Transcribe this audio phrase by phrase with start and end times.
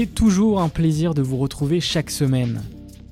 [0.00, 2.62] C'est toujours un plaisir de vous retrouver chaque semaine.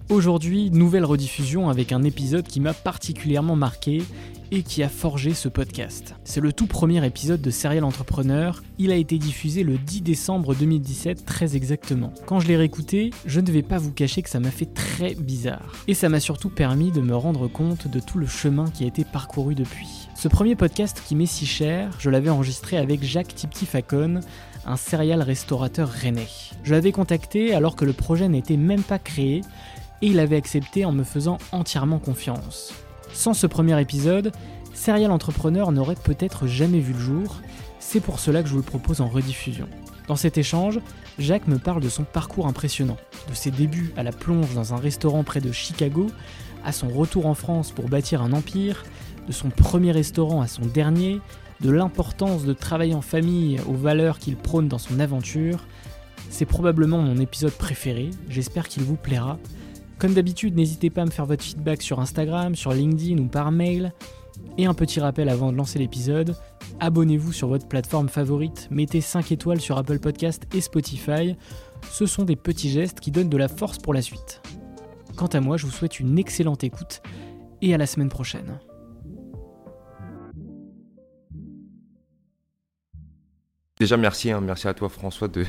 [0.09, 4.05] Aujourd'hui, nouvelle rediffusion avec un épisode qui m'a particulièrement marqué
[4.53, 6.15] et qui a forgé ce podcast.
[6.23, 8.63] C'est le tout premier épisode de Serial Entrepreneur.
[8.79, 12.13] Il a été diffusé le 10 décembre 2017 très exactement.
[12.25, 15.17] Quand je l'ai réécouté, je ne vais pas vous cacher que ça m'a fait très
[15.17, 15.73] bizarre.
[15.89, 18.87] Et ça m'a surtout permis de me rendre compte de tout le chemin qui a
[18.87, 20.07] été parcouru depuis.
[20.15, 24.21] Ce premier podcast qui m'est si cher, je l'avais enregistré avec Jacques Tiptifacon,
[24.67, 26.29] un serial restaurateur rennais.
[26.65, 29.43] Je l'avais contacté alors que le projet n'était même pas créé
[30.03, 32.75] et il avait accepté en me faisant entièrement confiance.
[33.13, 34.33] Sans ce premier épisode,
[34.75, 37.41] Serial Entrepreneur n'aurait peut-être jamais vu le jour,
[37.79, 39.69] c'est pour cela que je vous le propose en rediffusion.
[40.09, 40.81] Dans cet échange,
[41.19, 44.77] Jacques me parle de son parcours impressionnant, de ses débuts à la plonge dans un
[44.77, 46.09] restaurant près de Chicago,
[46.65, 48.85] à son retour en France pour bâtir un empire,
[49.27, 51.21] de son premier restaurant à son dernier,
[51.61, 55.67] de l'importance de travailler en famille aux valeurs qu'il prône dans son aventure.
[56.31, 59.39] C'est probablement mon épisode préféré, j'espère qu'il vous plaira.
[59.99, 63.51] Comme d'habitude, n'hésitez pas à me faire votre feedback sur Instagram, sur LinkedIn ou par
[63.51, 63.93] mail.
[64.59, 66.37] Et un petit rappel avant de lancer l'épisode,
[66.81, 71.37] abonnez-vous sur votre plateforme favorite, mettez 5 étoiles sur Apple Podcast et Spotify.
[71.91, 74.43] Ce sont des petits gestes qui donnent de la force pour la suite.
[75.17, 77.03] Quant à moi, je vous souhaite une excellente écoute
[77.63, 78.59] et à la semaine prochaine.
[83.79, 85.45] Déjà merci, hein, merci à toi François de,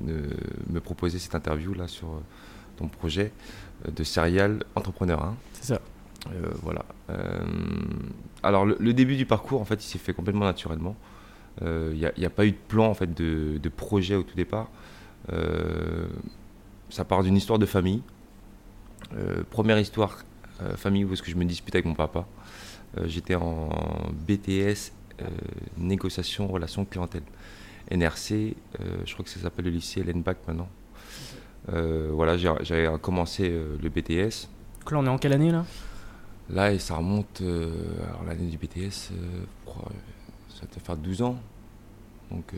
[0.00, 0.22] de,
[0.70, 2.08] me proposer cette interview là sur
[2.76, 3.32] ton projet
[3.86, 5.22] de serial entrepreneur.
[5.22, 5.36] Hein.
[5.52, 5.80] C'est ça.
[6.28, 6.84] Euh, voilà.
[7.10, 7.44] Euh,
[8.42, 10.96] alors le, le, début du parcours en fait il s'est fait complètement naturellement.
[11.60, 14.22] Il euh, n'y a, a, pas eu de plan en fait de, de projet au
[14.22, 14.68] tout départ.
[16.88, 18.02] ça part d'une histoire de famille.
[19.50, 20.24] première histoire
[20.76, 22.26] famille où est-ce que je me dispute avec mon papa.
[23.04, 23.68] J'étais en
[24.26, 24.92] BTS
[25.78, 27.22] négociation relation clientèle.
[27.90, 28.54] NRC,
[29.04, 30.68] je crois que ça s'appelle le lycée l'ENBAC maintenant.
[31.72, 34.48] Euh, voilà, j'ai commencé euh, le BTS.
[34.80, 35.64] Donc là, on est en quelle année là?
[36.48, 37.40] Là, et ça remonte.
[37.42, 37.70] Euh,
[38.08, 38.90] alors, l'année du BTS,
[40.48, 41.36] ça doit faire 12 ans.
[42.30, 42.54] Donc.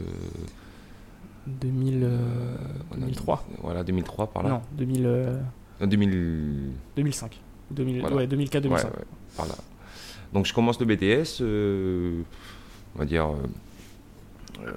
[1.45, 2.09] 2000,
[2.95, 4.49] 2003 Voilà, 2003 par là.
[4.49, 5.41] Non, 2000,
[5.81, 6.71] 2000...
[6.95, 7.41] 2005.
[7.73, 8.17] 2000, voilà.
[8.17, 8.69] Ouais, 2004-2005.
[8.69, 8.91] Ouais, ouais,
[9.37, 9.55] par là.
[10.33, 11.43] Donc je commence le BTS,
[12.95, 13.29] on va dire,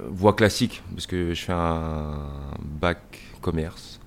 [0.10, 2.20] voie classique, parce que je fais un
[2.62, 4.00] bac commerce.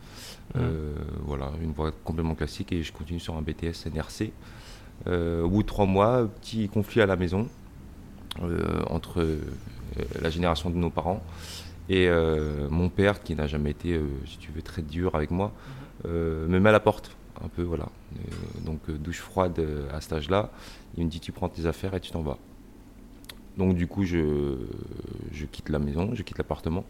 [0.57, 0.95] Euh,
[1.25, 4.33] voilà, une voie complètement classique et je continue sur un BTS NRC.
[5.07, 7.49] Euh, au bout de trois mois, petit conflit à la maison
[8.43, 9.25] euh, entre
[10.21, 11.23] la génération de nos parents
[11.89, 12.11] et
[12.69, 15.53] mon père qui n'a jamais été, si tu veux, très dur avec moi,
[16.05, 17.89] me met à la porte un peu, voilà.
[18.67, 19.59] donc douche froide
[19.91, 20.51] à cet âge-là.
[20.99, 22.37] Il me dit tu prends tes affaires et tu t'en vas.
[23.59, 24.57] Donc du coup, je,
[25.33, 26.85] je quitte la maison, je quitte l'appartement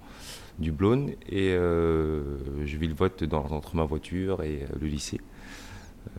[0.59, 2.23] du Blône et euh,
[2.65, 5.21] je vis le vote dans, entre ma voiture et euh, le lycée.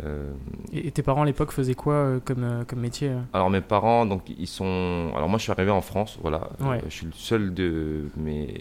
[0.04, 0.32] Euh,
[0.72, 4.06] Et, tes parents à l'époque faisaient quoi euh, comme, euh, comme métier alors mes parents,
[4.06, 5.12] donc ils sont.
[5.16, 6.50] Alors moi je suis arrivé en France, voilà.
[6.60, 6.82] Ouais.
[6.86, 8.54] Je suis le seul de mes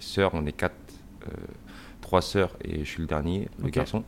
[0.00, 0.74] sœurs, on est quatre,
[2.00, 4.04] trois sœurs et je suis le dernier, le garçon.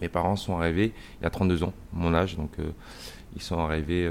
[0.00, 2.50] Mes parents sont arrivés il y a 32 ans, mon âge, donc
[3.36, 4.10] ils sont arrivés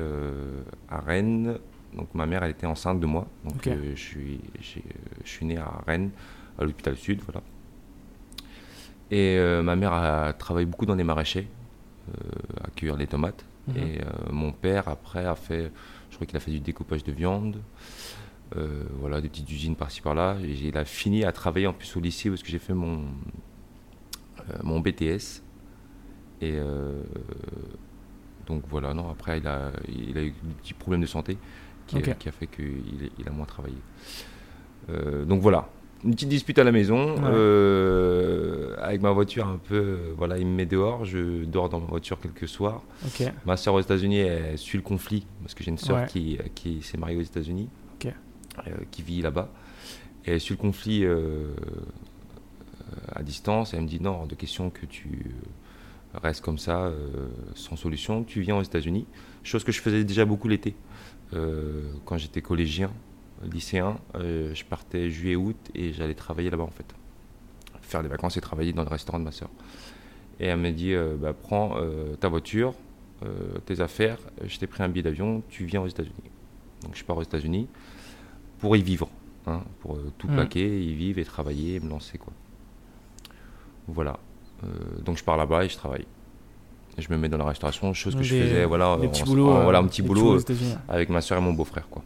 [0.90, 1.58] à Rennes.
[1.96, 4.40] Donc ma mère, elle était enceinte de moi, donc euh, je suis,
[4.78, 4.80] euh,
[5.24, 6.12] je suis né à Rennes,
[6.58, 7.42] à l'hôpital Sud, voilà.
[9.10, 11.48] Et euh, ma mère a travaillé beaucoup dans les maraîchers,
[12.64, 13.46] à cueillir les tomates.
[13.68, 13.78] Mhm.
[13.78, 14.00] Et
[14.32, 15.72] mon père, après, a fait,
[16.10, 17.62] je crois qu'il a fait du découpage de viande,
[18.58, 20.38] euh, voilà, des petites usines par-ci par-là.
[20.44, 23.06] Et il a fini à travailler en plus au lycée parce que j'ai fait mon,
[24.40, 25.42] euh, mon BTS.
[26.42, 27.02] Et euh,
[28.48, 31.38] donc voilà, non, après, il a, il a eu des petits problèmes de santé
[31.88, 33.76] qui, a fait qu'il il a moins travaillé.
[34.90, 35.70] Euh, donc voilà,
[36.04, 37.16] une petite dispute à la maison.
[37.16, 37.22] Ouais.
[37.26, 41.06] euh, avec ma voiture un peu, euh, voilà, il me met dehors.
[41.06, 42.82] Je dors dans ma voiture quelques soirs.
[43.46, 46.08] Ma soeur aux États-Unis, elle suit le conflit parce que j'ai une soeur Ouais.
[46.08, 47.70] qui, qui s'est mariée aux États-Unis,
[48.06, 48.10] euh,
[48.90, 49.50] qui vit là-bas.
[50.26, 51.06] Et elle suit le conflit
[53.14, 53.74] à distance.
[53.74, 55.36] Et elle me dit non, hors de question que tu
[56.14, 56.92] restes comme ça,
[57.56, 58.24] sans solution.
[58.24, 59.06] Tu viens aux États-Unis.
[59.44, 60.76] Chose que je faisais déjà beaucoup l'été.
[61.34, 62.92] Euh, quand j'étais collégien,
[63.52, 66.86] lycéen, euh, je partais juillet-août et j'allais travailler là-bas en fait.
[67.82, 69.50] Faire des vacances et travailler dans le restaurant de ma soeur.
[70.40, 71.76] Et elle me dit euh, bah, prends
[72.20, 72.74] ta voiture,
[73.66, 76.16] tes affaires, je t'ai pris un billet d'avion, tu viens aux États-Unis.
[76.84, 77.68] Donc je pars aux États-Unis
[78.60, 79.10] pour y vivre,
[79.46, 80.34] hein, pour euh, tout Mm.
[80.34, 82.34] plaquer, y vivre et travailler, et me lancer quoi.
[83.88, 84.20] Voilà.
[84.64, 84.68] Euh,
[85.04, 86.06] donc je pars là-bas et je travaille.
[87.02, 89.26] Je me mets dans la restauration, chose que je faisais, voilà, Des en- petits en-
[89.26, 89.50] boulots.
[89.58, 90.40] euh, voilà un petit boulot
[90.88, 92.04] avec ma soeur et mon beau-frère quoi.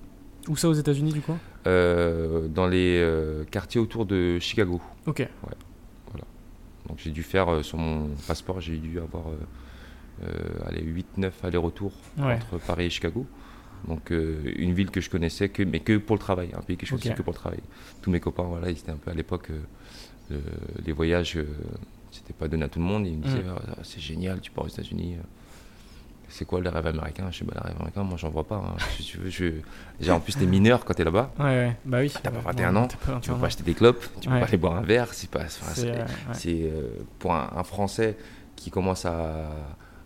[0.48, 1.36] Où ça aux États-Unis du coup?
[1.68, 4.80] Euh, dans les euh, quartiers autour de Chicago.
[5.06, 5.28] Ok.
[6.88, 11.32] Donc j'ai dû faire euh, sur mon passeport, j'ai dû avoir euh, euh, allez, 8-9
[11.44, 12.36] allers-retours Ouais.
[12.36, 13.26] entre Paris et Chicago.
[13.88, 16.86] Donc une ville que je connaissais, que, mais que pour le travail, un pays que
[16.86, 17.60] je connaissais que pour le travail.
[18.02, 19.50] Tous mes copains, voilà, ils étaient un peu à l'époque,
[20.30, 20.38] le-
[20.86, 21.38] les voyages,
[22.16, 23.06] c'était pas donné à tout le monde.
[23.08, 23.56] Ils me Mm.
[23.70, 25.16] Ah, c'est génial, tu pars aux États-Unis.
[25.18, 25.24] euh,
[26.28, 27.28] C'est quoi le rêve américain?
[27.32, 28.56] Je sais pas, le rêve américain, moi j'en vois pas.
[28.56, 28.76] hein.
[28.98, 29.46] Si tu veux, je...
[30.00, 31.32] Déjà en plus t'es mineur quand t'es là-bas.
[31.38, 31.78] Ouais, ouais.
[31.86, 32.12] Bah oui.
[32.12, 34.28] T'as pas Ouais, 21 ouais, ans, pas Tu peux 21 pas acheter des clopes, tu
[34.30, 35.14] peux pas aller boire un verre.
[35.14, 36.06] C'est pas, C'est, euh,
[36.48, 36.90] euh,
[37.20, 38.18] pour un, un Français
[38.56, 39.50] qui commence à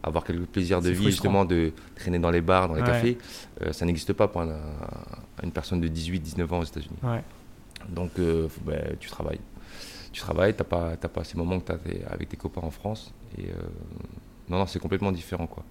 [0.03, 1.09] avoir quelques plaisirs de vie, frustrant.
[1.11, 2.87] justement, de traîner dans les bars, dans les Ouais.
[2.87, 3.17] cafés,
[3.61, 4.47] euh, ça n'existe pas pour un-
[5.43, 6.97] une personne de 18-19 ans aux États-Unis.
[7.03, 7.21] Ouais.
[7.87, 9.39] Donc, euh, ben, tu travailles.
[10.19, 12.71] Tu travailles, tu n'as pas, t'as pas ces moments que tu avec tes copains en
[12.71, 13.13] France.
[13.37, 13.53] Et euh,
[14.49, 15.47] non, non, c'est complètement différent.
[15.47, 15.63] quoi.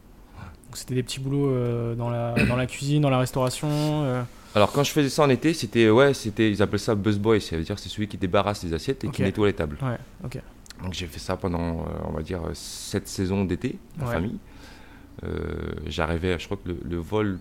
[0.64, 3.68] Donc c'était des petits boulots euh, dans, la, dans la cuisine, dans la restauration.
[3.70, 4.22] euh,
[4.54, 7.58] Alors, quand je faisais ça en été, c'était, ouais, c'était, ils appellent ça busboy, ça
[7.58, 9.76] veut dire c'est celui qui débarrasse les assiettes et qui nettoie les tables.
[9.82, 10.40] Ouais, ok.
[10.82, 14.12] Donc j'ai fait ça pendant, on va dire, sept saisons d'été en Ouais.
[14.14, 14.38] famille.
[15.86, 17.38] J'arrivais, je crois que le, le vol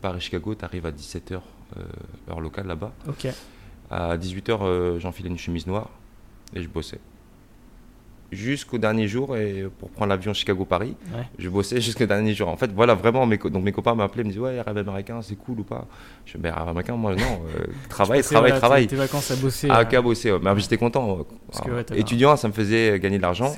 [0.00, 1.40] Paris-Chicago, tu arrives à 17h,
[2.30, 2.92] heure locale là-bas.
[3.08, 3.26] Ok.
[3.90, 5.90] À 18h, j'enfilais une chemise noire
[6.54, 6.98] et je bossais.
[8.32, 11.22] Jusqu'au dernier jour, et pour prendre l'avion Chicago-Paris, Ouais.
[11.38, 12.48] je bossais jusqu'au dernier jour.
[12.48, 15.36] En fait, voilà, vraiment, mes, donc mes copains m'appelaient, me disaient Ouais, rêve américain, c'est
[15.36, 15.86] cool ou pas?
[16.26, 17.22] Je dis Ben, rêve américain, moi, non,
[17.56, 18.86] euh, travail, travail, voilà, travail.
[18.88, 19.68] Tes, vacances à bosser.
[19.70, 20.40] Ah, euh, qu'à bosser, ouais.
[20.42, 21.24] mais j'étais content.
[21.48, 23.54] Parce que, Alors, étudiant, ça me faisait gagner de l'argent.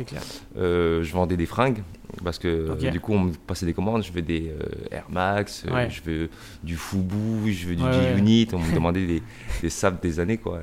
[0.58, 1.82] Euh, je vendais des fringues
[2.24, 4.02] parce que euh, du coup on me passait des commandes.
[4.02, 5.90] Je veux des euh, Air Max, euh, Ouais.
[5.90, 6.30] je veux
[6.62, 7.82] du Fubu, je veux du.
[7.82, 8.48] G-Unit.
[8.52, 9.22] On me demandait des,
[9.62, 10.61] des sables des années quoi.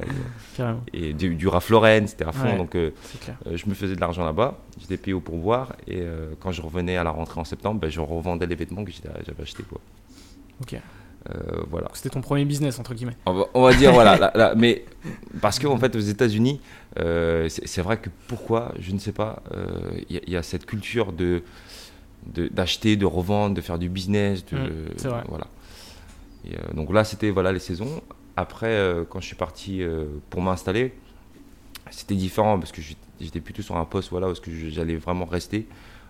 [0.93, 2.57] Et, et du, du Ralph Lauren, c'était à fond.
[2.57, 4.57] Donc je me faisais de l'argent là-bas.
[4.79, 6.03] J'étais payé au pourboire et
[6.39, 9.41] quand je revenais à la rentrée en septembre, ben, je revendais les vêtements que j'avais
[9.41, 9.79] achetés quoi.
[10.62, 10.79] Ok.
[11.30, 11.89] Euh, voilà.
[11.94, 13.15] C'était ton premier business, entre guillemets.
[13.25, 14.84] On va, on va dire, voilà, là- là, mais
[15.42, 16.60] parce qu'en en fait, aux États-Unis,
[17.00, 20.38] euh, c'est vrai que pourquoi, je ne sais pas, euh, il y, a- il y
[20.38, 21.42] a cette culture de
[22.25, 25.24] d'acheter, de, revendre, de faire du business, de, Mm, c'est vrai.
[25.27, 25.48] voilà.
[26.46, 28.01] Et, donc là, c'était voilà les saisons.
[28.38, 29.82] Après, quand je suis parti
[30.30, 30.94] pour m'installer,
[31.92, 32.82] c'était différent parce que
[33.20, 35.68] j'étais- plutôt sur un poste voilà où que j'allais vraiment rester.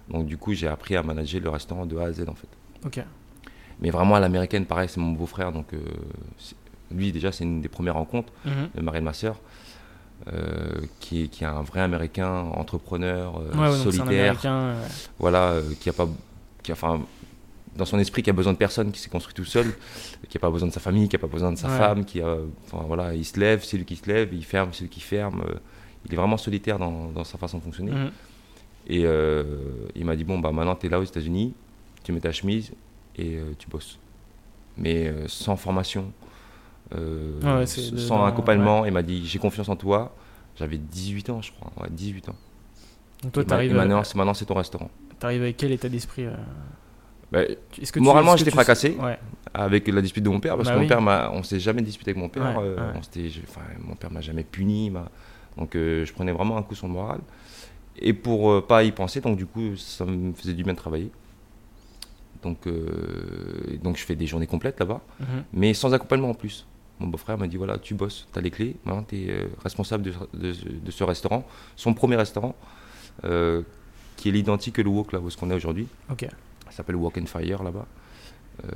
[0.10, 2.48] Donc du coup, j'ai appris à manager le restaurant de A à Z en fait.
[2.86, 3.04] Ok.
[3.84, 5.52] Mais vraiment à l'américaine, pareil, c'est mon beau-frère.
[5.52, 5.80] Donc, euh,
[6.92, 8.70] lui, déjà, c'est une des premières rencontres, Mhm.
[8.76, 9.36] le mari de ma sœur,
[10.32, 14.76] euh, qui, est, qui est un vrai américain, entrepreneur, euh, Ouais, ouais, solitaire, américain.
[15.20, 16.08] voilà, qui a pas.
[16.64, 17.02] Qui a, enfin,
[17.76, 19.66] dans son esprit, qui a besoin de personne, qui s'est construit tout seul,
[20.30, 21.78] qui n'a pas besoin de sa famille, qui n'a pas besoin de sa Ouais.
[21.78, 24.70] femme, qui a, enfin, voilà, il se lève, c'est lui qui se lève, il ferme,
[24.72, 25.42] c'est lui qui ferme.
[25.50, 25.56] euh,
[26.06, 27.92] il est vraiment solitaire dans, dans sa façon de fonctionner.
[27.92, 28.12] mhm.
[28.88, 29.44] Et euh,
[29.96, 31.54] il m'a dit bon bah maintenant tu es là aux États-Unis,
[32.04, 32.72] tu mets ta chemise
[33.18, 34.00] et euh, tu bosses.
[34.78, 36.12] Mais euh, sans formation,
[36.96, 38.86] euh, Ouais, de- sans dans- accompagnement.
[38.86, 40.16] Il m'a dit j'ai confiance en toi.
[40.56, 41.72] J'avais 18 ans, je crois.
[41.82, 42.36] Ouais, 18 ans.
[43.24, 43.74] Donc toi, t'arrives.
[43.74, 44.90] maintenant, c'est maintenant c'est ton restaurant.
[45.20, 46.26] T'arrives avec quel état d'esprit
[47.32, 48.96] Bah, que Moralement, j'étais fracassé.
[49.02, 49.18] Ouais.
[49.56, 50.88] avec la dispute de mon père parce Bah que mon oui.
[50.90, 52.94] père m'a on s'est jamais disputé avec mon père Ouais, euh, ouais.
[52.98, 54.92] on s'était- j'ai- enfin, mon père m'a jamais puni
[55.58, 57.20] donc euh, je prenais vraiment un coup sur le moral
[58.00, 60.78] et pour euh, pas y penser donc du coup ça me faisait du bien de
[60.80, 61.12] travailler
[62.44, 65.44] donc euh, donc je fais des journées complètes là-bas Mhm.
[65.54, 66.66] mais sans accompagnement en plus
[67.00, 70.04] mon beau-frère m'a dit voilà tu bosses tu as les clés maintenant tu es responsable
[70.04, 70.54] de, de-
[70.86, 71.46] de ce restaurant
[71.76, 72.56] son premier restaurant
[73.26, 73.62] euh,
[74.18, 76.26] qui est l'identique que le Wok là où ce qu'on est aujourd'hui Ok.
[76.66, 77.88] ça s'appelle Walk and Fire là-bas.
[78.66, 78.70] Euh,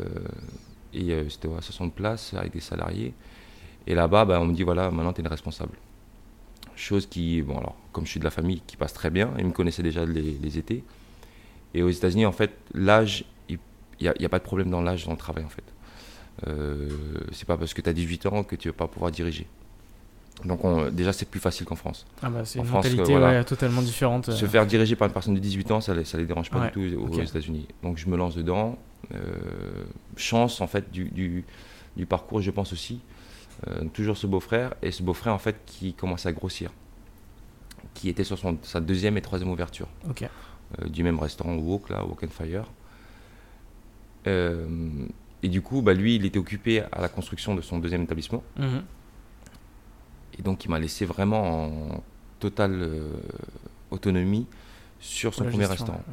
[0.94, 3.14] et euh, c'était à 60 places avec des salariés.
[3.86, 5.74] Et là-bas, bah, on me dit voilà, maintenant tu es le responsable.
[6.76, 9.46] Chose qui, bon, alors, comme je suis de la famille, qui passe très bien, ils
[9.46, 10.84] me connaissaient déjà les, les étés.
[11.74, 13.26] Et aux États-Unis, en fait, l'âge,
[14.02, 15.64] n'y a, a pas de problème dans l'âge dans le travail, en fait.
[16.48, 16.90] Euh,
[17.32, 19.48] c'est pas parce que tu as 18 ans que tu vas pas pouvoir diriger.
[20.46, 22.06] Donc, on- déjà, c'est plus facile qu'en France.
[22.22, 23.40] Ah bah c'est En une France, mentalité euh, voilà.
[23.40, 24.32] ouais, totalement différente.
[24.32, 24.48] Se euh.
[24.48, 26.94] faire diriger par une personne de 18 ans, ça ne les dérange pas Ouais, du
[26.96, 27.68] tout aux, États-Unis.
[27.82, 28.78] Donc je me lance dedans.
[29.14, 29.86] Euh,
[30.16, 31.44] chance en fait du, du,
[31.96, 33.00] du parcours, je pense aussi.
[33.68, 36.72] Euh, toujours ce beau-frère et ce beau-frère en fait qui commence à grossir,
[37.96, 39.88] qui était sur son, sa deuxième et troisième ouverture
[40.86, 42.66] du même restaurant Wok là, Wok and Fire.
[44.28, 44.68] Euh,
[45.44, 48.44] et du coup, bah, lui, il était occupé à la construction de son deuxième établissement.
[48.58, 48.84] Mhm.
[50.40, 52.04] Et donc, il m'a laissé vraiment en
[52.40, 53.14] totale euh,
[53.92, 54.48] autonomie
[55.00, 56.04] sur son premier gestion, restaurant.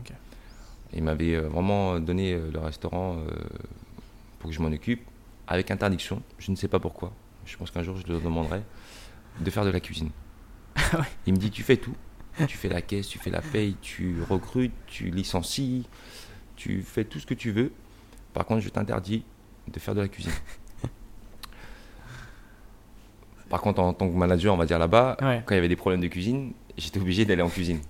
[0.93, 3.19] Il m'avait euh, vraiment donné le restaurant
[4.39, 5.03] pour que je m'en occupe,
[5.47, 7.13] avec interdiction, je ne sais pas pourquoi,
[7.45, 8.63] je pense qu'un jour je le demanderai,
[9.41, 10.11] de faire de la cuisine.
[10.77, 11.07] Ah ouais.
[11.27, 11.95] Il me dit, tu fais tout.
[12.49, 15.87] Tu fais la caisse, tu fais la paye, tu recrutes, tu licencies,
[16.57, 17.73] tu fais tout ce que tu veux.
[18.35, 19.25] Par contre, je t'interdis
[19.73, 20.33] de faire de la cuisine.
[23.49, 25.43] Par contre, en tant que manager, on va dire là-bas, Ouais.
[25.47, 27.81] quand il y avait des problèmes de cuisine, j'étais obligé d'aller en cuisine.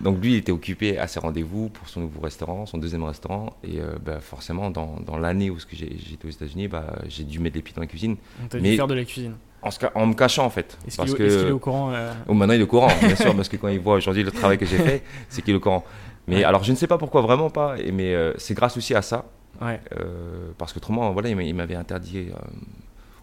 [0.00, 3.50] Donc lui, il était occupé à ses rendez-vous pour son nouveau restaurant, son deuxième restaurant.
[3.62, 7.56] Et euh, bah, forcément, dans, dans l'année où j'étais aux États-Unis, bah, j'ai dû mettre
[7.56, 9.34] les pieds dans la cuisine, On t'a dû Mais- faire de la cuisine.
[9.62, 10.76] en, se ca- en me cachant en fait.
[10.86, 13.34] Est-ce Parce qu'il est, au courant euh, Oh, maintenant, il est au courant, bien sûr,
[13.36, 15.60] parce que quand il voit aujourd'hui le travail que j'ai fait, c'est qu'il est au
[15.60, 15.84] courant.
[16.28, 16.44] Mais Ouais.
[16.44, 17.78] alors, je ne sais pas pourquoi, vraiment pas.
[17.78, 19.24] et- Mais euh, c'est grâce aussi à ça,
[19.60, 19.80] Ouais.
[19.98, 22.34] euh, parce qu'autrement, voilà, il m'a- il m'avait interdit euh,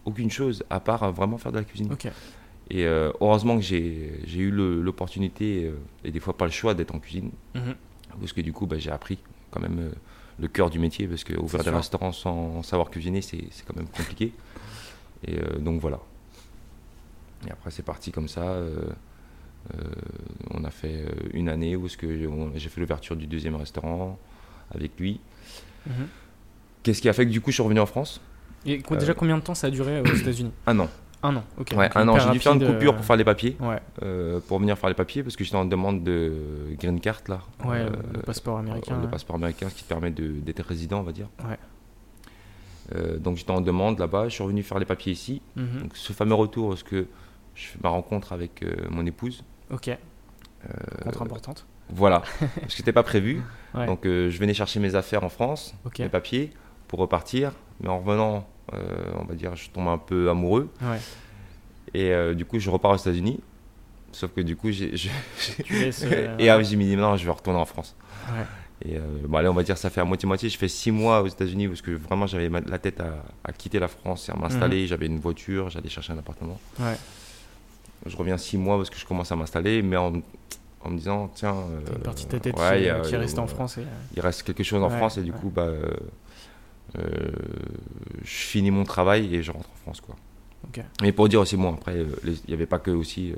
[0.06, 1.89] aucune chose à part vraiment faire de la cuisine.
[2.72, 5.72] Et heureusement que j'ai eu l'opportunité,
[6.03, 7.32] et des fois pas le choix, d'être en cuisine.
[7.56, 7.75] Mhm.
[8.20, 9.18] Parce que du coup, bah, j'ai appris
[9.50, 9.91] quand même
[10.39, 13.88] le cœur du métier, parce que ouvrir des restaurants sans savoir cuisiner, c'est quand même
[13.88, 14.34] compliqué.
[15.27, 16.00] Et donc voilà.
[17.48, 18.58] Et après, c'est parti comme ça.
[19.75, 19.84] Euh,
[20.51, 24.18] on a fait euh, une année où j'ai fait l'ouverture du deuxième restaurant
[24.74, 25.20] avec lui.
[25.88, 25.94] Mhm.
[26.84, 28.22] Qu'est-ce qui a fait que du coup, je suis revenu en France?
[28.66, 30.51] Et quoi- Euh, déjà combien de temps ça a duré aux États-Unis?
[30.68, 30.89] Un an.
[31.22, 31.44] Un an.
[31.58, 31.74] Ok.
[31.75, 32.18] Ouais, un an.
[32.18, 33.80] J'ai dû faire une coupure euh, pour faire les papiers, Ouais.
[34.04, 36.34] euh, pour venir faire les papiers, parce que j'étais en demande de
[36.80, 37.42] green card là.
[37.66, 37.80] Ouais.
[37.80, 38.96] Euh, le passeport américain.
[38.98, 39.12] le ouais.
[39.12, 41.28] passeport américain, ce qui te permet d'être résident, on va dire.
[41.48, 41.58] Ouais.
[43.20, 45.42] Donc j'étais en demande là-bas, je suis revenu faire les papiers ici.
[45.56, 45.82] Mhm.
[45.84, 47.06] Donc ce fameux retour, parce que
[47.56, 49.44] je fais ma rencontre avec euh, mon épouse.
[49.72, 49.89] Ok.
[51.06, 51.65] Rencontre importante.
[51.91, 53.41] Voilà, parce que c'était pas prévu.
[53.74, 53.86] Ouais.
[53.88, 56.51] Donc euh, je venais chercher mes affaires en France, mes papiers,
[56.88, 57.51] pour repartir.
[57.82, 60.70] Mais en revenant, euh, on va dire, je tombe un peu amoureux.
[60.82, 61.00] Ouais.
[61.94, 63.39] Et euh, du coup, je repars aux États-Unis.
[64.12, 64.96] Sauf que du coup, j'ai.
[64.98, 65.10] je-
[66.03, 67.96] euh, Et ah, j'ai mis non, je vais retourner en France.
[68.32, 68.46] Ouais.
[68.82, 70.50] Et euh, bon, allez, on va dire ça fait à moitié-moitié.
[70.50, 73.77] Je fais six mois aux États-Unis parce que vraiment j'avais la tête à, à quitter
[73.79, 74.88] la France et à m'installer.
[74.88, 76.60] J'avais une voiture, j'allais chercher un appartement.
[76.79, 76.96] Ouais.
[78.06, 80.13] Je reviens six mois parce que je commence à m'installer, mais en,
[80.82, 81.56] en me disant, tiens.
[81.56, 83.39] euh, T'as une partie de ta tête ouais, qui, il y a- qui est restée
[83.39, 83.77] en France.
[83.77, 83.84] Et,
[84.15, 85.38] Il reste quelque chose en Ouais, France et du ouais.
[85.38, 85.82] coup, bah, euh,
[86.98, 87.32] euh,
[88.24, 90.01] je finis mon travail et je rentre en France.
[90.01, 90.15] Quoi.
[91.01, 93.34] Mais pour dire aussi, bon, après, euh, il n'y avait pas que aussi.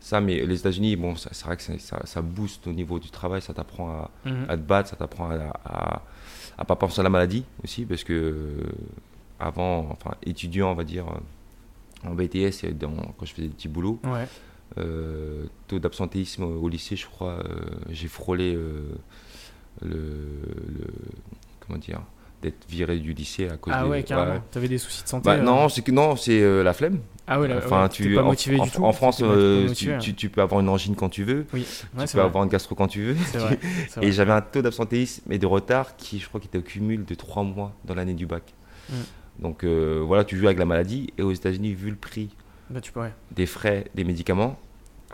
[0.00, 3.40] ça, mais les États-Unis, bon, c'est vrai que ça, ça booste au niveau du travail,
[3.42, 4.46] ça t'apprend à, Mhm.
[4.48, 6.02] à te battre, ça t'apprend à, à,
[6.58, 8.52] à pas penser à la maladie aussi, parce que
[9.40, 11.06] avant, enfin, étudiant, on va dire,
[12.06, 14.26] en BTS, dans, quand je faisais des petits boulots, Ouais.
[14.78, 18.82] euh, taux d'absentéisme au lycée, je crois, euh, j'ai frôlé euh,
[19.82, 20.86] le, le-
[21.66, 22.00] comment dire,
[22.42, 24.34] d'être viré du lycée à cause Ah des- ouais, carrément.
[24.34, 24.42] ouais.
[24.50, 26.98] T'avais des soucis de santé Bah, non, c'est non, c'est la flemme.
[27.26, 28.84] Ah ouais, là, enfin, ouais, tu pas motivé en, du tout.
[28.84, 29.98] En France, motivé, tu, hein.
[29.98, 32.20] tu- tu peux avoir une angine quand tu veux, Oui, tu peux vrai.
[32.20, 33.12] avoir une gastro quand tu veux.
[33.38, 33.58] Vrai.
[34.02, 37.06] Et j'avais un taux d'absentéisme et de retard qui, je crois, qui était au cumul
[37.06, 38.42] de trois mois dans l'année du bac.
[38.90, 38.94] Mm.
[39.38, 41.12] Donc euh, voilà, tu joues avec la maladie.
[41.18, 42.30] Et aux États-Unis, vu le prix
[42.70, 43.12] Bah, tu peux, ouais.
[43.32, 44.58] des frais, des médicaments,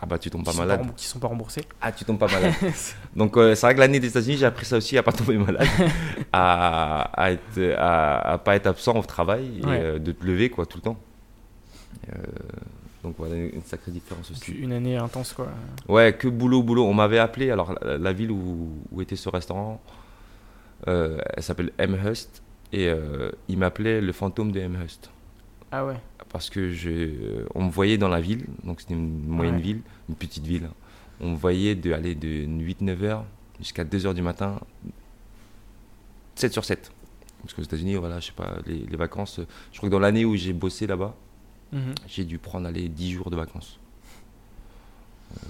[0.03, 0.81] ah bah tu tombes pas malade.
[0.81, 1.61] remboursés- Qui sont pas remboursés.
[1.81, 2.53] Ah, tu tombes pas malade.
[3.15, 5.37] Donc euh, c'est vrai que l'année des États-Unis, j'ai appris ça aussi à pas tomber
[5.37, 5.67] malade,
[6.33, 9.79] à, à, être, à, à pas être absent au travail et Ouais.
[9.81, 10.97] euh, de te lever quoi tout le temps.
[13.03, 14.51] Donc voilà, une sacrée différence aussi.
[14.51, 15.47] Une année intense, quoi.
[15.87, 16.85] Ouais, que boulot, boulot.
[16.85, 19.81] On m'avait appelé, alors la, ville où, où, était ce restaurant,
[20.87, 25.11] euh, elle s'appelle Amherst, et euh, il m'appelait le fantôme de Amherst.
[25.71, 25.95] Ah ouais
[26.29, 30.15] Parce que je, on me voyait dans la ville, donc c'était une moyenne ville, une
[30.15, 30.69] petite ville.
[31.19, 33.25] On me voyait de, aller de 8-9 heures
[33.59, 34.59] jusqu'à 2 heures du matin,
[36.35, 36.91] 7 sur 7.
[37.41, 39.39] Parce qu'aux États-Unis, voilà, je sais pas, les, vacances,
[39.71, 41.15] je crois que dans l'année où j'ai bossé là-bas,
[41.71, 41.95] mhm.
[42.07, 43.79] j'ai dû prendre aller 10 jours de vacances.
[45.31, 45.45] Euh,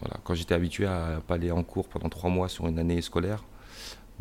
[0.00, 0.16] voilà.
[0.24, 3.44] Quand j'étais habitué à pas aller en cours pendant 3 mois sur une année scolaire,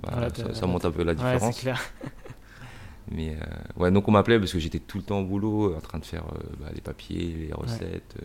[0.02, 1.60] bah, ça, monte un peu la différence.
[1.60, 1.82] clair.
[3.12, 5.82] Mais euh, ouais, donc on m'appelait parce que j'étais tout le temps au boulot, en
[5.82, 8.16] train de faire euh, bah, les papiers, les recettes,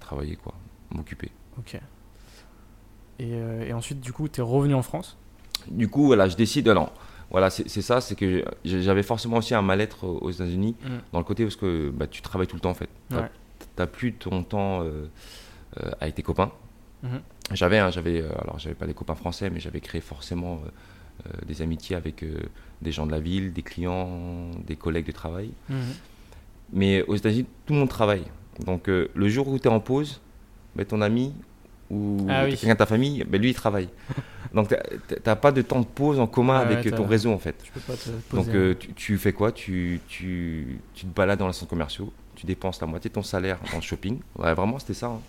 [0.00, 0.54] travailler quoi,
[0.90, 1.30] m'occuper.
[1.58, 1.78] Ok.
[3.18, 3.30] Et,
[3.68, 5.16] et, ensuite, du coup, tu es revenu en France?
[5.70, 6.68] Du coup, voilà, je décide.
[6.68, 6.90] Non,
[7.34, 10.88] voilà, c'est ça, c'est que j'avais forcément aussi un mal-être aux États-Unis, mm.
[11.12, 12.88] dans le côté parce que bah, tu travailles tout le temps en fait.
[13.08, 13.16] Tu
[13.76, 15.10] n'as plus ton temps euh,
[15.82, 16.52] euh, avec tes copains.
[17.04, 17.20] Mm-hmm.
[17.52, 20.60] J'avais, hein, j'avais, euh, alors j'avais pas des copains français, mais j'avais créé forcément
[21.46, 22.24] des amitiés avec
[22.82, 25.52] des gens de la ville, des clients, des collègues de travail.
[25.70, 25.74] Mm-hmm.
[26.72, 28.24] Mais aux États-Unis, tout le monde travaille.
[28.66, 30.20] Donc le jour où tu es en pause,
[30.74, 31.32] bah, ton ami
[31.90, 33.88] ou ah quelqu'un de ta famille, ben lui il travaille.
[34.54, 34.74] Donc tu
[35.26, 37.56] n'as pas de temps de pause en commun ah avec ton réseau en fait.
[37.72, 39.52] peux pas te poser, Donc euh, tu, fais quoi?
[39.52, 43.22] Tu, tu, tu, te balades dans les centres commerciaux, tu dépenses la moitié de ton
[43.22, 44.20] salaire le shopping.
[44.38, 45.08] Ouais, vraiment c'était ça.
[45.08, 45.20] Hein.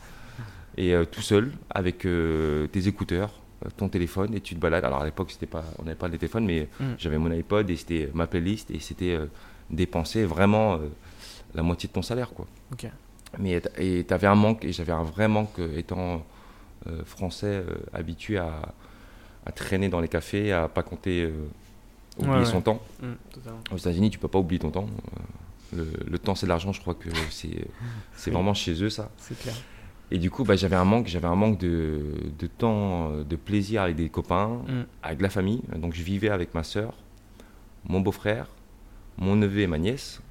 [0.78, 3.32] Et euh, tout seul avec euh, tes écouteurs,
[3.78, 4.86] ton téléphone et tu te balades.
[4.86, 6.86] Alors à l'époque c'était pas, on n'avait pas les téléphones, mais mm.
[6.98, 9.18] j'avais mon iPod et c'était ma playlist et c'était
[9.70, 10.80] dépenser vraiment
[11.56, 12.46] la moitié de ton salaire quoi.
[12.74, 12.88] Ok.
[13.40, 16.24] Mais tu avais un manque et j'avais un vrai manque étant
[16.88, 18.62] euh, français euh, habitué à,
[19.56, 21.48] traîner dans les cafés, à pas compter, euh,
[22.20, 22.80] oublier son temps.
[23.02, 23.14] Mmh,
[23.72, 24.88] Aux États-Unis, tu peux pas oublier ton temps.
[25.74, 27.68] Le, temps, c'est de l'argent, je crois que c'est
[28.16, 29.10] c'est vraiment chez eux, ça.
[29.18, 29.56] C'est clair.
[30.12, 33.82] Et du coup, bah, j'avais un manque, j'avais un manque de, de, temps, de plaisir
[33.82, 34.86] avec des copains, mmh.
[35.04, 35.62] avec la famille.
[35.76, 36.94] Donc, je vivais avec ma soeur,
[37.86, 38.48] mon beau-frère,
[39.18, 40.22] mon neveu et ma nièce,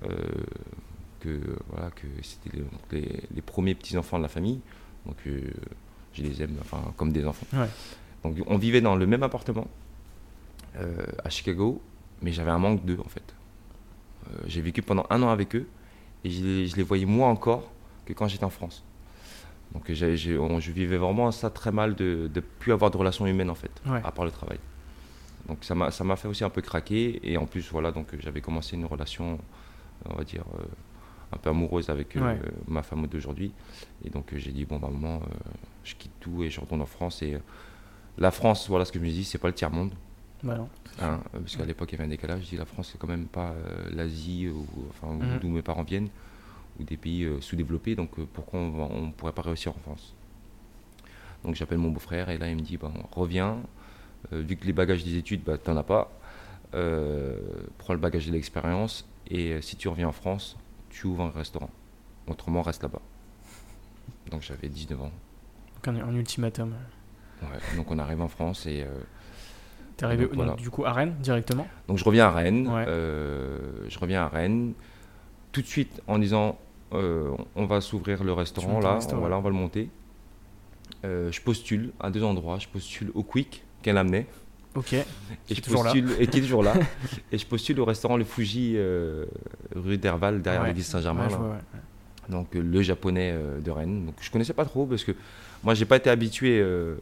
[1.21, 1.40] que
[1.71, 2.59] voilà, que c'était
[2.93, 4.60] les, les, premiers petits enfants de la famille.
[5.06, 5.17] Donc,
[6.15, 7.47] je les aime enfin, comme des enfants.
[8.23, 9.67] Donc on vivait dans le même appartement
[10.76, 11.82] euh, à Chicago,
[12.23, 13.34] mais j'avais un manque d'eux en fait.
[14.30, 15.67] Euh, j'ai vécu pendant un an avec eux
[16.25, 17.71] et je les, voyais moins encore
[18.06, 18.82] que quand j'étais en France.
[19.75, 23.54] Donc je vivais vraiment ça très mal de ne plus avoir de relations humaines en
[23.54, 24.58] fait, à part le travail.
[25.49, 28.76] Donc ça m'a fait aussi un peu craquer et en plus voilà donc j'avais commencé
[28.76, 29.39] une relation
[30.06, 30.65] on va dire euh,
[31.32, 32.17] un peu amoureuse avec
[32.67, 33.52] ma femme d'aujourd'hui
[34.04, 35.21] et donc j'ai dit bon bah moment
[35.84, 37.23] je quitte tout et je retourne en France.
[37.23, 37.39] Et euh,
[38.19, 39.93] la France, voilà ce que je me dis, c'est pas le tiers-monde.
[40.43, 40.67] Bah.
[41.00, 42.43] Hein, euh, parce qu'à l'époque, il y avait un décalage.
[42.43, 45.39] Je dis la France, c'est quand même pas euh, l'Asie, ou, enfin, mhm.
[45.41, 46.08] d'où mes parents viennent,
[46.78, 47.95] ou des pays sous-développés.
[47.95, 50.15] Donc pourquoi on ne pourrait pas réussir en France?
[51.45, 53.58] Donc j'appelle mon beau-frère et là, il me dit bon, reviens.
[54.32, 56.10] vu que les bagages des études, bah, tu n'en as pas.
[56.71, 60.56] prends le bagage de l'expérience et si tu reviens en France,
[60.91, 61.71] tu ouvres un restaurant.
[62.26, 63.02] Autrement, reste là-bas.
[64.30, 65.13] Donc j'avais 19 ans
[65.91, 66.75] un, ultimatum.
[67.43, 68.82] Ouais, donc on arrive en France et.
[68.82, 69.00] Euh,
[69.97, 71.67] T'es arrivé du coup à Rennes directement?
[71.87, 72.69] Donc je reviens à Rennes.
[72.69, 74.75] Euh, je reviens à Rennes
[75.54, 76.58] tout de suite en disant
[76.93, 79.88] euh, on va s'ouvrir le restaurant là, on, voilà, on va le monter.
[81.02, 82.58] je postule à deux endroits.
[82.58, 84.26] Je postule au Quick qu'elle amenait.
[84.75, 84.93] Ok.
[84.93, 85.06] Et
[85.49, 86.75] je postule, et qui est toujours là.
[87.32, 88.76] et je postule au restaurant Le Fuji
[89.75, 91.28] rue d'Herval derrière l'église Saint-Germain.
[92.28, 94.06] Donc le japonais de Rennes.
[94.06, 95.14] Donc je connaissais pas trop parce que
[95.64, 96.97] moi, j'ai pas été habitué euh,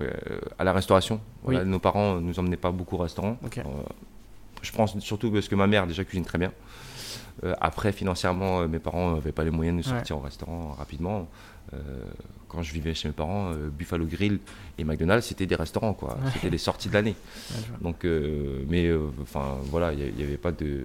[0.00, 0.10] euh,
[0.58, 1.20] à la restauration.
[1.46, 3.36] nos parents nous emmenaient pas beaucoup au restaurant.
[3.58, 3.62] Euh,
[4.62, 6.52] je pense surtout parce que ma mère déjà cuisine très bien.
[7.60, 11.28] Après, financièrement, mes parents n'avaient pas les moyens de sortir au restaurant rapidement.
[12.48, 14.38] quand je vivais chez mes parents, Buffalo Grill
[14.78, 16.16] et McDonald's, c'était des restaurants, quoi.
[16.32, 17.16] C'était les sorties de l'année.
[17.80, 18.06] Donc,
[18.68, 18.90] mais
[19.22, 20.84] enfin, voilà, il n'y avait pas de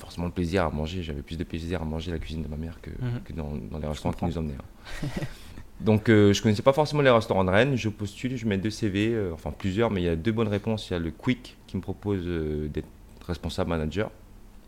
[0.00, 1.02] forcément de plaisir à manger.
[1.02, 3.70] J'avais plus de plaisir à manger la cuisine de ma mère que, mhm.
[3.70, 4.54] dans, les restaurants qui nous emmenaient.
[4.54, 5.06] Hein.
[5.80, 8.68] Donc euh, je connaissais pas forcément les restaurants de Rennes, je postule, je mets deux
[8.68, 10.90] CV, euh, enfin plusieurs, mais il y a deux bonnes réponses.
[10.90, 12.88] Il y a le Quick qui me propose euh, d'être
[13.26, 14.10] responsable manager.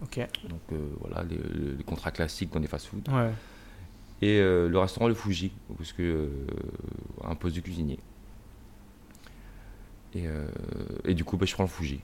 [0.03, 0.21] Ok.
[0.49, 3.09] Donc voilà, les, contrats classiques dans les fast-food.
[4.21, 6.29] Et le restaurant Le Fuji, parce que
[7.25, 7.99] un poste de cuisinier.
[10.15, 12.01] Et, du coup, bah, je prends le Fuji.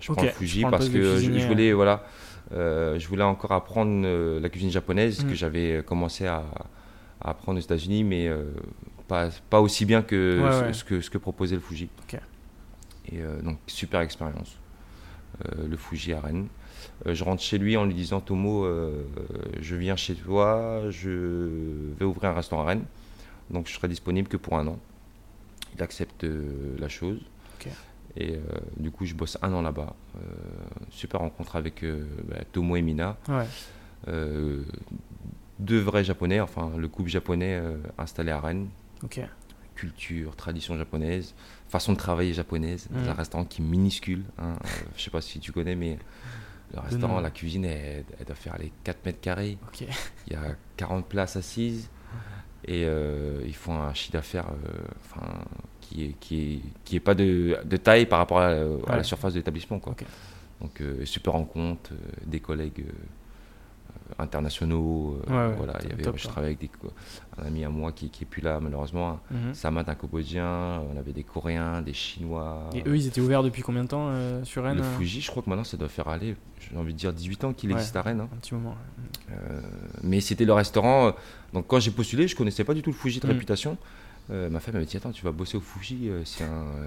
[0.00, 2.04] Je prends le Fuji parce que je, voulais, voilà,
[2.50, 4.06] je voulais encore apprendre
[4.40, 5.28] la cuisine japonaise mm.
[5.28, 6.44] que j'avais commencé à
[7.22, 8.44] à apprendre aux États-Unis, mais euh,
[9.08, 11.88] pas, pas, aussi bien que, ce, que ce que proposait le Fuji.
[13.10, 14.56] Et euh, donc, super expérience.
[15.44, 16.48] Euh, le Fuji à Rennes.
[17.06, 19.04] Euh, je rentre chez lui en lui disant Tomo, euh,
[19.60, 22.84] je viens chez toi, je vais ouvrir un restaurant à Rennes,
[23.50, 24.78] donc je serai disponible que pour un an.
[25.74, 27.20] Il accepte euh, la chose.
[28.16, 28.40] Et euh,
[28.76, 29.94] du coup, je bosse un an là-bas.
[30.16, 30.20] Euh,
[30.90, 33.16] super rencontre avec euh, bah, Tomo et Mina.
[33.28, 33.46] Ouais.
[35.58, 37.62] Deux vrais japonais, enfin le couple japonais
[37.96, 38.68] installé à Rennes.
[39.76, 41.34] Culture, tradition japonaise,
[41.68, 42.88] façon de travailler japonaise.
[42.90, 43.08] Mhm.
[43.08, 44.24] Un restaurant qui est minuscule.
[44.38, 44.56] Hein.
[44.96, 45.98] Je sais pas si tu connais, mais
[46.74, 49.58] le restaurant, la cuisine, elle, elle doit faire les 4 mètres carrés.
[50.26, 51.88] Il y a 40 places assises.
[52.64, 55.20] Et euh, ils font un chiffre d'affaires euh,
[55.80, 58.66] qui est, qui est, qui est pas de, de taille par rapport à, la- à
[58.66, 58.96] Ouais.
[58.98, 59.80] la surface de l'établissement.
[60.60, 61.90] Donc, euh, super rencontre,
[62.24, 62.84] des collègues
[64.18, 65.18] internationaux.
[65.28, 66.30] euh, Ouais, ouais, voilà, il y avait, top, je hein.
[66.30, 66.88] travaillais avec des
[67.38, 69.20] un ami à moi qui, qui est plus là, malheureusement.
[69.30, 69.54] Mhm.
[69.54, 70.80] Samad, un Cambodgien.
[70.92, 72.68] On avait des Coréens, des Chinois.
[72.74, 75.20] Et eux, ils étaient ouverts depuis combien de temps euh, sur Rennes le euh Fuji,
[75.20, 77.70] je crois que maintenant, ça doit faire aller, j'ai envie de dire 18 ans qu'il
[77.70, 77.76] Ouais.
[77.76, 78.20] existe à Rennes.
[78.20, 78.28] hein.
[78.32, 78.74] Un petit moment.
[79.30, 79.60] Euh,
[80.02, 81.12] mais c'était le restaurant.
[81.52, 83.30] donc quand j'ai postulé, je connaissais pas du tout le Fuji de Mm.
[83.30, 83.78] réputation.
[84.30, 86.08] Euh, ma femme m'avait dit Attends, tu vas bosser au Fuji,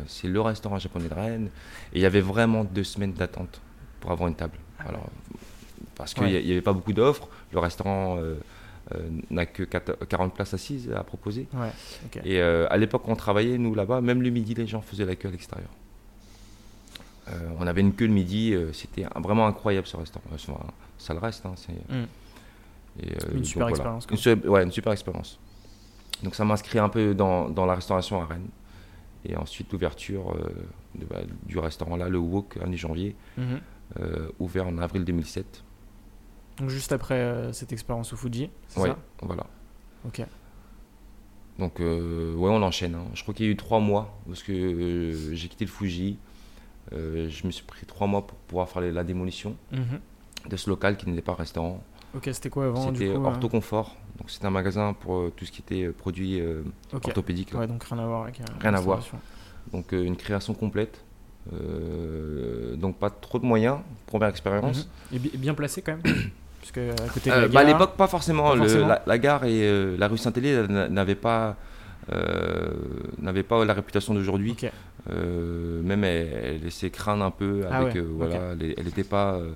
[0.08, 1.50] c'est le restaurant japonais de Rennes.
[1.94, 3.60] Et il y avait vraiment deux semaines d'attente
[4.00, 4.58] pour avoir une table.
[4.80, 5.10] Alors,
[5.96, 6.44] parce qu'il Ouais.
[6.44, 7.28] n'y avait pas beaucoup d'offres.
[7.54, 8.36] Le restaurant euh,
[8.94, 11.48] euh, n'a que 4 40 places assises à proposer.
[11.54, 11.72] Ouais.
[12.24, 15.16] Et euh, à l'époque, on travaillait, nous là-bas, même le midi, les gens faisaient la
[15.16, 15.70] queue à l'extérieur.
[17.60, 20.26] On avait une queue le midi, c'était vraiment incroyable ce restaurant.
[20.36, 20.58] Enfin,
[21.00, 21.44] ça le reste.
[21.46, 21.56] hein,
[21.90, 22.04] Mm.
[23.02, 23.98] et, Une donc, super voilà.
[24.12, 25.40] Une, su- ouais, une super expérience.
[26.22, 28.48] Donc ça m'inscrit un peu dans, dans la restauration à Rennes.
[29.28, 30.50] Et ensuite l'ouverture euh,
[31.10, 33.60] bah, du restaurant là, le Wok, 1er janvier, Mhm.
[34.02, 35.64] euh, ouvert en avril 2007.
[36.58, 38.98] Donc juste après euh, cette expérience au Fuji, c'est Ouais, ça?
[39.22, 39.46] voilà.
[40.08, 40.22] Ok.
[41.60, 42.96] Donc euh, ouais, on enchaîne.
[42.96, 43.06] hein.
[43.14, 46.18] Je crois qu'il y a eu trois mois parce que euh, j'ai quitté le Fuji.
[46.92, 50.00] Je me suis pris trois mois pour pouvoir faire la démolition Mhm.
[50.50, 51.84] de ce local qui n'était pas un restaurant.
[52.14, 53.96] Ok, c'était quoi avant C'était coup, euh Ortho Confort.
[54.18, 56.64] Donc c'était un magasin pour tout ce qui était produits euh,
[56.94, 57.08] Ok.
[57.08, 57.52] orthopédiques.
[57.54, 57.60] là.
[57.62, 58.40] Ouais, donc rien à voir avec.
[58.62, 59.02] Rien à voir.
[59.74, 61.04] Donc une création complète.
[61.52, 64.86] Donc pas trop de moyens, première expérience.
[65.12, 65.16] Mhm.
[65.16, 66.32] Et bi- bien placé quand même
[66.74, 68.50] Puisque à côté de Euh, bah, à l'époque pas forcément.
[68.50, 68.88] Pas Le- forcément.
[68.88, 71.56] la, la gare et euh, la rue Saint-Hélier n'a- n'avaient pas,
[72.12, 72.72] euh,
[73.48, 74.56] pas la réputation d'aujourd'hui.
[75.12, 78.86] Euh, même elle, elle laissait craindre un peu Ah avec ouais, euh, voilà, elle- elle
[78.86, 79.36] n'était pas.
[79.36, 79.52] euh,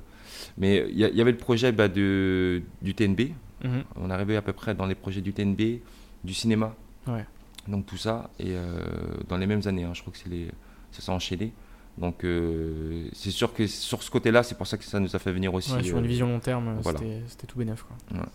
[0.57, 3.31] mais il y, avait le projet bah, de, du TNB.
[3.63, 3.83] Mhm.
[4.01, 5.81] On arrivait à peu près dans les projets du TNB,
[6.23, 6.75] du cinéma.
[7.07, 7.25] Ouais.
[7.67, 8.79] Donc tout ça, et euh,
[9.27, 10.47] dans les mêmes années, hein, je crois que c'est les,
[10.91, 11.51] ça s'est enchaîné.
[11.97, 15.19] Donc euh, c'est sûr que sur ce côté-là, c'est pour ça que ça nous a
[15.19, 15.73] fait venir aussi.
[15.73, 16.99] Ouais, sur une euh, vision long terme, voilà.
[17.27, 17.83] c'était tout bénef.
[17.83, 18.25] Quoi.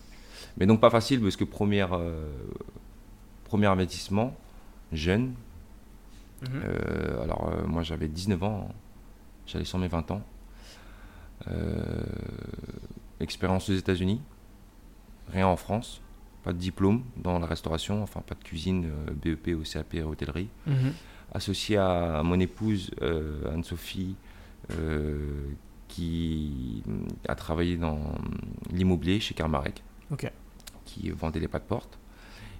[0.57, 2.31] Mais donc pas facile parce que première, euh,
[3.45, 4.35] premier investissement,
[4.91, 5.33] jeune.
[6.41, 6.61] Mhm.
[6.63, 8.69] Euh, alors euh, moi j'avais 19 ans,
[9.47, 10.21] j'allais sur mes 20 ans.
[11.47, 12.03] Euh,
[13.19, 14.21] expérience aux États-Unis,
[15.31, 16.01] rien en France,
[16.43, 20.49] pas de diplôme dans la restauration, enfin pas de cuisine, euh, BEP, OCAP, hôtellerie.
[20.67, 20.93] Mhm.
[21.39, 24.15] Associé à mon épouse euh, Anne-Sophie,
[24.71, 25.49] euh,
[25.89, 26.81] qui
[27.27, 27.99] a travaillé dans
[28.71, 30.31] l'immobilier chez Carmarek Ok.
[30.85, 31.99] qui vendait les pas de porte.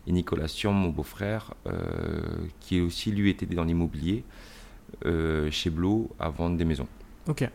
[0.08, 4.26] Et Nicolas Sion, mon beau-frère, euh, qui aussi lui était dans l'immobilier
[5.52, 6.88] chez Blo à vendre des maisons.
[7.30, 7.50] Ok.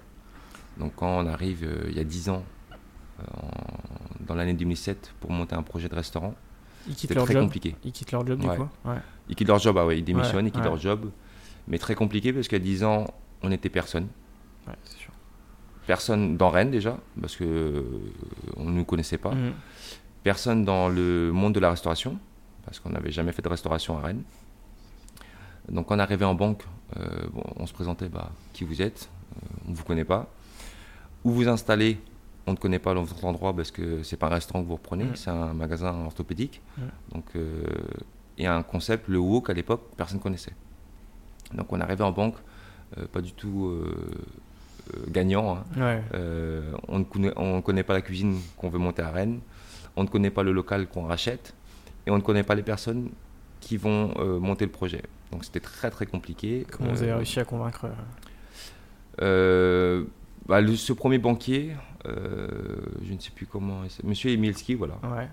[0.79, 2.45] Donc quand on arrive il y a 10 ans,
[3.21, 6.35] en- dans l'année 2007, pour monter un projet de restaurant,
[6.88, 7.45] Ils quittent leur très job.
[7.45, 7.77] compliqué.
[7.85, 8.57] Ils quittent leur job du Ouais.
[8.57, 8.69] coup.
[8.85, 8.97] Ouais.
[9.29, 11.11] Ils quittent leur job, ah ouais, ils démissionnent, ils quittent leur job.
[11.69, 13.07] Mais très compliqué parce qu'à 10 ans,
[13.43, 14.09] on n'était personne.
[14.66, 15.12] Ouais, c'est sûr.
[15.87, 17.83] Personne dans Rennes déjà, parce que euh,
[18.57, 19.33] on ne nous connaissait pas.
[19.35, 19.53] Mhm.
[20.23, 22.19] personne dans le monde de la restauration,
[22.64, 24.23] parce qu'on n'avait jamais fait de restauration à Rennes.
[25.71, 26.62] Donc quand on arrivait en banque,
[26.97, 30.29] euh, bon, on se présentait, bah, qui vous êtes, Euh, on ne vous connaît pas.
[31.25, 32.01] Où vous installez,
[32.51, 35.05] on ne connaît pas votre endroit parce que c'est pas un restaurant que vous reprenez,
[35.05, 35.17] Mm.
[35.17, 36.61] c'est un magasin orthopédique.
[36.77, 36.83] Mm.
[37.15, 37.63] Donc, euh,
[38.39, 40.55] et un concept, le wok à l'époque, personne ne connaissait.
[41.55, 42.37] Donc on arrivait en banque,
[42.99, 43.95] euh, pas du tout euh,
[44.95, 45.57] euh, gagnant.
[45.57, 45.65] hein.
[45.77, 46.03] Ouais.
[46.89, 49.41] On ne connaît, on connaît pas la cuisine qu'on veut monter à Rennes,
[49.97, 51.55] on ne connaît pas le local qu'on rachète,
[52.07, 53.11] et on ne connaît pas les personnes
[53.61, 55.03] qui vont monter le projet.
[55.33, 56.67] Donc c'était très très compliqué.
[56.71, 57.87] Comment vous avez réussi à convaincre
[59.19, 61.73] bah, le- Ce premier banquier,
[62.07, 65.29] je ne sais plus comment, Monsieur Emilski, voilà, Ouais,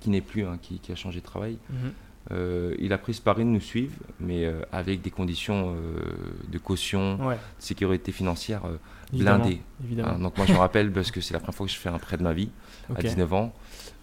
[0.00, 1.58] qui n'est plus, hein, qui, qui a changé de travail.
[1.70, 1.92] Mhm.
[2.32, 6.00] Euh, il a pris ce pari de nous suivre, mais euh, avec des conditions euh,
[6.48, 8.78] de caution, Ouais, de sécurité financière euh,
[9.12, 9.60] blindées.
[9.84, 10.08] Évidemment.
[10.14, 11.88] Hein, donc moi je me rappelle parce que c'est la première fois que je fais
[11.88, 12.50] un prêt de ma vie.
[12.92, 13.52] À 19 ans,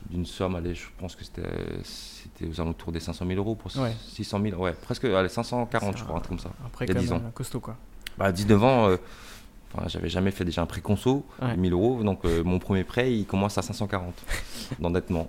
[0.09, 3.91] d'une somme, allez, je pense que c'était, aux alentours des 500 000 euros pour Ouais.
[4.07, 6.51] 600 000, ouais, presque allez, 540, C'est je crois, un truc comme ça.
[6.65, 7.25] Après, il y a quand 10 même, ans.
[7.27, 7.75] euh, costaud quoi.
[8.17, 8.95] Bah, à 19 ans, euh,
[9.73, 11.25] Enfin, j'avais jamais fait déjà un prêt conso,
[11.57, 12.03] 1000 euros.
[12.03, 14.13] Donc, mon premier prêt, il commence à 540
[14.79, 15.27] d'endettement.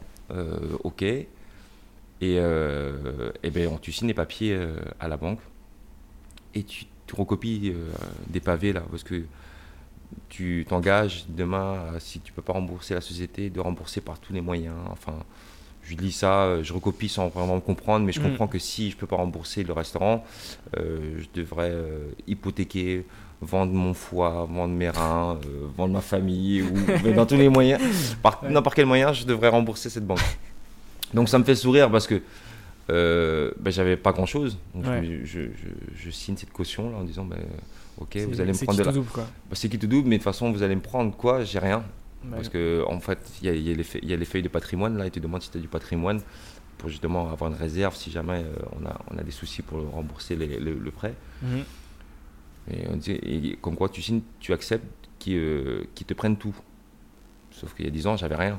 [0.83, 1.03] ok.
[1.03, 1.27] Et,
[2.21, 4.59] et ben, tu signes les papiers
[5.01, 5.41] à la banque
[6.55, 7.73] et tu, tu recopies
[8.29, 9.25] des pavés là, parce que
[10.29, 14.41] tu t'engages demain, si tu peux pas rembourser la société, de rembourser par tous les
[14.41, 14.77] moyens.
[14.91, 15.17] Enfin,
[15.85, 18.25] je lis ça, je recopie sans vraiment comprendre, mais je mm.
[18.25, 20.25] comprends que si je peux pas rembourser le restaurant,
[20.77, 23.05] euh, je devrais euh, hypothéquer,
[23.45, 27.81] vendre mon foie, vendre mes reins, euh, vendre ma famille, ou dans tous les moyens,
[28.23, 30.21] par n'importe quel moyen, je devrais rembourser cette banque?
[31.13, 32.23] Donc ça me fait sourire parce que
[32.89, 34.59] ben, j'avais pas grand chose.
[34.75, 34.85] Donc
[35.25, 37.39] je, signe cette caution là en disant ben,
[37.99, 38.93] ok, vous allez me prendre de la.
[38.93, 41.45] Bah, c'est qui tout double, mais de toute façon, vous allez me prendre quoi?
[41.45, 41.85] J'ai rien.
[42.31, 45.43] Parce que en fait, il y, a, les feuilles de patrimoine là, et tu demandes
[45.43, 46.21] si tu as du patrimoine
[46.79, 49.79] pour justement avoir une réserve si jamais euh, on, a, on a des soucis pour
[49.91, 51.15] rembourser le, prêt.
[51.43, 51.65] Mhm.
[52.70, 54.87] Et, on dit, et, comme quoi tu signes, tu acceptes
[55.18, 56.55] qu'ils euh, te prennent tout.
[57.50, 58.59] Sauf qu'il y a 10 ans, j'avais rien.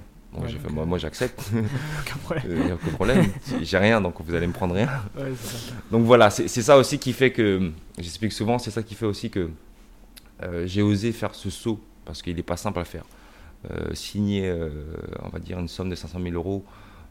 [0.72, 1.52] moi, moi j'accepte.
[2.02, 2.74] aucun problème.
[2.74, 3.26] aucun problème.
[3.62, 4.90] J'ai rien, donc vous allez me prendre rien.
[5.92, 9.30] donc voilà, c'est ça aussi qui fait que, j'explique souvent, c'est ça qui fait aussi
[9.30, 9.50] que
[10.44, 13.06] euh, j'ai osé faire ce saut, parce qu'il n'est pas simple à faire.
[13.72, 14.70] Euh, signer, euh,
[15.24, 16.64] on va dire, une somme de 500 000 euros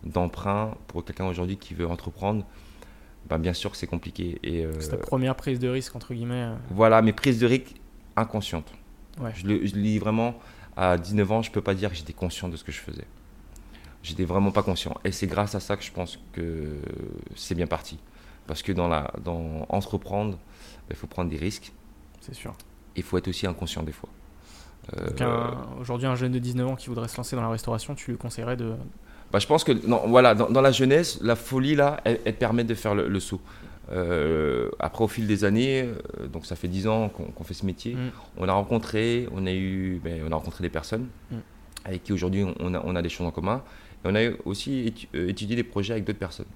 [0.05, 2.45] d'emprunt pour quelqu'un aujourd'hui qui veut entreprendre,
[3.29, 4.39] ben, bien sûr que c'est compliqué.
[4.43, 6.49] Et, c'est ta première prise de risque, entre guillemets.
[6.71, 7.75] Voilà, mes prises de risque
[8.17, 8.73] inconscientes.
[9.35, 10.35] Je, le, je lis vraiment
[10.77, 13.07] à 19 ans, je peux pas dire que j'étais conscient de ce que je faisais.
[14.03, 14.95] J'étais vraiment pas conscient.
[15.05, 16.79] Et c'est grâce à ça que je pense que
[17.37, 17.99] c'est bien parti.
[18.47, 20.39] Parce que dans, la, dans entreprendre,
[20.91, 21.73] il faut prendre des risques.
[22.21, 22.55] C'est sûr.
[22.97, 24.11] Il faut être aussi inconscient des fois.
[24.99, 28.11] Euh, aujourd'hui, un jeune de 19 ans qui voudrait se lancer dans la restauration, tu
[28.11, 28.75] lui conseillerais de.
[29.35, 32.73] Bah, je pense que non, voilà, dans, la jeunesse, la folie, là, elle, permet de
[32.77, 33.41] faire le, saut.
[33.91, 37.67] Euh, après, au fil des années, euh, donc ça fait 10 ans qu'on fait ce
[37.67, 38.13] métier, mm.
[38.37, 41.37] on a rencontré, on a eu, ben, on a rencontré des personnes mm.
[41.85, 43.65] avec qui aujourd'hui on a, on a, des choses en commun.
[44.05, 46.47] Et on a aussi étudié des projets avec d'autres personnes.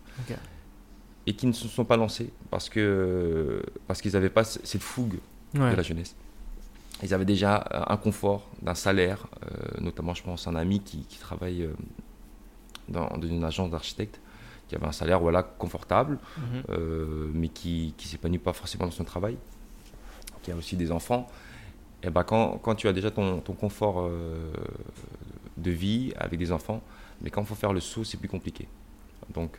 [1.26, 5.18] Et qui ne se sont pas lancés parce que parce qu'ils n'avaient pas cette fougue
[5.52, 6.14] de la jeunesse
[7.02, 11.04] ils avaient déjà euh, un confort d'un salaire, euh, notamment je pense un ami qui,
[11.20, 11.68] travaille
[12.94, 14.20] euh, dans, une agence d'architecte,
[14.68, 17.32] qui avait un salaire voilà, confortable, mhm.
[17.32, 19.38] mais qui ne s'épanouit pas forcément dans son travail,
[20.42, 21.26] qui a aussi des enfants.
[22.02, 24.10] Et ben quand, quand tu as déjà ton, ton confort
[25.56, 26.82] de vie avec des enfants,
[27.22, 28.68] mais quand il faut faire le saut, c'est plus compliqué.
[29.32, 29.56] Donc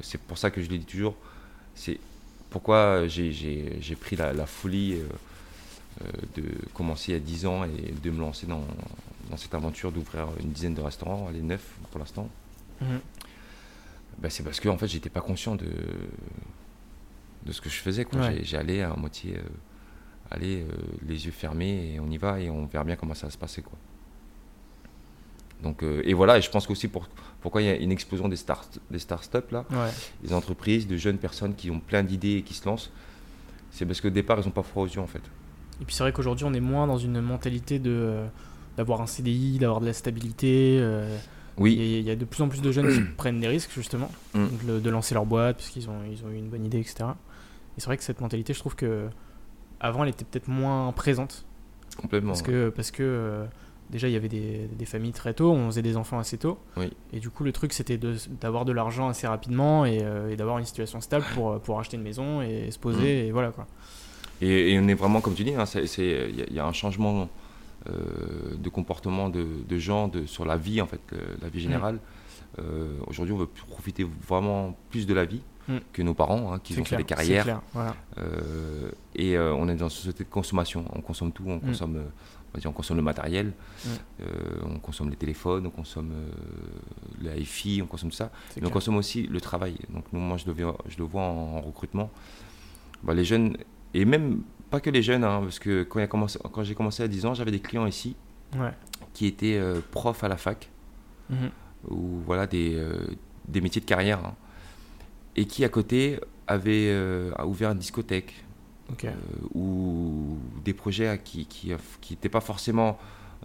[0.00, 1.14] c'est pour ça que je le dis toujours,
[1.74, 2.00] c'est
[2.48, 5.02] pourquoi j'ai pris la, la folie
[6.04, 6.42] euh, de
[6.74, 8.62] commencer à 10 ans et de me lancer dans,
[9.30, 12.28] dans cette aventure d'ouvrir une dizaine de restaurants, les neuf pour l'instant,
[14.18, 15.68] bah, c'est parce que en fait, j'étais pas conscient de,
[17.44, 18.06] de ce que je faisais.
[18.42, 19.42] J'allais à moitié, euh,
[20.30, 20.74] aller euh,
[21.06, 23.38] les yeux fermés et on y va et on verra bien comment ça va se
[23.38, 23.62] passer.
[23.62, 23.78] Quoi.
[25.62, 27.08] Donc, et voilà, et je pense aussi pour,
[27.40, 29.64] pourquoi il y a une explosion des, start, des start-up, là,
[30.22, 32.90] des entreprises, de jeunes personnes qui ont plein d'idées et qui se lancent.
[33.70, 35.22] C'est parce qu'au départ, ils n'ont pas froid aux yeux en fait.
[35.80, 38.24] Et puis c'est vrai qu'aujourd'hui, on est moins dans une mentalité de
[38.76, 40.78] d'avoir un CDI, d'avoir de la stabilité.
[41.58, 41.74] Euh, oui.
[41.74, 44.80] Il y, a de plus en plus de jeunes qui prennent des risques, justement, mm.
[44.80, 47.10] de, lancer leur boîte, puisqu'ils ont, ils ont eu une bonne idée, etc.
[47.76, 49.08] Et c'est vrai que cette mentalité, je trouve que
[49.80, 51.44] avant, elle était peut-être moins présente.
[51.96, 52.30] Complètement.
[52.30, 53.44] Parce que, parce que euh,
[53.90, 56.58] déjà, il y avait des, des, familles très tôt, on faisait des enfants assez tôt.
[56.76, 56.92] Oui.
[57.12, 57.98] Et du coup, le truc, c'était
[58.40, 61.96] d'avoir de, l'argent assez rapidement et, euh, et d'avoir une situation stable pour, pour acheter
[61.96, 63.26] une maison et se poser, mm.
[63.26, 63.66] et voilà quoi.
[64.42, 67.24] Et, on est vraiment, comme tu dis, hein, il y, a un changement euh,
[67.86, 71.00] de comportement de, gens de, sur la vie, en fait,
[71.40, 71.98] la vie générale.
[72.58, 75.76] Euh, aujourd'hui, on veut profiter vraiment plus de la vie mm.
[75.92, 77.60] que nos parents, hein, qui ont fait des carrières.
[78.18, 80.84] Euh, et on est dans une société de consommation.
[80.94, 81.60] On consomme tout, on, mm.
[81.60, 82.02] consomme,
[82.64, 83.52] on, consomme le matériel,
[83.84, 83.90] mm.
[84.64, 86.12] on consomme les téléphones, on consomme
[87.22, 88.30] le hi on consomme ça.
[88.60, 89.76] Mais on consomme aussi le travail.
[89.90, 90.54] Donc, moi, je le,
[90.88, 92.10] je le vois en, recrutement.
[93.02, 93.56] Bah, les jeunes
[93.92, 97.34] et même pas que les jeunes, hein, parce que quand, j'ai commencé, à 10 ans,
[97.34, 98.16] j'avais des clients ici
[99.12, 100.70] qui étaient euh, profs à la fac,
[101.30, 101.50] mhm.
[101.88, 103.06] ou voilà, des, euh,
[103.48, 104.34] des, métiers de carrière, hein,
[105.36, 108.34] et qui à côté avaient euh, ouvert une discothèque,
[109.54, 111.72] ou des projets qui
[112.10, 112.98] n'étaient pas forcément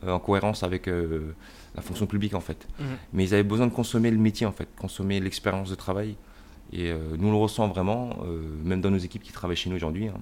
[0.05, 2.67] en cohérence avec la fonction publique en fait.
[2.79, 2.86] Mhm.
[3.13, 6.15] Mais ils avaient besoin de consommer le métier en fait, consommer l'expérience de travail.
[6.71, 8.17] Et nous on le ressent vraiment,
[8.63, 10.10] même dans nos équipes qui travaillent chez nous aujourd'hui.
[10.10, 10.21] Hein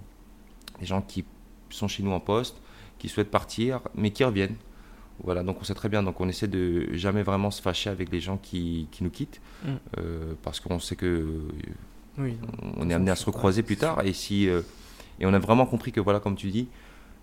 [0.80, 1.26] des gens qui
[1.70, 2.62] sont chez nous en poste,
[2.98, 4.56] qui souhaitent partir, mais qui reviennent.
[5.24, 8.12] Voilà, donc on sait très bien, donc on essaie de jamais vraiment se fâcher avec
[8.12, 9.70] les gens qui, qui nous quittent, mm.
[9.98, 11.42] euh, parce qu'on sait que
[12.18, 12.38] oui,
[12.78, 14.62] on est amené à se recroiser plus tard, et si euh,
[15.20, 16.68] et on a vraiment compris que voilà, comme tu dis,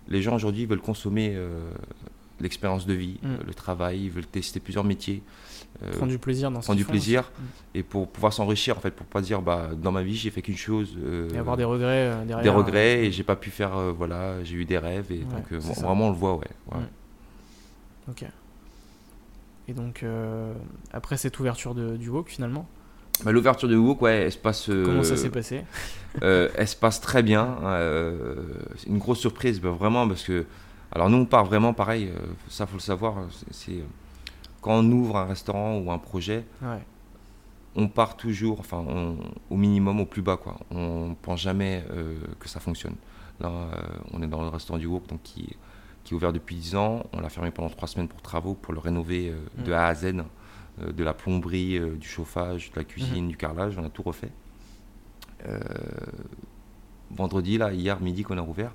[0.07, 1.59] les gens aujourd'hui veulent consommer euh,
[2.39, 3.37] l'expérience de vie, Mm.
[3.47, 5.23] le travail, ils veulent tester plusieurs métiers,
[5.97, 7.47] Prendre du plaisir dans ce prendre du font plaisir aussi.
[7.75, 10.41] et pour pouvoir s'enrichir en fait, pour pas dire bah dans ma vie j'ai fait
[10.41, 11.35] qu'une chose, euh, Mm.
[11.35, 12.43] Et avoir des regrets euh, derrière.
[12.43, 15.23] des regrets et j'ai pas pu faire euh, voilà, j'ai eu des rêves et Ouais,
[15.25, 16.47] donc euh, vraiment on le voit ouais.
[16.71, 16.79] ouais.
[16.79, 18.09] Mm.
[18.11, 18.25] Ok.
[19.69, 20.53] Et donc, euh,
[20.93, 22.65] après cette ouverture de, du walk, finalement,
[23.25, 24.69] Bah, L'ouverture de Wook, ouais, elle se passe.
[24.69, 25.63] euh, comment ça s'est passé?
[26.23, 27.57] euh, Elle se passe très bien.
[27.63, 28.35] euh,
[28.77, 30.45] c'est une grosse surprise, bah, vraiment, parce que.
[30.93, 33.15] Alors, nous, on part vraiment pareil, euh, ça, faut le savoir.
[33.31, 33.83] c'est- C'est.
[34.61, 36.79] Quand on ouvre un restaurant ou un projet, Ouais.
[37.75, 39.17] on part toujours, enfin, on-
[39.49, 40.57] au minimum, au plus bas, quoi.
[40.71, 42.95] On pense jamais euh, que ça fonctionne.
[43.39, 43.81] Là, euh,
[44.13, 45.55] on est dans le restaurant du donc qui,
[46.03, 47.03] qui est ouvert depuis 10 ans.
[47.13, 49.75] On l'a fermé pendant 3 semaines pour travaux, pour le rénover euh, de Mm.
[49.75, 50.13] A à Z,
[50.79, 53.29] de la plomberie, du chauffage, de la cuisine, Mhm.
[53.31, 53.75] du carrelage.
[53.79, 54.29] On a tout refait.
[57.11, 58.73] Vendredi, là, hier midi, qu'on a rouvert,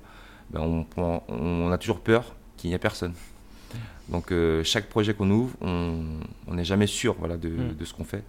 [0.49, 3.13] ben, on, prend- on a toujours peur qu'il n'y ait personne.
[4.09, 7.75] Donc euh, chaque projet qu'on ouvre, on n'est jamais sûr voilà, de, Mm.
[7.75, 8.23] de ce qu'on fait.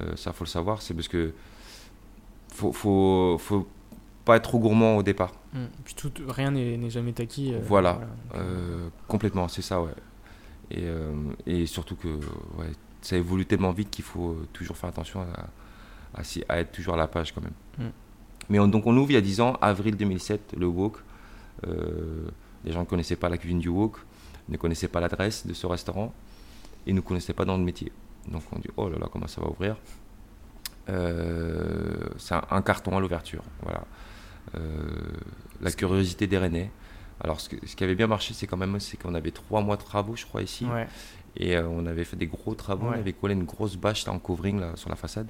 [0.00, 1.32] Euh, ça, faut le savoir, c'est parce que
[2.52, 3.66] faut, faut, faut
[4.24, 5.32] pas être trop gourmand au départ.
[5.54, 5.58] Mm.
[5.84, 7.54] Puis tout, rien n'est jamais acquis.
[7.54, 8.00] euh, Voilà.
[8.34, 9.90] euh, Euh, complètement, c'est ça, ouais.
[10.70, 10.84] Et,
[11.46, 16.24] et surtout que ouais, ça évolue tellement vite qu'il faut toujours faire attention à, à,
[16.24, 17.54] s'y- à être toujours à la page quand même.
[17.78, 17.90] Mm.
[18.50, 20.98] Mais on- donc on ouvre il y a 10 ans, avril 2007, le Wok.
[21.66, 22.28] Euh,
[22.64, 23.96] les gens ne connaissaient pas la cuisine du Wok,
[24.48, 26.12] ne connaissaient pas l'adresse de ce restaurant
[26.86, 27.92] et ne connaissaient pas dans le métier.
[28.30, 29.76] Donc on dit oh là là comment ça va ouvrir?
[30.88, 33.42] Euh, c'est un, un carton à l'ouverture.
[33.62, 33.84] Voilà.
[34.56, 34.80] Euh,
[35.60, 36.70] la curiosité des Rennais.
[37.20, 39.60] Alors ce, que- ce qui avait bien marché, c'est quand même c'est qu'on avait trois
[39.60, 40.86] mois de travaux, je crois ici, Ouais.
[41.36, 42.86] et euh, on avait fait des gros travaux.
[42.88, 42.96] Ouais.
[42.96, 45.28] On avait collé une grosse bâche en covering là, sur la façade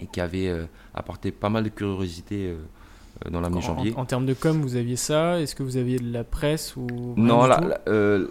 [0.00, 0.54] et qui avait
[0.94, 2.54] apporté pas mal de curiosité
[3.26, 3.94] euh, dans l'avenue En, Janvier.
[3.96, 6.86] en termes de com, vous aviez ça Est-ce que vous aviez de la presse ou
[7.16, 8.28] Non, la- la- euh,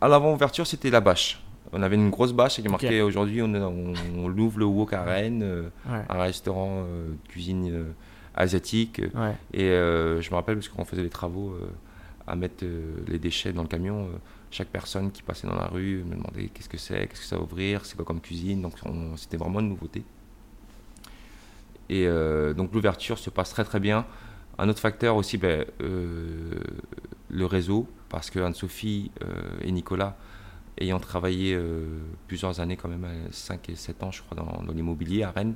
[0.00, 1.42] à l'avant-ouverture, c'était la bâche.
[1.72, 5.02] On avait une grosse bâche qui marquait aujourd'hui, on, on, on l'ouvre le Wok à
[5.02, 6.02] Rennes, euh, Ouais.
[6.08, 7.84] un restaurant euh, de cuisine
[8.34, 9.02] asiatique.
[9.14, 9.34] Ouais.
[9.52, 11.54] Et je me rappelle, parce qu'on faisait des travaux
[12.26, 12.64] à mettre
[13.06, 14.08] les déchets dans le camion,
[14.50, 17.36] chaque personne qui passait dans la rue me demandait qu'est-ce que c'est, qu'est-ce que ça
[17.36, 18.62] va ouvrir, c'est quoi comme cuisine.
[18.62, 20.04] Donc on- c'était vraiment une nouveauté.
[21.90, 24.04] Et euh, donc l'ouverture se passe très très bien.
[24.58, 26.54] Un autre facteur aussi, ben, euh,
[27.30, 30.16] le réseau, parce que Anne-Sophie euh, et Nicolas,
[30.80, 31.58] ayant travaillé
[32.28, 35.54] plusieurs années, quand même, 5 et 7 ans, je crois, dans, dans l'immobilier à Rennes,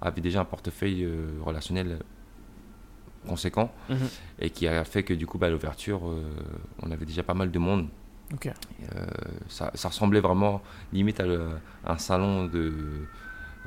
[0.00, 1.08] avaient déjà un portefeuille
[1.44, 1.98] relationnel
[3.26, 3.96] conséquent Mhm.
[4.40, 6.24] et qui a fait que du coup, bah, à l'ouverture, euh,
[6.82, 7.86] on avait déjà pas mal de monde.
[8.96, 9.06] Euh,
[9.48, 10.62] ça, ça ressemblait vraiment
[10.92, 11.50] limite à, le-
[11.84, 12.72] à un salon de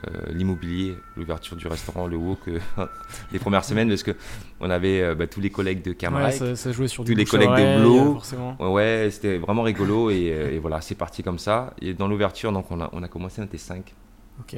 [0.08, 2.60] euh, l'immobilier, l'ouverture du restaurant, le Wok, euh,
[3.31, 4.12] les premières semaines, parce que
[4.60, 6.31] on avait euh, bah, tous les collègues de Ouais, Camargue.
[6.34, 8.19] ça, ça jouait sur tous les collègues de Blo.
[8.60, 11.73] Ouais, ouais, c'était vraiment rigolo et, et voilà, c'est parti comme ça.
[11.81, 13.93] Et dans l'ouverture, donc on a, on a commencé, on était cinq.
[14.39, 14.55] Ok.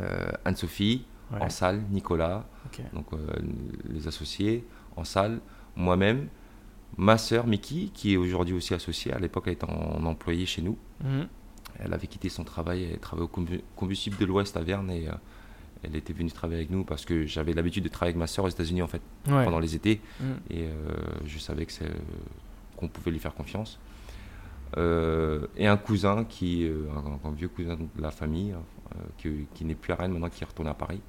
[0.00, 1.42] Euh, Anne-Sophie, Ouais.
[1.42, 2.44] en salle, Nicolas,
[2.92, 3.06] donc
[3.88, 4.64] les associés
[4.96, 5.38] en salle,
[5.76, 6.26] moi-même,
[6.96, 10.60] ma sœur Miki, qui est aujourd'hui aussi associée, à l'époque elle était en employée chez
[10.60, 10.76] nous.
[11.04, 11.28] Mhm.
[11.82, 15.08] Elle avait quitté son travail, elle travaillait au combu- combustible de l'Ouest à Verne et
[15.08, 15.12] euh,
[15.82, 18.44] elle était venue travailler avec nous parce que j'avais l'habitude de travailler avec ma sœur
[18.44, 19.44] aux États-Unis en fait Ouais.
[19.44, 20.26] pendant les étés Mhm.
[20.50, 20.70] et euh,
[21.26, 21.90] je savais que c'est-
[22.76, 23.78] qu'on pouvait lui faire confiance.
[24.76, 26.86] Euh, et un cousin qui, euh,
[27.24, 30.28] un, un vieux cousin de la famille, euh, qui, qui n'est plus à Rennes maintenant,
[30.28, 31.00] qui est retourné à Paris.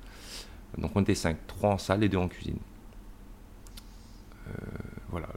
[0.78, 2.58] Donc on était cinq, trois en salle et deux en cuisine.
[5.12, 5.28] Voilà.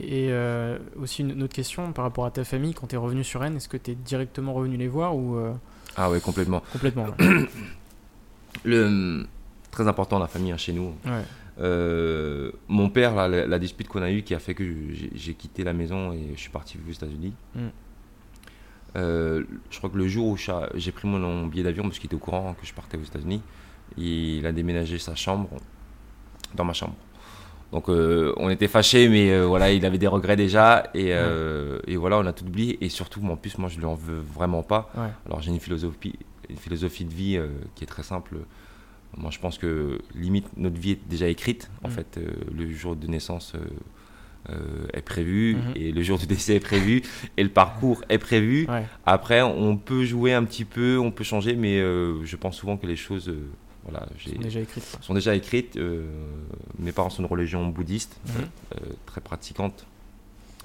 [0.00, 2.98] Et euh, aussi une, une autre question par rapport à ta famille, quand tu es
[2.98, 5.52] revenu sur Rennes, est-ce que tu es directement revenu les voir ou euh,
[5.96, 6.62] Ah ouais, complètement.
[6.72, 7.06] complètement
[8.64, 9.26] Le,
[9.70, 10.94] très important la famille hein, chez nous.
[11.04, 11.22] Ouais.
[11.60, 14.64] Euh, mon père, la, la dispute qu'on a eue qui a fait que
[15.14, 17.34] j'ai quitté la maison et je suis parti aux États-Unis.
[17.54, 17.60] Mm.
[18.96, 21.98] Euh, je crois que le jour où j'ai j'ai pris mon, mon billet d'avion, parce
[21.98, 23.42] qu'il était au courant que je partais aux États-Unis,
[23.98, 25.50] il a déménagé sa chambre
[26.54, 26.94] dans ma chambre.
[27.72, 30.88] Donc euh, on était fâchés, mais euh, voilà, il avait des regrets déjà.
[30.94, 32.78] Et, euh, et voilà, on a tout oublié.
[32.82, 34.90] Et surtout, en plus, moi, je lui en veux vraiment pas.
[34.96, 35.08] Ouais.
[35.26, 36.14] Alors j'ai une philosophie,
[36.48, 37.38] une philosophie de vie
[37.74, 38.36] qui est très simple.
[39.16, 41.70] Moi, je pense que limite notre vie est déjà écrite.
[41.84, 41.90] En Mm.
[41.92, 42.20] fait,
[42.56, 43.52] le jour de naissance
[44.94, 45.72] est prévu Mhm.
[45.76, 47.02] et le jour du décès est prévu
[47.36, 48.66] et le parcours est prévu.
[48.66, 48.84] Ouais.
[49.04, 52.86] Après, on peut jouer un petit peu, on peut changer, mais je pense souvent que
[52.86, 53.30] les choses,
[53.88, 54.98] voilà, Sont déjà écrites.
[55.00, 55.76] sont déjà écrites.
[55.76, 56.06] Euh,
[56.78, 58.32] mes parents sont de religion bouddhiste, Mhm.
[58.74, 59.86] euh, très pratiquante.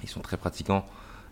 [0.02, 0.84] Ils sont très pratiquants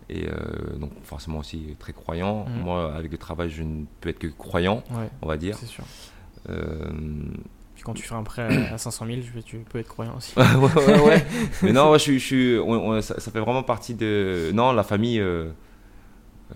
[0.09, 2.47] et euh, donc forcément aussi très croyants.
[2.49, 2.63] Mhm.
[2.65, 5.57] Moi, avec le travail, je ne peux être que croyant, Ouais, on va dire.
[5.59, 5.85] c'est sûr.
[6.49, 6.91] Euh,
[7.75, 10.33] Puis quand tu fais un prêt à 500 000, tu, peux être croyant aussi.
[10.39, 11.27] ouais, ouais, ouais.
[11.63, 14.51] Mais non, je, je on- on- ça, ça fait vraiment partie de.
[14.55, 15.21] Non, la famille.
[15.21, 15.51] euh,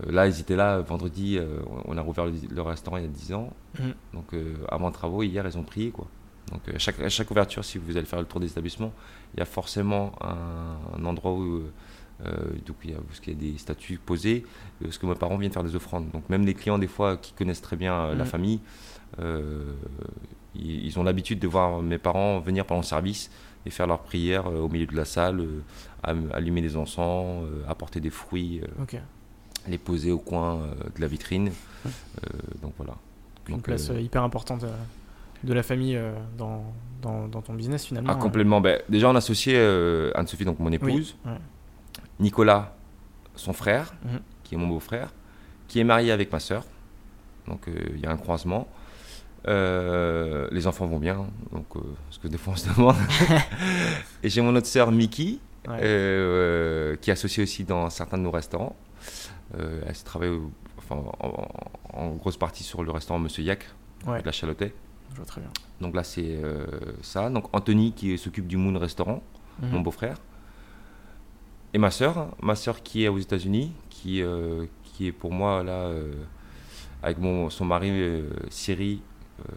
[0.07, 1.37] là, ils étaient là vendredi.
[1.37, 3.51] euh, on a rouvert le, le restaurant il y a 10 ans.
[3.79, 3.93] Mhm.
[4.13, 5.89] Donc, euh, avant travaux, hier, ils ont prié.
[5.91, 6.07] Quoi.
[6.51, 8.93] Donc, euh, chaque, à chaque ouverture, si vous allez faire le tour des établissements,
[9.33, 11.43] il y a forcément un, un endroit où.
[11.43, 11.71] euh,
[12.25, 12.31] euh,
[12.65, 14.43] donc, il y a, parce qu'il y a des statues posées.
[14.81, 16.09] euh, Parce que mes parents viennent faire des offrandes.
[16.11, 18.29] Donc, même les clients, des fois, qui connaissent très bien euh, la Mhm.
[18.29, 18.59] famille,
[19.19, 19.73] euh,
[20.55, 23.29] ils, ils ont l'habitude de voir mes parents venir pendant le service
[23.65, 25.61] et faire leur prière euh, au milieu de la salle, euh,
[26.33, 28.83] allumer des encens, euh, apporter des fruits, euh.
[29.67, 31.51] Les poser au coin euh, de la vitrine.
[31.85, 31.89] Euh,
[32.61, 32.95] donc voilà.
[33.47, 34.65] Une Donc, place euh, hyper importante
[35.43, 35.99] de la famille
[36.37, 36.63] dans,
[37.01, 38.11] dans, dans ton business finalement.
[38.11, 38.59] ah, complètement.
[38.61, 40.75] Ben, déjà, on a associé euh, Anne-Sophie, donc mon Oui.
[40.75, 41.31] épouse, Ouais.
[42.19, 42.75] Nicolas,
[43.35, 44.19] son frère, Mhm.
[44.43, 45.13] qui est mon beau-frère,
[45.67, 46.63] qui est marié avec ma sœur.
[47.47, 48.67] Donc il y a un croisement.
[49.47, 52.95] Euh, les enfants vont bien, donc euh, parce que des fois on se demande.
[54.23, 55.37] Et j'ai mon autre sœur Mickey,
[55.67, 55.79] Ouais.
[55.83, 58.75] euh, qui est associée aussi dans certains de nos restaurants.
[59.55, 61.47] Euh, elle se travaille au- enfin, en,
[61.93, 63.65] en grosse partie sur le restaurant Monsieur Yac,
[64.05, 64.19] Ouais.
[64.21, 64.73] de la Chalotais.
[65.11, 65.49] Je vois très bien.
[65.81, 66.65] Donc là c'est euh,
[67.01, 67.29] ça.
[67.29, 69.21] Donc Anthony qui s'occupe du Moon Restaurant
[69.61, 69.69] Mhm.
[69.71, 70.17] mon beau-frère.
[71.73, 75.63] Et ma sœur, ma sœur qui est aux États-Unis, qui, euh, qui est pour moi
[75.63, 75.91] là,
[77.03, 79.01] avec mon, son mari euh, Siri.
[79.39, 79.51] euh,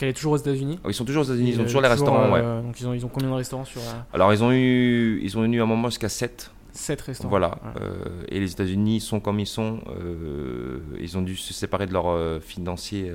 [0.00, 0.78] Elle est toujours aux États-Unis.
[0.86, 2.42] ils sont toujours aux États-Unis, ils ont toujours les restaurants, ouais.
[2.62, 3.80] Donc ils ont, ils ont combien de restaurants sur
[4.12, 7.30] Alors ils ont eu, ils ont eu un moment jusqu'à 7, 7 restaurants.
[7.30, 7.58] voilà.
[7.80, 9.80] Euh, et les États-Unis sont comme ils sont.
[9.88, 13.12] euh, ils ont dû se séparer de leur euh, financier,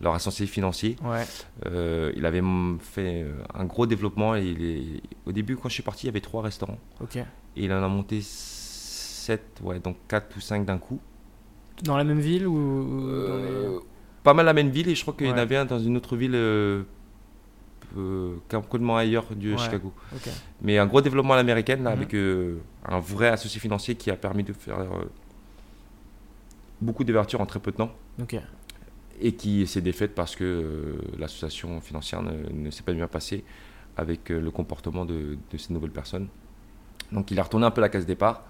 [0.00, 0.96] leur associé financier.
[1.04, 1.24] Ouais.
[2.16, 2.42] Il avait
[2.80, 4.34] fait un gros développement.
[4.36, 6.78] Et il est- au début, quand je suis parti, il y avait trois restaurants.
[7.00, 7.16] Ok.
[7.16, 7.24] Et
[7.56, 11.00] il en a monté 7, ouais, donc 4 ou 5 d'un coup.
[11.84, 13.06] Dans la même ville ou
[13.38, 13.78] les-
[14.22, 15.96] Pas mal la même ville, et je crois qu'il y en avait un dans une
[15.96, 16.34] autre ville
[18.50, 19.58] complètement ailleurs du Ouais.
[19.58, 19.92] Chicago.
[20.62, 21.86] Mais un gros développement à l'américaine, Mhm.
[21.86, 25.04] avec euh, un vrai associé financier qui a permis de faire euh,
[26.80, 27.92] beaucoup d'ouvertures en très peu de temps.
[29.20, 33.44] Et qui s'est défaite parce que euh, l'association financière ne, ne s'est pas bien passée
[33.96, 36.28] avec euh, le comportement de, de ces nouvelles personnes.
[37.12, 38.42] Donc il a retourné un peu la case départ.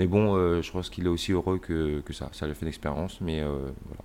[0.00, 2.30] Mais bon, euh, je pense qu'il est aussi heureux que, que ça.
[2.32, 3.48] Ça lui a fait une expérience, mais euh,
[3.86, 4.02] voilà.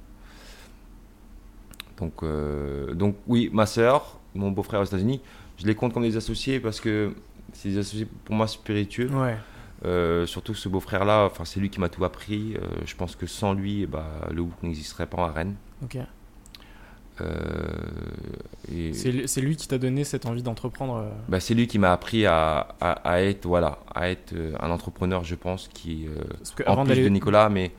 [1.98, 5.22] Donc, euh, donc oui, ma sœur, mon beau-frère aux États-Unis,
[5.58, 7.14] je les compte comme des associés parce que
[7.54, 9.10] c'est des associés pour moi spiritueux.
[9.12, 9.38] Ouais.
[9.86, 12.56] Euh, surtout ce beau-frère-là, enfin, c'est lui qui m'a tout appris.
[12.56, 15.56] Euh, je pense que sans lui, eh ben, le Hook n'existerait pas à Rennes.
[15.84, 15.98] Ok.
[17.22, 17.28] Euh,
[18.72, 20.96] et- C'est lui- qui t'a donné cette envie d'entreprendre.
[20.98, 24.54] euh, bah, c'est lui qui m'a appris à, à- à être, voilà, à être euh,
[24.60, 26.08] un entrepreneur, je pense, qui,
[26.66, 27.72] en plus de Nicolas, mais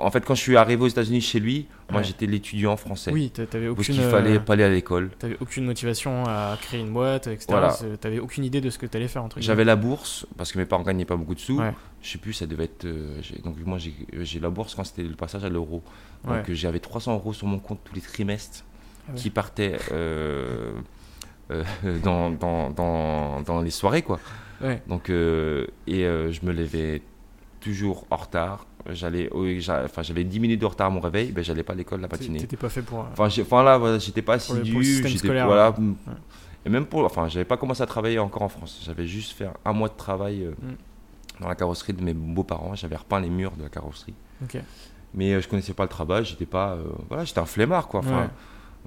[0.00, 2.06] en fait, quand je suis arrivé aux États-Unis chez lui, moi Ouais.
[2.06, 3.10] j'étais l'étudiant français.
[3.12, 3.94] Oui, t'a- t'avais Parce aucune.
[3.94, 5.10] qu'il fallait euh, pas aller à l'école.
[5.18, 7.46] T'avais aucune motivation à créer une boîte, etc.
[7.50, 7.76] Voilà.
[8.00, 10.64] T'avais aucune idée de ce que t'allais faire entre J'avais la bourse parce que mes
[10.64, 11.58] parents gagnaient pas beaucoup de sous.
[11.58, 11.72] Ouais.
[12.02, 12.84] Je sais plus, ça devait être.
[12.84, 15.82] euh, donc moi j'ai j'ai la bourse quand c'était le passage à l'euro.
[16.26, 18.64] Donc euh, j'avais 300 euros sur mon compte tous les trimestres
[19.08, 20.72] Ah qui partaient euh,
[21.50, 21.64] euh,
[22.02, 24.18] dans, dans, dans, dans les soirées quoi.
[24.86, 27.02] Donc euh, et euh, je me levais
[27.60, 28.66] toujours en retard.
[28.90, 29.30] J'allais,
[29.84, 32.08] enfin j'avais 10 minutes de retard à mon réveil, ben j'allais pas à l'école la
[32.08, 32.38] matinée.
[32.40, 33.00] T'étais pas fait pour.
[33.00, 34.72] euh, Enfin, enfin là, voilà, j'étais pas assidu.
[34.82, 35.76] j'étais- voilà, ouais.
[35.78, 36.14] Ouais.
[36.66, 38.82] Et même pour, enfin, j'avais pas commencé à travailler encore en France.
[38.84, 40.74] J'avais juste fait un mois de travail euh, Mm.
[41.42, 42.74] dans la carrosserie de mes beaux-parents.
[42.74, 44.14] J'avais repeint les murs de la carrosserie.
[45.14, 46.24] Mais euh, je connaissais pas le travail.
[46.24, 48.00] J'étais pas, euh, voilà, j'étais un flemmard quoi.
[48.00, 48.30] Enfin,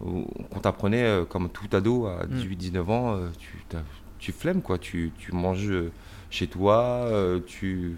[0.06, 2.36] on on t'apprenait comme tout ado à Mm.
[2.38, 3.64] 18-19 ans, tu,
[4.20, 4.78] tu flemmes quoi.
[4.78, 5.72] Tu, tu manges
[6.30, 7.08] chez toi,
[7.46, 7.96] tu,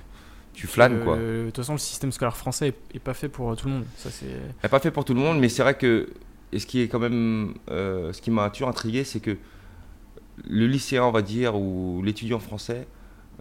[0.57, 1.17] tu flânes Euh, quoi.
[1.17, 3.73] De toute façon, le système scolaire français est, est pas fait pour euh, tout le
[3.75, 3.85] monde.
[3.95, 4.67] Ça, c'est.
[4.69, 6.09] Pas fait pour tout le monde, mais c'est vrai que.
[6.51, 7.53] Et ce qui est quand même.
[7.69, 9.37] euh, ce qui m'a toujours intrigué, c'est que
[10.47, 12.87] le lycéen, on va dire, ou l'étudiant français,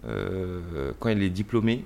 [0.05, 1.85] euh, quand il est diplômé,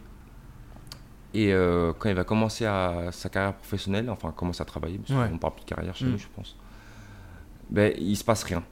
[1.33, 5.17] et euh, quand il va commencer à, sa carrière professionnelle, enfin, commencer à travailler, parce
[5.19, 5.29] Ouais.
[5.29, 6.11] qu'on parle plus de carrière chez Mm.
[6.11, 6.55] nous, je pense,
[7.69, 8.63] ben, il se passe rien.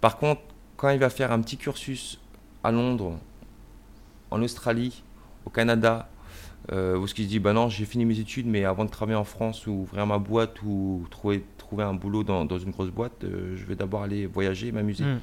[0.00, 0.42] Par contre,
[0.76, 2.20] quand il va faire un petit cursus
[2.62, 3.18] à Londres,
[4.30, 5.02] en Australie,
[5.48, 6.10] au Canada,
[6.72, 8.90] euh, où ce qu'il se dit, bah non, j'ai fini mes études, mais avant de
[8.90, 12.70] travailler en France ou ouvrir ma boîte ou trouver, trouver un boulot dans, dans une
[12.70, 15.04] grosse boîte, euh, je vais d'abord aller voyager, m'amuser.
[15.04, 15.20] Mm.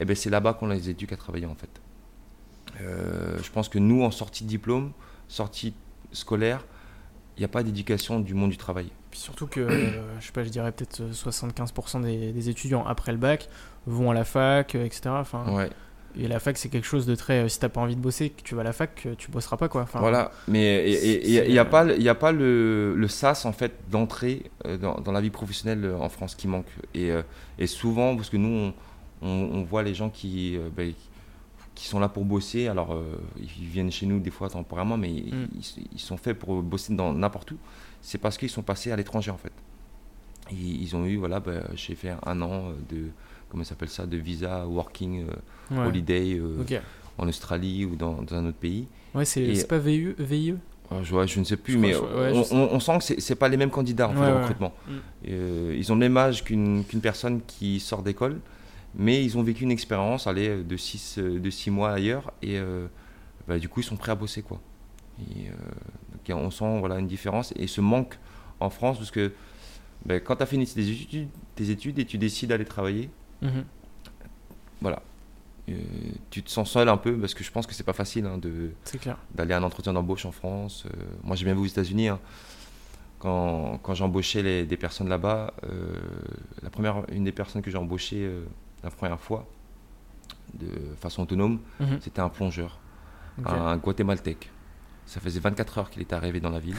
[0.00, 1.70] Et ben c'est là-bas qu'on les éduque à travailler en fait.
[2.80, 4.92] Euh, je pense que nous, en sortie de diplôme,
[5.26, 5.74] sortie
[6.12, 6.64] scolaire,
[7.36, 8.90] il n'y a pas d'éducation du monde du travail.
[9.10, 9.68] Puis surtout que,
[10.20, 13.48] je sais pas, je dirais peut-être euh, 75% des, des étudiants après le bac
[13.86, 15.00] vont à la fac, etc.
[15.08, 15.70] Enfin, Ouais.
[16.18, 17.44] Et la fac, c'est quelque chose de très.
[17.44, 19.30] euh, si t'as pas envie de bosser, que tu vas à la fac, euh, tu
[19.30, 19.82] bosseras pas quoi.
[19.82, 23.52] Enfin, Voilà, mais il n'y a, pas, le- y a pas le, le sas en
[23.52, 26.66] fait d'entrée euh, dans, dans la vie professionnelle euh, en France qui manque.
[26.94, 27.22] Et, euh,
[27.58, 28.72] et souvent, parce que nous,
[29.22, 30.92] on, on- on voit les gens qui, euh, ben,
[31.74, 33.04] qui sont là pour bosser, alors euh,
[33.38, 35.48] ils viennent chez nous des fois temporairement, mais ils- Mm.
[35.54, 37.56] ils, ils sont faits pour bosser dans n'importe où.
[38.02, 39.52] C'est parce qu'ils sont passés à l'étranger en fait.
[40.50, 43.08] Ils, ils ont eu, voilà, ben, j'ai fait un an de,
[43.50, 45.32] comment s'appelle ça, de visa working euh,
[45.70, 45.86] ouais.
[45.86, 46.64] holiday euh,
[47.18, 48.86] en Australie ou dans, dans un autre pays.
[49.14, 50.54] Ouais, c'est pas VIE, VIE
[51.02, 53.48] je, je ne sais plus, Je mais crois- je- ouais, on, sent que c'est pas
[53.50, 54.72] les mêmes candidats en fait, au recrutement.
[54.86, 54.92] Mm.
[55.28, 58.40] Euh, ils ont le même âge qu'une personne qui sort d'école,
[58.94, 62.86] mais ils ont vécu une expérience allez, de 6 de six mois ailleurs et euh,
[63.46, 64.40] bah, du coup ils sont prêts à bosser.
[64.42, 64.60] Quoi.
[65.20, 65.52] Et, euh,
[66.26, 68.18] donc, on sent voilà, une différence et ce manque
[68.60, 69.32] en France parce que
[70.06, 73.10] bah, quand tu as fini tes études, tes études et tu décides d'aller travailler,
[73.42, 73.64] Mhm.
[74.80, 75.02] voilà.
[75.68, 75.74] Euh,
[76.30, 78.38] tu te sens seul un peu parce que je pense que c'est pas facile hein,
[78.38, 78.70] de,
[79.34, 80.84] d'aller à un entretien d'embauche en France.
[80.86, 80.90] Euh,
[81.22, 82.08] moi, j'ai bien vu aux États-Unis.
[82.08, 82.20] hein.
[83.18, 85.92] Quand, quand j'embauchais des personnes là-bas, euh,
[86.62, 88.30] la première, une des personnes que j'ai embauchées
[88.84, 89.48] la première fois,
[90.54, 90.68] de
[91.00, 91.98] façon autonome, Mhm.
[92.00, 92.78] c'était un plongeur,
[93.44, 94.50] un Guatémaltèque.
[95.06, 96.76] Ça faisait 24 heures qu'il était arrivé dans la ville.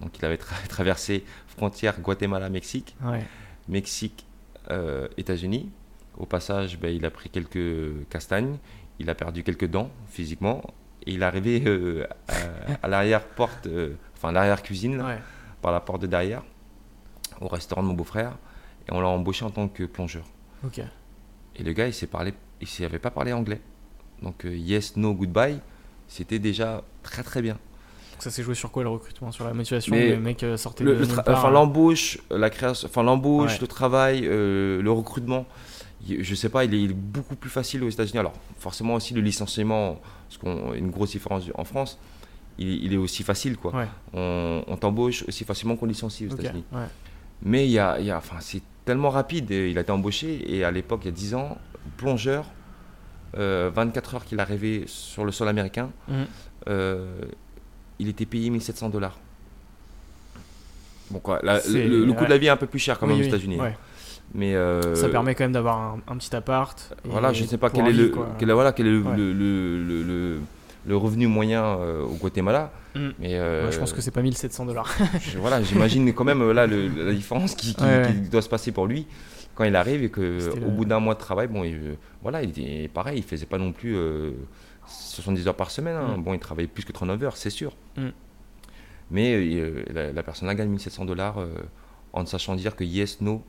[0.00, 3.24] Donc, il avait tra- traversé frontière Guatemala-Mexique, Ouais.
[3.68, 4.26] Mexique,
[4.70, 5.70] euh, États-Unis.
[6.18, 8.56] Au passage, ben, il a pris quelques castagnes,
[8.98, 10.62] il a perdu quelques dents physiquement,
[11.06, 15.18] et il est arrivé euh, à, à l'arrière-porte, euh, enfin l'arrière-cuisine, là, Ouais.
[15.62, 16.42] par la porte de derrière,
[17.40, 18.32] au restaurant de mon beau-frère,
[18.88, 20.24] et on l'a embauché en tant que plongeur.
[21.56, 23.60] Et le gars, il s'est parlé, il savait pas parler anglais.
[24.22, 25.60] Donc euh, yes, no, goodbye,
[26.08, 27.54] c'était déjà très très bien.
[27.54, 29.30] Donc ça s'est joué sur quoi le recrutement?
[29.30, 31.50] Sur la motivation Mais Le mec sortait Le- de le part, enfin hein.
[31.52, 33.58] l'embauche, la création, enfin l'embauche, Ouais.
[33.60, 35.46] le travail, le recrutement.
[36.20, 38.18] Je sais pas, il est, il est beaucoup plus facile aux États-Unis.
[38.18, 41.98] Alors forcément aussi le licenciement, parce qu'on une grosse différence en France,
[42.58, 43.74] il, il est aussi facile quoi.
[43.74, 43.86] Ouais.
[44.14, 46.34] On, on t'embauche aussi facilement qu'on licencie aux.
[46.34, 46.64] États-Unis.
[46.72, 46.86] Ouais.
[47.42, 49.50] Mais il y a, il y a- enfin c'est tellement rapide.
[49.50, 51.56] et Il a été embauché et à l'époque il y a 10 ans,
[51.96, 52.46] plongeur,
[53.36, 56.26] euh, 24 heures qu'il arrivait sur le sol américain, Mhm.
[56.68, 57.20] euh,
[57.98, 59.18] il était payé 1700 dollars.
[61.10, 62.26] Bon quoi, la- le, le coût ouais.
[62.26, 63.56] de la vie est un peu plus cher quand Oui, même aux oui, États-Unis.
[63.58, 63.62] hein.
[63.64, 63.76] ouais.
[64.34, 66.94] Mais euh, Ça permet quand même d'avoir un, un petit appart.
[67.04, 69.16] voilà, je ne sais pas quel est le, quel voilà, quel est le, Ouais.
[70.86, 72.72] le, revenu moyen euh, au Guatemala.
[72.94, 73.08] Mm.
[73.18, 74.94] Mais euh, Ouais, je pense que c'est pas 1700 dollars.
[75.38, 78.12] voilà, j'imagine quand même là la différence qui, qui- Ouais, ouais.
[78.22, 79.06] qui doit se passer pour lui
[79.54, 81.96] quand il arrive et que C'était au le- bout d'un mois de travail, bon, il,
[82.22, 84.32] voilà, il était pareil, il faisait pas non plus euh,
[84.86, 85.96] 70 heures par semaine.
[85.96, 86.16] hein.
[86.16, 86.22] Mm.
[86.22, 87.72] Bon, il travaillait plus que 39 heures, c'est sûr.
[87.96, 88.08] Mm.
[89.10, 91.36] Mais la, la personne là gagne 1700 dollars
[92.12, 93.42] en ne sachant dire que yes, no,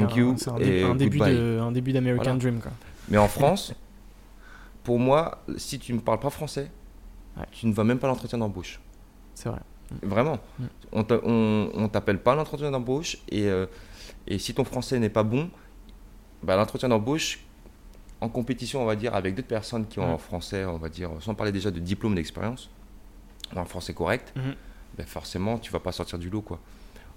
[0.00, 1.34] thank you C'est un, et dé- un début goodbye.
[1.36, 2.38] de- un début d'American Voilà.
[2.38, 2.60] Dream.
[2.60, 2.72] Quoi.
[3.08, 3.74] Mais en France,
[4.84, 6.70] pour moi, si tu ne parles pas français,
[7.36, 7.44] Ouais.
[7.52, 8.80] tu ne vas même pas l'entretien d'embauche.
[9.34, 9.60] C'est vrai.
[10.02, 10.38] Vraiment.
[10.58, 10.64] Mm.
[10.92, 13.66] On t'a- On on t'appelle pas à l'entretien d'embauche et, euh,
[14.26, 15.50] et si ton français n'est pas bon,
[16.42, 17.40] bah, l'entretien d'embauche,
[18.20, 20.14] en compétition, on va dire, avec d'autres personnes qui ont Mm.
[20.14, 22.70] un français, on va dire, sans parler déjà de diplôme d'expérience,
[23.54, 24.54] ou un français correct, Mhm.
[24.96, 26.40] ben forcément, tu vas pas sortir du lot.
[26.42, 26.58] Quoi.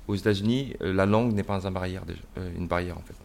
[0.07, 3.15] Aux États-Unis, euh, la langue n'est pas un barrière, déjà, euh, une barrière en fait.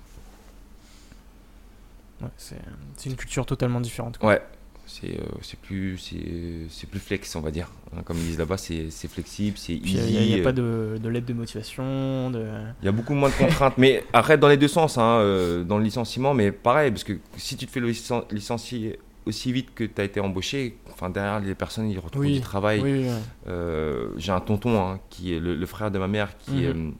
[2.22, 4.18] Ouais, c'est une culture totalement différente.
[4.18, 4.28] quoi.
[4.31, 4.43] Ouais,
[4.87, 7.70] c'est euh, c'est plus, c'est- plus flex, on va dire.
[7.97, 9.99] Hein, comme ils disent là-bas, c'est flexible, c'est easy.
[10.14, 12.31] il n'y a, pas de, de lettre de motivation.
[12.31, 12.47] De...
[12.83, 15.64] Il y a beaucoup moins de contraintes, mais arrête dans les deux sens, hein, euh,
[15.64, 19.52] dans le licenciement, mais pareil, parce que si tu te fais le licen- licencier aussi
[19.52, 22.80] vite que tu as été embauché, enfin derrière les personnes ils retrouvent Oui, du travail.
[22.80, 23.06] Oui.
[23.48, 26.94] Euh, J'ai un tonton hein, qui est le, le frère de ma mère qui, Mhm.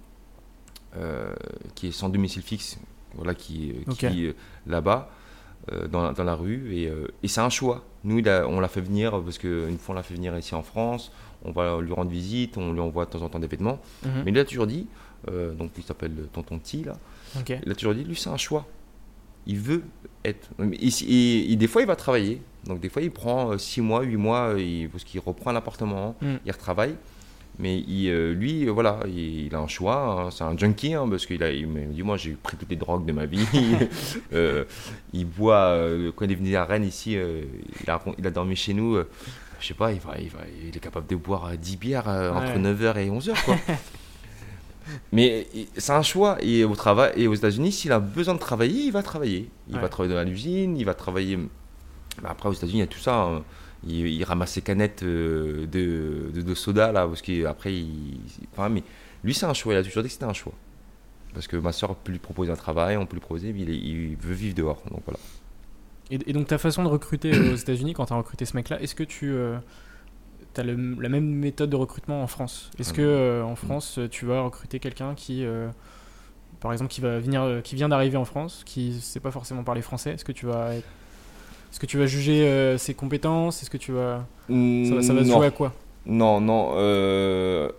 [0.95, 1.35] est, euh,
[1.75, 2.79] qui est sans domicile fixe,
[3.15, 4.13] voilà, qui, qui Ok.
[4.13, 4.33] vit euh,
[4.67, 5.11] là-bas.
[5.73, 7.85] euh, dans, la- dans la rue et, euh, et c'est un choix.
[8.03, 10.55] Nous, il a- on l'a fait venir parce qu'une fois on l'a fait venir ici
[10.55, 11.13] en France,
[11.45, 13.79] on va lui rendre visite, on lui envoie de temps en temps des vêtements.
[14.03, 14.11] Mhm.
[14.25, 14.87] Mais il a toujours dit,
[15.31, 16.95] euh, donc il s'appelle Tonton T là,
[17.63, 18.67] il a toujours dit, lui c'est un choix.
[19.47, 19.83] Il veut
[20.25, 20.49] être.
[20.59, 24.03] Il- il- il- des fois il va travailler, donc des fois il prend 6 mois,
[24.03, 26.35] 8 mois, il- parce qu'il reprend un appartement, Mm.
[26.47, 26.95] il retravaille.
[27.59, 31.07] Mais il, euh, lui, euh, voilà, il, a un choix, hein, c'est un junkie, hein,
[31.11, 33.45] parce qu'il a, il me dit, moi j'ai pris toutes les drogues de ma vie.
[34.33, 34.65] Euh,
[35.13, 37.43] il boit, euh, quand il est venu à Rennes ici, euh,
[37.83, 39.09] il, a, il a dormi chez nous, euh,
[39.61, 42.09] je sais pas, il, va, il, va, il est capable de boire euh, 10 bières
[42.09, 42.61] euh, entre Ouais.
[42.61, 43.57] 9h et 11h, quoi.
[45.13, 46.37] Mais c'est un choix.
[46.43, 49.49] Et au travail, et aux États-Unis, s'il a besoin de travailler, il va travailler.
[49.69, 49.81] Il Ouais.
[49.81, 51.37] va travailler dans l'usine, il va travailler.
[52.23, 53.15] Bah, après, aux États-Unis, il y a tout ça.
[53.23, 53.43] hein.
[53.87, 58.21] Il, il ramasse ses canettes euh, de, de, de soda là, parce qu'après, il.
[58.53, 58.83] Enfin, mais
[59.25, 59.73] lui, c'est un choix.
[59.73, 60.53] Il a toujours dit que c'était un choix.
[61.33, 63.71] Parce que ma soeur peut lui proposer un travail, on peut lui proposer, mais il,
[63.71, 64.83] est- il veut vivre dehors.
[64.91, 65.19] Donc voilà.
[66.11, 68.97] Et, donc ta façon de recruter aux États-Unis, quand tu as recruté ce mec-là, est-ce
[68.97, 69.33] que tu
[70.59, 74.43] as la même méthode de recrutement en France Est-ce Ah que en France, tu vas
[74.43, 75.45] recruter quelqu'un qui
[76.61, 79.63] par exemple, qui va venir, qui vient d'arriver en France, qui ne sait pas forcément
[79.65, 83.63] parler français, est-ce que tu vas, est-ce que tu vas juger ses compétences?
[83.63, 85.37] Est-ce que tu vas, ça, va, ça va se Non.
[85.37, 85.73] jouer à quoi?
[86.05, 86.73] Non, non.
[86.75, 87.71] euh,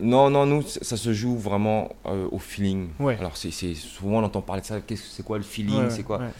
[0.00, 2.88] Non, non, nous, ça se joue vraiment euh, au feeling.
[3.00, 3.16] Ouais.
[3.18, 4.76] Alors, c'est, souvent, on entend parler de ça.
[4.94, 6.18] C'est quoi le feeling Ouais, C'est quoi?
[6.18, 6.30] ouais.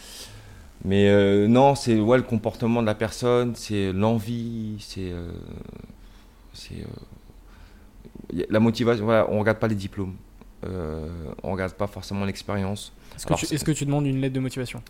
[0.86, 5.10] Mais euh, non, c'est ouais, le comportement de la personne, c'est l'envie, c'est.
[5.10, 5.28] euh,
[6.72, 6.84] euh,
[8.48, 9.04] la motivation.
[9.04, 10.14] Voilà, on regarde pas les diplômes.
[10.64, 11.06] Euh,
[11.42, 12.92] on regarde pas forcément l'expérience.
[13.16, 14.80] Est-ce que, est-ce que tu demandes une lettre de motivation?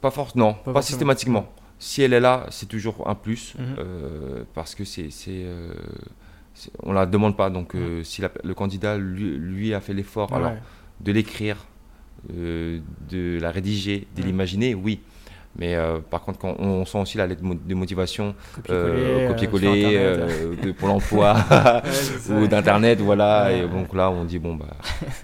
[0.00, 0.82] Pas force, non, pas, forcément.
[0.82, 1.52] systématiquement.
[1.78, 3.64] Si elle est là, c'est toujours un plus Mhm.
[3.78, 5.72] euh, parce que c'est, euh,
[6.82, 7.50] on la demande pas.
[7.50, 10.62] Donc, euh, si la- le candidat lui, lui a fait l'effort, alors Ouais.
[11.00, 11.66] de l'écrire,
[12.32, 15.00] euh, de la rédiger, de l'imaginer, oui.
[15.58, 18.34] Mais euh, par contre, quand on, sent aussi la lettre de motivation,
[18.66, 21.34] Copier-coller, euh, euh, euh, de Pôle emploi
[22.28, 23.46] Ouais, ou d'internet, voilà.
[23.46, 24.66] Ouais, et donc là, on dit bon bah,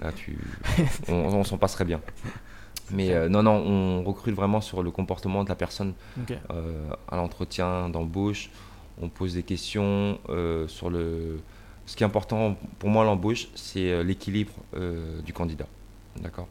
[0.01, 0.39] là tu,
[1.09, 2.01] on, on s'en passerait bien.
[2.91, 5.95] Mais euh, non, non, on recrute vraiment sur le comportement de la personne
[7.09, 8.51] à l'entretien d'embauche.
[9.01, 10.19] On pose des questions
[10.67, 11.41] sur le.
[11.85, 14.53] Ce qui est important pour moi à l'embauche, c'est l'équilibre
[15.25, 15.67] du candidat.
[16.21, 16.49] D'accord?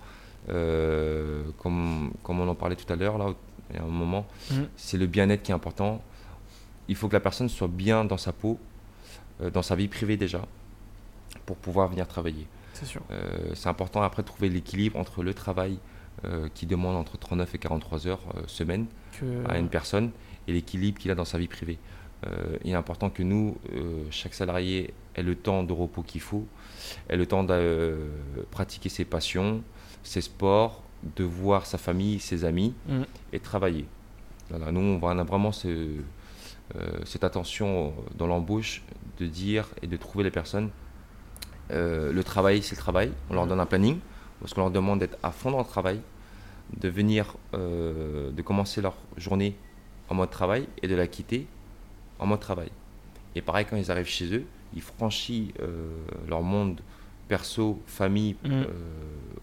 [0.50, 3.34] Euh, comme, comme on en parlait tout à l'heure, là,
[3.70, 4.68] il y a un moment, Mhm.
[4.76, 6.02] c'est le bien-être qui est important.
[6.88, 8.60] Il faut que la personne soit bien dans sa peau,
[9.42, 10.42] euh, dans sa vie privée déjà,
[11.46, 12.48] pour pouvoir venir travailler.
[12.74, 13.02] C'est sûr.
[13.12, 15.78] Euh, c'est important après de trouver l'équilibre entre le travail
[16.54, 18.86] qui demande entre 39 et 43 heures semaine
[19.20, 19.26] Que...
[19.50, 20.12] à une personne
[20.48, 21.80] et l'équilibre qu'il a dans sa vie privée.
[22.28, 26.22] Euh, il est important que nous, euh, chaque salarié, ait le temps de repos qu'il
[26.22, 26.46] faut,
[27.10, 28.08] ait le temps de euh,
[28.52, 29.64] pratiquer ses passions,
[30.04, 30.82] ses sports,
[31.16, 33.06] de voir sa famille, ses amis Mhm.
[33.34, 33.86] et travailler.
[34.50, 38.84] Voilà, nous, on a vraiment ce, euh, cette attention dans l'embauche
[39.20, 40.70] de dire et de trouver les personnes.
[41.72, 43.12] Euh, le travail, c'est le travail.
[43.30, 44.00] On leur donne un planning
[44.40, 46.02] parce qu'on leur demande d'être à fond dans le travail,
[46.80, 49.56] de venir, euh, de commencer leur journée
[50.10, 51.48] en mode travail et de la quitter
[52.20, 52.70] en mode travail.
[53.36, 54.46] Et pareil, quand ils arrivent chez eux,
[54.76, 55.52] ils franchissent
[56.28, 56.82] leur monde
[57.36, 58.52] perso, famille, Mhm.
[58.52, 58.66] euh,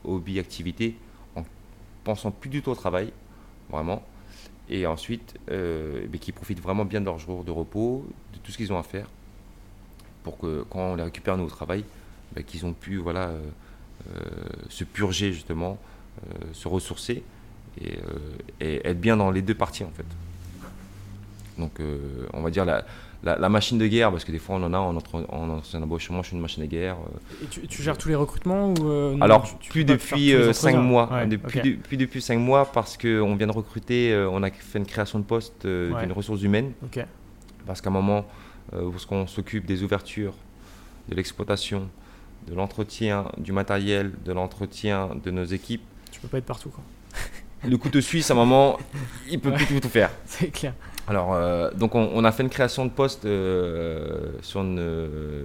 [0.04, 0.94] hobby, activité,
[1.34, 1.42] en
[2.04, 3.10] pensant plus du tout au travail,
[3.70, 4.02] vraiment.
[4.68, 8.52] Et ensuite, euh, bien, qu'ils profitent vraiment bien de leur jour de repos, de tout
[8.52, 9.06] ce qu'ils ont à faire,
[10.22, 11.82] pour que quand on les récupère nous au travail,
[12.34, 13.40] ben, qu'ils ont pu voilà, euh,
[14.14, 14.20] euh,
[14.68, 15.78] se purger justement,
[16.52, 17.22] se ressourcer
[17.80, 17.94] et,
[18.60, 20.04] et être bien dans les deux parties en fait.
[21.56, 21.74] Donc
[22.32, 22.84] on va dire la,
[23.24, 25.60] la, la machine de guerre, parce que des fois on en a en, entre, en
[25.82, 26.96] embauchement, je suis une machine de guerre.
[26.96, 29.84] euh, Et tu, tu gères tous les recrutements ou euh, non, alors, tu- tu plus
[29.84, 31.12] depuis tous les 5 entretiens mois.
[31.12, 31.64] Ouais, depuis, ok.
[31.64, 34.86] de- plus depuis 5 mois parce qu'on vient de recruter, euh, on a fait une
[34.86, 36.00] création de poste Ouais.
[36.02, 36.72] d'une ressource humaine.
[36.84, 37.04] Ok.
[37.66, 38.24] Parce qu'à un moment,
[38.70, 40.34] parce qu'on s'occupe des ouvertures,
[41.08, 41.88] de l'exploitation,
[42.46, 46.82] de l'entretien du matériel, de l'entretien de nos équipes, Tu peux pas être partout, quoi.
[47.68, 48.78] le couteau suisse, à un moment,
[49.28, 49.56] il peut Ouais.
[49.56, 50.10] plus tout faire.
[50.26, 50.72] C'est clair.
[51.08, 55.44] Alors, euh, donc on, on a fait une création de poste euh, sur une, euh,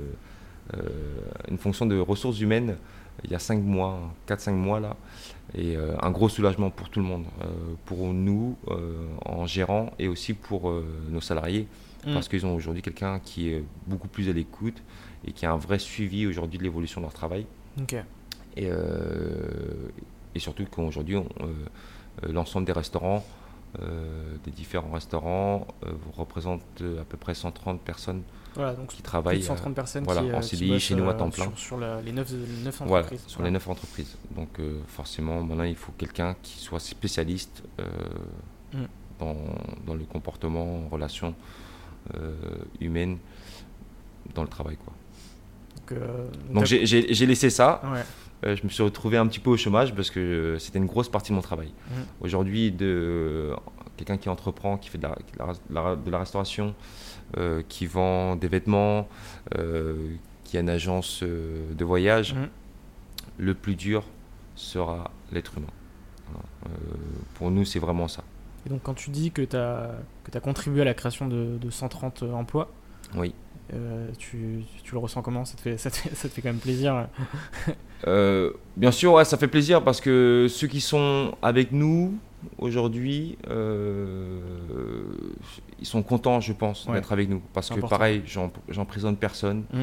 [1.49, 2.75] une fonction de ressources humaines
[3.23, 4.97] il y a 5 mois, 4-5 mois là,
[5.55, 7.25] et un gros soulagement pour tout le monde,
[7.85, 8.57] pour nous
[9.23, 10.73] en gérant et aussi pour
[11.09, 11.67] nos salariés,
[12.05, 12.13] Mm.
[12.15, 14.81] parce qu'ils ont aujourd'hui quelqu'un qui est beaucoup plus à l'écoute
[15.25, 17.45] et qui a un vrai suivi aujourd'hui de l'évolution de leur travail.
[17.81, 17.95] Ok.
[18.57, 18.67] Et,
[20.35, 21.17] et surtout qu'aujourd'hui,
[22.27, 23.23] l'ensemble des restaurants,
[23.81, 28.21] euh, des différents restaurants, euh, représentent euh, à peu près 130 personnes
[28.55, 31.09] Voilà, donc qui travaillent de 130 personnes voilà, qui, euh, en CDI bossent, chez nous
[31.09, 31.45] à euh, temps plein.
[31.45, 32.31] Sur, sur la- les 9,
[32.85, 33.23] voilà, entreprises.
[33.27, 34.17] sur les 9 entreprises.
[34.35, 37.85] Donc euh, forcément, maintenant, il faut quelqu'un qui soit spécialiste euh,
[38.73, 38.85] Mm.
[39.19, 39.35] dans,
[39.85, 41.35] dans le comportement, en relation
[42.15, 42.33] euh,
[42.79, 43.17] humaine,
[44.35, 44.77] dans le travail.
[44.77, 44.93] Quoi.
[45.89, 46.27] Donc, euh,
[46.85, 47.81] j'ai- laissé ça.
[47.85, 48.01] Ouais.
[48.45, 50.85] Euh, je me suis retrouvé un petit peu au chômage parce que euh, c'était une
[50.85, 51.67] grosse partie de mon travail.
[51.89, 52.05] Mhm.
[52.21, 53.55] Aujourd'hui, de euh,
[53.97, 55.07] quelqu'un qui entreprend, qui fait de
[55.69, 56.75] la, de restauration,
[57.37, 59.07] euh, qui vend des vêtements,
[59.57, 62.49] euh, qui a une agence euh, de voyage, Mhm.
[63.37, 64.03] le plus dur
[64.55, 65.67] sera l'être humain.
[66.31, 66.77] Voilà.
[67.35, 68.23] Pour nous, c'est vraiment ça.
[68.65, 69.91] Et donc, quand tu dis que tu as,
[70.23, 72.71] que as contribué à la création de, de 130 emplois,
[73.15, 73.33] Oui.
[74.19, 75.43] tu, tu le ressens comment?
[75.45, 77.07] Ça te, fait, ça, te fait, ça te fait quand même plaisir
[78.07, 82.15] Euh, bien sûr, ouais, ça fait plaisir parce que ceux qui sont avec nous
[82.57, 84.39] aujourd'hui, euh,
[85.79, 86.95] ils sont contents, je pense, Ouais.
[86.95, 87.41] d'être avec nous.
[87.53, 87.95] Parce que important.
[87.95, 89.63] pareil, j'en- j'emprisonne personne.
[89.71, 89.77] Mm.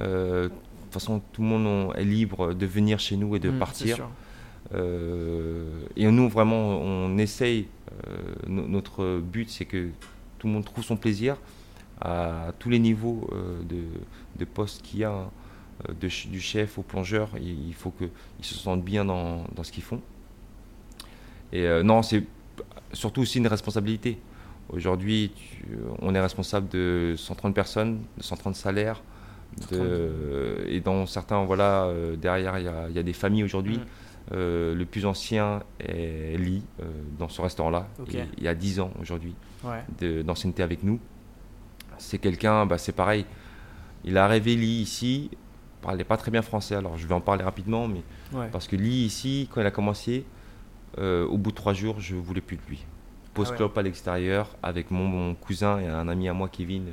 [0.00, 3.38] Euh, de toute façon, tout le monde on- est libre de venir chez nous et
[3.38, 4.08] de Mm, partir.
[5.96, 7.66] et nous, vraiment, on essaye.
[8.48, 9.88] notre but, c'est que
[10.38, 11.36] tout le monde trouve son plaisir
[12.00, 13.28] à tous les niveaux
[13.68, 13.82] de,
[14.38, 15.28] de poste qu'il y a,
[15.88, 15.92] hein.
[16.00, 17.30] du chef au plongeur.
[17.40, 18.10] Il, faut qu'ils
[18.42, 20.00] se sentent bien dans, dans ce qu'ils font.
[21.52, 22.24] Et non, c'est
[22.92, 24.18] surtout aussi une responsabilité.
[24.68, 25.32] Aujourd'hui,
[26.00, 29.02] on est responsable de 130 personnes, de 130 salaires.
[29.72, 33.78] De, et dans certains, voilà, euh, derrière, il y, a des familles aujourd'hui.
[33.78, 33.84] Mm.
[34.32, 36.84] Euh, le plus ancien est Lee, euh,
[37.18, 37.88] dans ce restaurant-là.
[38.08, 39.34] Il y a 10 ans aujourd'hui
[40.24, 41.00] d'ancienneté avec nous.
[41.98, 43.26] C'est quelqu'un, bah, c'est pareil.
[44.04, 45.30] Il a rêvé Lee ici.
[45.80, 48.02] Il parlait pas très bien français, alors je vais en parler rapidement, mais
[48.52, 50.26] parce que Lee ici, quand il a commencé,
[50.98, 52.84] au bout de trois jours, je voulais plus de lui
[53.34, 56.88] post club ah à l'extérieur avec mon, cousin et un ami à moi, Kevin,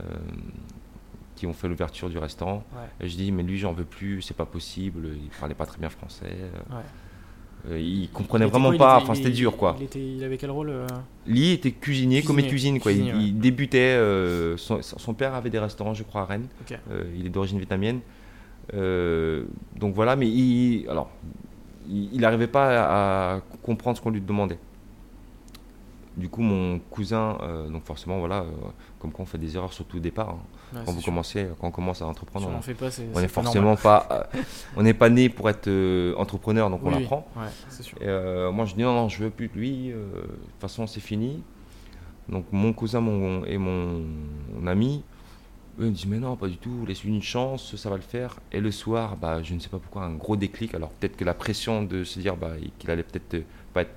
[0.00, 0.04] euh,
[1.34, 2.64] qui ont fait l'ouverture du restaurant.
[3.00, 5.78] Et je dis, mais lui, j'en veux plus, c'est pas possible, il parlait pas très
[5.78, 6.26] bien français.
[6.26, 6.76] Ouais.
[6.76, 6.80] Euh,
[7.70, 9.76] il comprenait vraiment pas, enfin c'était dur quoi.
[9.78, 10.86] Il, était, il, avait quel rôle euh
[11.26, 12.92] Lui était cuisinier, comme commis cuisine quoi.
[12.92, 13.98] il, débutait,
[14.56, 16.48] son, père avait des restaurants je crois à Rennes,
[17.16, 18.00] il est d'origine vietnamienne.
[18.72, 21.10] donc voilà, mais il, alors,
[21.88, 24.58] il n'arrivait pas à comprendre ce qu'on lui demandait.
[26.16, 28.50] Du coup, mon cousin, euh, donc forcément, voilà, euh,
[29.00, 30.38] comme quand on fait des erreurs surtout au départ, hein.
[30.84, 34.08] Quand vous commencez, quand on commence à entreprendre, on, fait pas, on est, forcément pas,
[34.10, 34.42] euh,
[34.76, 35.68] on n'est pas né pour être
[36.16, 37.26] entrepreneur, donc on apprend.
[38.00, 38.06] Et
[38.52, 39.88] moi, je dis non, non, je veux plus de lui.
[39.88, 41.42] de toute façon, c'est fini.
[42.28, 44.02] Donc mon cousin mon, et mon,
[44.66, 45.02] ami,
[45.78, 46.86] eux, me disent mais non, pas du tout.
[46.86, 48.40] Laisse-lui une chance, ça va le faire.
[48.50, 50.74] Et le soir, bah, je ne sais pas pourquoi, un gros déclic.
[50.74, 53.44] Alors peut-être que la pression de se dire bah, qu'il allait peut-être
[53.74, 53.94] pas être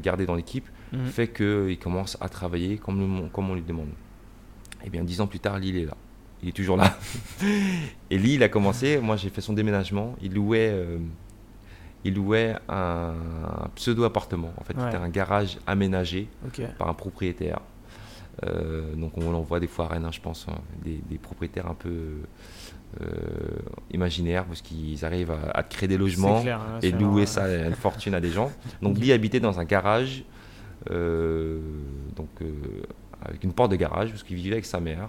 [0.00, 1.06] gardé dans l'équipe Mhm.
[1.06, 3.88] fait qu'il commence à travailler comme, comme on lui demande.
[4.82, 5.96] Et eh bien, dix ans plus tard, Lille est là.
[6.42, 6.98] Il est toujours là.
[8.10, 10.98] et Lille, il a commencé, moi j'ai fait son déménagement, il louait, euh,
[12.04, 13.14] il louait un,
[13.76, 14.52] pseudo-appartement.
[14.56, 16.28] En fait, c'était un garage aménagé
[16.78, 17.60] par un propriétaire.
[18.44, 21.68] Euh, donc on en voit des fois à Rennes, hein, je pense, hein, des, propriétaires
[21.68, 22.22] un peu
[23.00, 23.06] euh,
[23.92, 28.14] imaginaires parce qu'ils arrivent à, créer des logements hein, et louer ça à une fortune
[28.14, 28.50] à des gens.
[28.82, 30.24] Donc lui habitait dans un garage
[30.90, 31.60] euh,
[32.16, 32.28] donc,
[33.24, 35.08] avec une porte de garage, parce qu'il vivait avec sa mère.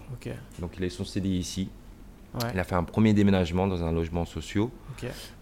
[0.60, 1.70] Donc il a son CDI ici.
[2.54, 4.66] Il a fait un premier déménagement dans un logement social,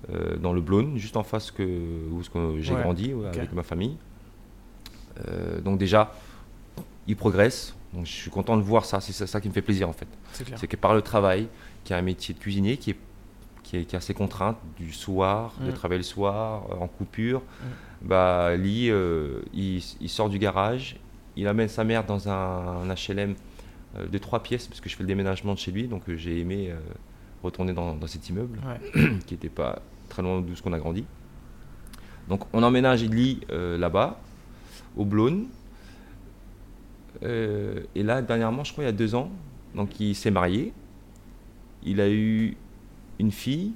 [0.09, 2.21] euh, dans le Blône, juste en face que, où
[2.59, 3.97] j'ai grandi avec ma famille.
[5.63, 6.13] donc déjà,
[7.07, 7.75] il progresse.
[7.93, 9.01] Donc je suis content de voir ça.
[9.01, 10.07] C'est ça, qui me fait plaisir en fait.
[10.33, 11.47] C'est que par le travail,
[11.83, 12.97] qui a un métier de cuisinier, qui est
[13.63, 15.73] qui, a ses contraintes du soir, de mm.
[15.75, 17.39] travailler le soir, en coupure.
[17.39, 17.67] Mm
[18.01, 20.97] bah, euh, il, sort du garage,
[21.35, 23.35] il amène sa mère dans un, HLM
[23.97, 26.17] euh, de trois pièces, parce que je fais le déménagement de chez lui, donc euh,
[26.17, 26.73] j'ai aimé
[27.43, 28.59] retourner dans, cet immeuble,
[29.25, 31.05] qui n'était pas très loin d'où ce qu'on a grandi.
[32.27, 34.19] Donc on emménage Lee là-bas,
[34.95, 35.47] au Blône.
[37.23, 39.31] et là, dernièrement, je crois il y a deux ans,
[39.73, 40.73] donc il s'est marié.
[41.83, 42.55] Il a eu
[43.17, 43.73] une fille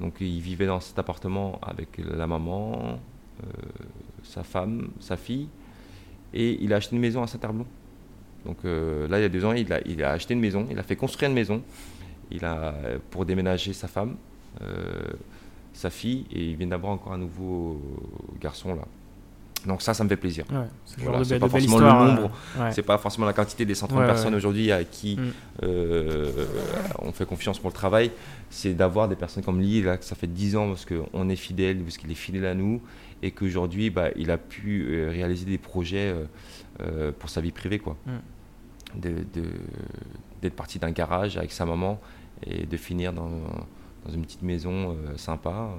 [0.00, 2.98] donc il vivait dans cet appartement avec la maman,
[3.42, 3.46] euh,
[4.22, 5.48] sa femme, sa fille,
[6.34, 7.66] et il a acheté une maison à Saint-Herblon.
[8.44, 10.66] Donc euh, là, il y a deux ans, il a, il a, acheté une maison,
[10.70, 11.62] il a fait construire une maison
[12.30, 12.74] il a,
[13.10, 14.16] pour déménager sa femme,
[14.62, 15.02] euh,
[15.72, 17.80] sa fille, et il vient d'avoir encore un nouveau
[18.40, 18.82] garçon là.
[19.66, 20.44] Donc ça, ça me fait plaisir.
[20.84, 22.30] c'est pas forcément le nombre,
[22.70, 25.32] c'est pas forcément la quantité des 130 personnes aujourd'hui à qui mm.
[25.64, 26.46] euh,
[27.00, 28.12] on fait confiance pour le travail.
[28.50, 31.36] C'est d'avoir des personnes comme lui, là, que ça fait 10 ans parce qu'on est
[31.36, 32.80] fidèle, parce qu'il est fidèle à nous,
[33.22, 36.14] et qu'aujourd'hui, bah, il a pu euh, réaliser des projets
[36.80, 37.96] euh, pour sa vie privée, quoi.
[38.06, 39.00] Mm.
[40.40, 42.00] D'être parti d'un garage avec sa maman
[42.46, 43.28] et de finir dans,
[44.06, 45.70] dans une petite maison sympa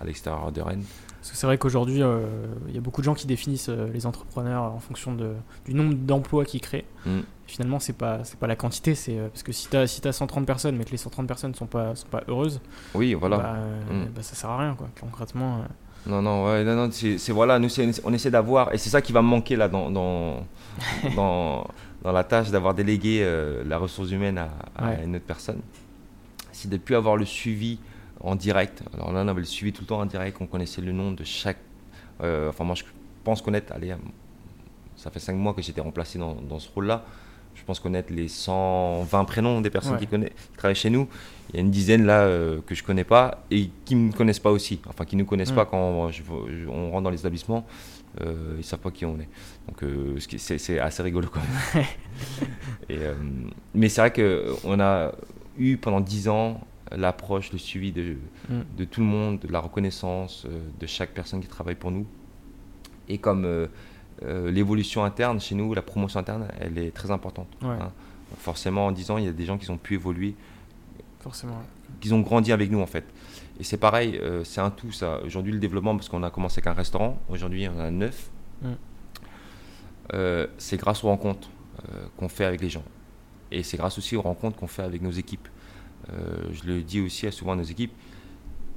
[0.00, 0.84] à l'extérieur de Rennes.
[1.26, 2.24] Parce que c'est vrai qu'aujourd'hui, euh,
[2.68, 5.32] il y a beaucoup de gens qui définissent euh, les entrepreneurs en fonction de,
[5.64, 6.84] du nombre d'emplois qu'ils créent.
[7.04, 7.20] Mm.
[7.46, 10.06] Finalement, c'est pas c'est pas la quantité, c'est euh, parce que si tu as si
[10.06, 12.60] as 130 personnes mais que les 130 personnes sont pas sont pas heureuses.
[12.94, 13.38] Oui, voilà.
[13.38, 13.56] Bah,
[13.92, 14.04] mm.
[14.14, 14.88] bah ça sert à rien quoi.
[15.00, 15.64] Concrètement.
[16.06, 17.68] Non non ouais, non, non c'est voilà, nous
[18.04, 20.46] on essaie d'avoir et c'est ça qui va me manquer là dans dans
[21.16, 21.66] dans,
[22.02, 23.26] dans, la tâche d'avoir délégué
[23.64, 25.60] la ressource humaine à, à une autre personne.
[26.52, 27.78] C'est de plus avoir le suivi
[28.20, 28.82] en direct.
[28.94, 31.12] Alors là, on avait le suivi tout le temps en direct, on connaissait le nom
[31.12, 31.58] de chaque.
[32.22, 32.84] Euh, enfin, moi, je
[33.24, 33.72] pense connaître.
[33.72, 33.94] Allez,
[34.96, 37.04] ça fait 5 mois que j'étais remplacé dans, dans ce rôle-là.
[37.56, 41.08] Je pense connaître les 120 prénoms des personnes qui, connaissent, travaillent chez nous.
[41.50, 44.12] Il y a une dizaine là euh, que je connais pas et qui ne me
[44.12, 44.80] connaissent pas aussi.
[44.88, 47.66] Enfin, qui ne nous connaissent pas quand on, rentre dans les établissements.
[48.20, 49.28] Euh, ils ne savent pas qui on est.
[49.68, 51.40] Donc, euh, c'est assez rigolo quand
[51.74, 51.84] même.
[52.88, 52.98] et,
[53.74, 55.12] mais c'est vrai qu'on a
[55.58, 56.60] eu pendant 10 ans
[56.92, 58.16] l'approche, le suivi de,
[58.48, 58.60] Mm.
[58.76, 62.06] de tout le monde, de la reconnaissance euh, de chaque personne qui travaille pour nous.
[63.08, 63.68] Et comme
[64.22, 67.48] euh, l'évolution interne chez nous, la promotion interne, elle est très importante.
[67.62, 67.68] Ouais.
[67.68, 67.92] hein.
[68.38, 70.34] Forcément, en 10 ans, il y a des gens qui ont pu évoluer,
[71.20, 71.62] Forcément.
[72.00, 73.04] qui ont grandi avec nous en fait.
[73.60, 75.20] Et c'est pareil, euh, c'est un tout ça.
[75.24, 78.30] Aujourd'hui, le développement, parce qu'on a commencé avec un restaurant, aujourd'hui on en a neuf.
[78.62, 78.68] Mm.
[80.14, 81.50] Euh, c'est grâce aux rencontres
[82.16, 82.82] qu'on fait avec les gens.
[83.52, 85.46] Et c'est grâce aussi aux rencontres qu'on fait avec nos équipes.
[86.08, 87.92] Je le dis aussi à souvent à nos équipes,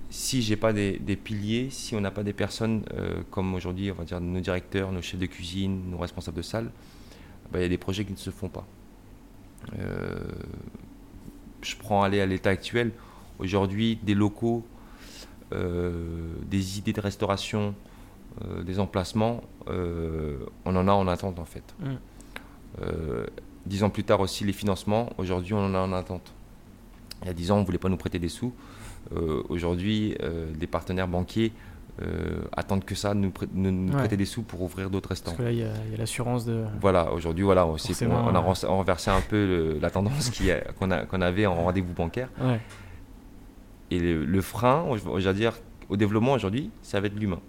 [0.10, 3.91] si j'ai pas des, des piliers, si on n'a pas des personnes euh, comme aujourd'hui,
[3.91, 6.72] on va dire nos directeurs, nos chefs de cuisine, nos responsables de salle,
[7.51, 8.66] bah, il y a des projets qui ne se font pas.
[9.78, 10.20] Euh,
[11.62, 12.91] je prends aller à l'état actuel.
[13.38, 14.66] Aujourd'hui, des locaux,
[15.53, 17.76] euh, des idées de restauration,
[18.64, 21.76] des emplacements, on en a en attente en fait.
[21.80, 22.86] Mm.
[23.66, 26.32] Dix ans plus tard aussi, les financements, aujourd'hui on en a en attente.
[27.24, 28.53] Il y a dix ans, on ne voulait pas nous prêter des sous.
[29.16, 31.52] Euh, aujourd'hui, euh, des partenaires banquiers
[32.02, 33.32] euh, attendent que ça, nous,
[33.89, 33.91] Ouais.
[33.97, 35.38] prêter des sous pour ouvrir d'autres Parce restaurants.
[35.38, 36.64] que là, il y a, l'assurance de.
[36.80, 37.76] Voilà, aujourd'hui, voilà, on,
[38.36, 39.36] a renversé un peu
[39.74, 40.32] le- la tendance
[40.80, 42.30] qu'on avait en rendez-vous bancaire.
[42.41, 42.60] Ouais.
[43.91, 45.54] Et le, le frein, veux dire,
[45.89, 47.39] au développement aujourd'hui, ça va être l'humain.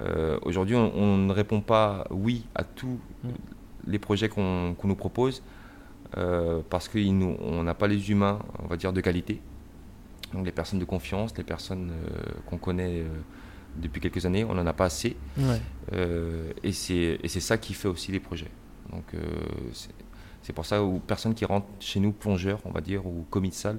[0.00, 3.28] Euh, aujourd'hui, on, on ne répond pas oui à tous Mm.
[3.88, 5.42] les projets qu'on nous propose
[6.16, 9.42] euh, parce qu'on n'a pas les humains, on va dire, de qualité.
[10.32, 13.08] Donc les personnes de confiance, les personnes euh, qu'on connaît euh,
[13.76, 15.16] depuis quelques années, on n'en a pas assez.
[15.38, 15.60] Ouais.
[15.92, 18.50] Euh, et c'est ça qui fait aussi les projets.
[18.92, 19.04] Donc
[19.72, 23.50] c'est- pour ça où personne qui rentre chez nous plongeur, on va dire, ou commis
[23.50, 23.78] de salle,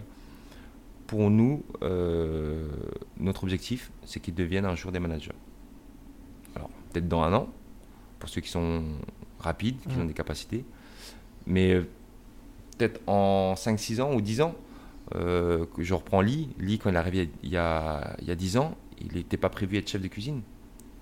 [1.06, 2.66] pour nous, euh,
[3.20, 5.34] notre objectif, c'est qu'ils deviennent un jour des managers.
[6.56, 7.50] Alors peut-être dans un an,
[8.20, 8.84] pour ceux qui sont
[9.40, 10.64] rapides, qui ont des capacités,
[11.46, 11.82] mais
[12.78, 14.56] peut-être en 5-6 ans ou 10 ans,
[15.16, 16.50] euh, je reprends Lee.
[16.60, 19.38] Lee, quand il est arrivé il y a, il y a 10 ans, il n'était
[19.38, 20.42] pas prévu être chef de cuisine.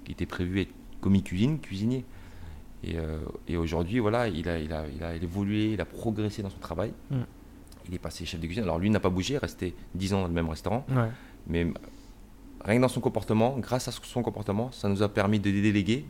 [0.05, 2.05] Il était prévu être commis cuisine, cuisinier.
[2.83, 6.41] Et, euh, et aujourd'hui, voilà, il a, il, a, il a évolué, il a progressé
[6.41, 6.93] dans son travail.
[7.11, 7.17] Mm.
[7.87, 8.63] Il est passé chef de cuisine.
[8.63, 10.85] Alors lui n'a pas bougé, il est resté 10 ans dans le même restaurant.
[10.89, 11.09] Ouais.
[11.47, 11.67] Mais
[12.63, 16.05] rien que dans son comportement, grâce à son comportement, ça nous a permis de déléguer,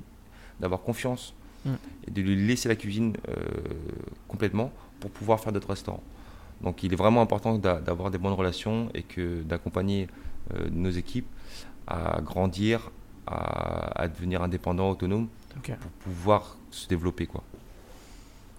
[0.60, 1.34] d'avoir confiance
[1.66, 1.70] Mm.
[2.08, 3.36] et de lui laisser la cuisine euh,
[4.28, 6.04] complètement pour pouvoir faire d'autres restaurants.
[6.62, 10.08] Donc il est vraiment important d'a- d'avoir des bonnes relations et que d'accompagner
[10.56, 11.28] euh, nos équipes
[11.88, 12.92] à grandir,
[13.28, 15.28] à, à devenir indépendants, autonomes,
[15.64, 17.26] pour pouvoir se développer.
[17.28, 17.44] Quoi.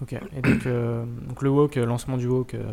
[0.03, 0.15] Ok.
[0.15, 2.71] Et donc, euh, donc le walk, euh, lancement du walk, euh,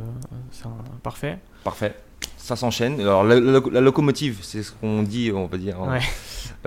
[0.52, 0.64] c'est
[1.04, 1.40] parfait.
[1.64, 1.96] Parfait.
[2.38, 3.00] Ça s'enchaîne.
[3.02, 6.00] Alors la, la- la locomotive, c'est ce qu'on dit, on va dire, Ouais.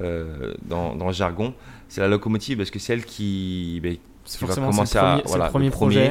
[0.01, 1.55] euh, dans, dans le jargon.
[1.89, 3.81] C'est la locomotive parce que c'est elle qui,
[4.25, 6.11] C'est qui va forcément commencer le à- premier, c'est voilà, le premier premier.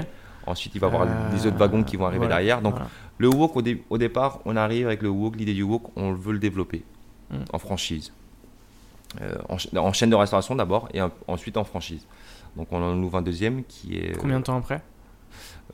[0.49, 2.61] Ensuite il va y avoir Euh, les autres wagons qui vont arriver voilà, derrière.
[2.61, 2.89] Donc voilà.
[3.17, 6.13] le walk au, dé- au départ, on arrive avec le walk, l'idée du walk, on
[6.13, 6.83] veut le développer
[7.31, 7.35] Mm.
[7.53, 8.11] en franchise.
[9.21, 12.05] Euh, en, cha- en chaîne de restauration d'abord et un- ensuite en franchise.
[12.55, 14.81] Donc on en ouvre un deuxième qui est Combien de temps après?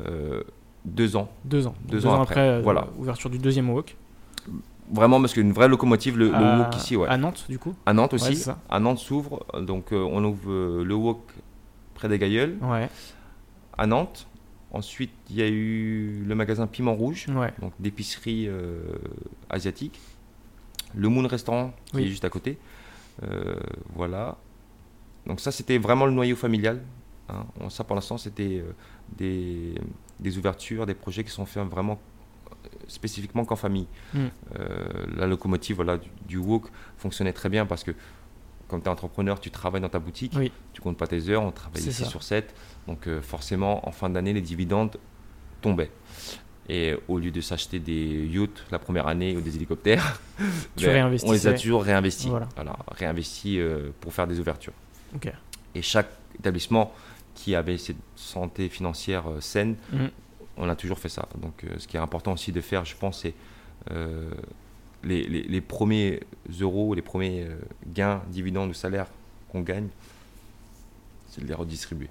[0.01, 0.43] Euh,
[0.83, 1.29] deux ans.
[1.45, 1.75] Deux ans.
[1.87, 2.87] Deux ans après, euh, voilà.
[2.97, 3.95] ouverture du deuxième walk.
[4.91, 7.07] Vraiment parce qu'une vraie locomotive, le, le à, walk ici, ouais.
[7.07, 7.73] À Nantes, du coup?
[7.87, 8.45] À Nantes aussi.
[8.69, 11.17] à Nantes s'ouvre, donc euh, on ouvre euh, le walk
[11.95, 12.57] près des Gailleuls.
[12.61, 12.87] Ouais.
[13.77, 14.27] à Nantes.
[14.75, 17.53] Ensuite, il y a eu le magasin Piment Rouge, Ouais.
[17.61, 18.81] donc d'épicerie euh,
[19.49, 19.97] asiatique.
[20.93, 22.03] Le Moon Restaurant, qui Oui.
[22.03, 22.57] est juste à côté.
[23.23, 23.55] Euh,
[23.95, 24.37] voilà.
[25.25, 26.81] Donc ça, c'était vraiment le noyau familial.
[27.29, 27.45] hein.
[27.69, 28.73] Ça, pour l'instant, c'était euh,
[29.17, 29.75] des,
[30.19, 31.97] des ouvertures, des projets qui sont faits vraiment
[32.89, 33.87] spécifiquement qu'en famille.
[34.13, 34.19] Mm.
[34.59, 36.65] Euh, la locomotive voilà, du, du Wok
[36.97, 37.91] fonctionnait très bien parce que
[38.67, 40.51] comme tu es entrepreneur, tu travailles dans ta boutique, Oui.
[40.73, 42.09] tu comptes pas tes heures, on travaille C'est 6 ça.
[42.09, 42.53] sur 7.
[42.87, 44.97] Donc euh, forcément, en fin d'année, les dividendes
[45.61, 45.91] tombaient.
[46.67, 50.19] Et au lieu de s'acheter des yachts la première année ou des hélicoptères,
[50.87, 50.93] ben,
[51.29, 52.27] on les a toujours réinvestis.
[52.29, 52.47] Voilà.
[52.55, 54.73] Voilà, réinvestis euh, pour faire des ouvertures.
[55.75, 56.09] Et chaque
[56.39, 56.91] établissement
[57.35, 60.09] qui avait cette santé financière euh, saine, Mhm.
[60.57, 61.27] on a toujours fait ça.
[61.41, 63.33] Donc euh, ce qui est important aussi de faire, je pense, c'est
[65.03, 66.21] les, les- les premiers
[66.59, 67.45] euros, les premiers
[67.93, 69.07] gains, dividendes ou salaires
[69.51, 69.87] qu'on gagne,
[71.29, 72.09] c'est de les redistribuer.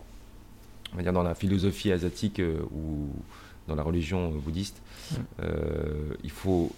[0.94, 3.08] On va dire dans la philosophie asiatique euh, ou
[3.68, 4.80] dans la religion bouddhiste,
[5.12, 5.24] Mhm.
[5.40, 6.70] euh, il, faut,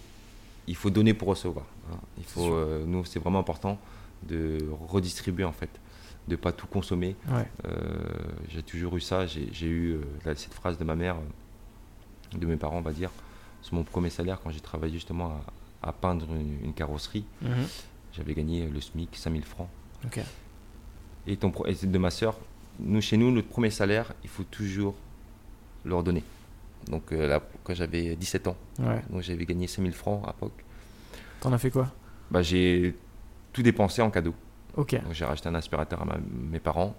[0.67, 1.65] il faut donner pour recevoir.
[1.91, 1.97] hein.
[2.17, 3.77] Il faut, euh, nous, c'est vraiment important
[4.27, 4.57] de
[4.87, 5.69] redistribuer en fait,
[6.27, 7.15] de pas tout consommer.
[7.29, 7.47] Ouais.
[7.65, 7.99] Euh,
[8.49, 9.27] j'ai toujours eu ça.
[9.27, 12.91] J'ai eu euh, la- cette phrase de ma mère, euh, de mes parents, on va
[12.91, 13.11] dire,
[13.61, 15.39] sur mon premier salaire quand j'ai travaillé justement
[15.83, 17.25] à, à peindre une, une carrosserie.
[17.41, 17.51] Mhm.
[18.13, 19.69] J'avais gagné le SMIC, 5000 francs.
[21.27, 22.35] Et, ton, et de ma sœur,
[22.79, 24.95] nous, chez nous, notre premier salaire, il faut toujours
[25.85, 26.23] leur donner.
[26.89, 28.55] Donc là, quand j'avais 17 ans.
[28.79, 29.01] Ouais.
[29.09, 30.63] Donc j'avais gagné 5000 francs à l'époque.
[31.41, 31.91] T'en as fait quoi?
[32.31, 32.95] Bah, j'ai
[33.53, 34.33] tout dépensé en cadeau.
[34.75, 34.93] Ok.
[35.03, 36.19] Donc j'ai racheté un aspirateur à ma-
[36.51, 36.95] mes parents.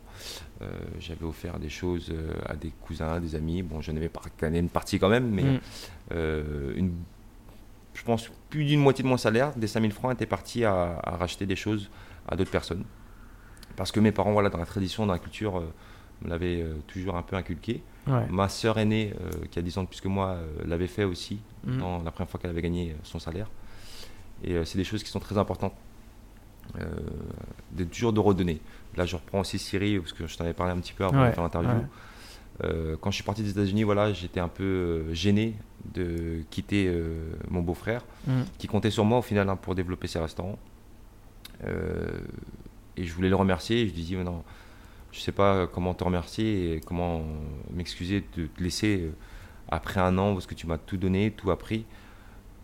[0.63, 0.69] Euh,
[0.99, 3.63] j'avais offert des choses euh, à des cousins, des amis.
[3.63, 5.61] Bon, j'en avais pas gagné une partie quand même, mais Mm.
[6.13, 6.93] euh, une,
[7.95, 11.17] je pense plus d'une moitié de mon salaire, des 5000 francs, était parti à, à
[11.17, 11.89] racheter des choses
[12.27, 12.85] à d'autres personnes.
[13.79, 15.63] Parce que mes parents, voilà, dans la tradition, dans la culture, euh,
[16.23, 17.81] me l'avaient euh, toujours un peu inculqué.
[18.09, 18.27] Ouais.
[18.29, 21.39] Ma sœur aînée, euh, qui a 10 ans de plus que moi, l'avait fait aussi,
[21.65, 21.79] Mm.
[21.79, 23.49] dans la première fois qu'elle avait gagné son salaire.
[24.45, 25.75] Et c'est des choses qui sont très importantes,
[26.81, 26.85] euh,
[27.73, 28.61] de toujours de redonner.
[28.97, 31.21] Là, je reprends aussi Siri, parce que je t'en avais parlé un petit peu avant
[31.23, 31.71] Ouais, de faire l'interview.
[31.71, 31.85] ouais.
[32.65, 35.55] Euh, quand je suis parti des États-Unis, voilà, j'étais un peu gêné
[35.95, 38.43] de quitter euh, mon beau-frère, Mm.
[38.59, 40.59] qui comptait sur moi au final hein, pour développer ses restaurants.
[42.99, 43.83] Euh, et je voulais le remercier.
[43.83, 44.43] Et je lui dis, non,
[45.13, 47.23] je sais pas comment te remercier et comment
[47.73, 49.11] m'excuser de te laisser euh,
[49.71, 51.85] après un an est-ce que tu m'as tout donné, tout appris.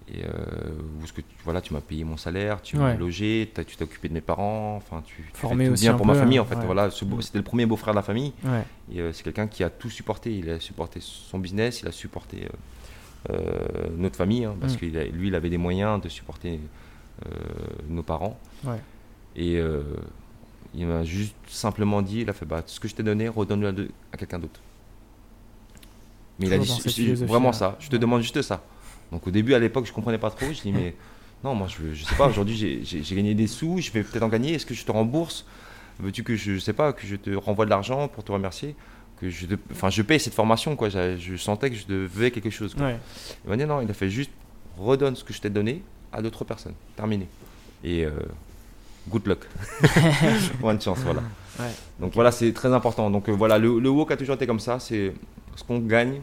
[0.09, 0.29] Et euh,
[1.01, 2.97] où est-ce que tu, voilà, tu m'as payé mon salaire, tu m'as Ouais.
[2.99, 5.95] logé, tu t'es occupé de mes parents, enfin tu, tu fais Formé tout aussi bien
[5.95, 6.57] pour ma famille hein, en fait.
[6.57, 6.67] ouais.
[6.67, 8.35] Voilà, c'était le premier beau-frère de la famille.
[8.45, 8.65] Ouais.
[8.93, 10.37] Et euh, c'est quelqu'un qui a tout supporté.
[10.37, 14.79] Il a supporté son business, il a supporté euh, euh, notre famille, hein, parce Mm.
[14.79, 16.61] que lui, il avait des moyens de supporter
[17.25, 17.31] euh,
[17.89, 18.39] nos parents.
[19.37, 19.83] Et euh,
[20.77, 23.69] il m'a juste simplement dit, il a fait, bah, ce que je t'ai donné, redonne-le
[23.69, 24.61] à, de- à quelqu'un d'autre.
[26.39, 27.99] Mais il a dit vraiment ça, je te Ouais.
[28.01, 28.63] demande juste ça.
[29.13, 30.47] Donc au début, à l'époque, je comprenais pas trop.
[30.53, 30.95] Je dis, mais
[31.45, 34.29] non, moi, je, je sais pas, aujourd'hui, j'ai- gagné des sous, je vais peut-être en
[34.29, 35.45] gagner, est-ce que je te rembourse?
[36.01, 38.75] Veux-tu que je, je sais pas, que je te renvoie de l'argent pour te remercier?
[39.21, 40.89] Que je, enfin, je paye cette formation, quoi.
[40.89, 42.75] Je sentais que je devais quelque chose.
[42.75, 42.87] quoi.
[42.87, 42.99] Ouais.
[43.45, 44.33] Il m'a dit non, il a fait juste
[44.77, 46.75] redonne ce que je t'ai donné à d'autres personnes.
[46.97, 47.29] Terminé.
[47.85, 48.11] Et euh,
[49.09, 49.47] good luck.
[50.61, 51.23] Bonne chance, voilà.
[51.59, 51.71] Ouais.
[52.01, 53.11] Donc voilà, c'est très important.
[53.11, 54.79] Donc euh, voilà, le, le WOC a toujours été comme ça.
[54.81, 55.13] C'est
[55.57, 56.21] ce qu'on gagne,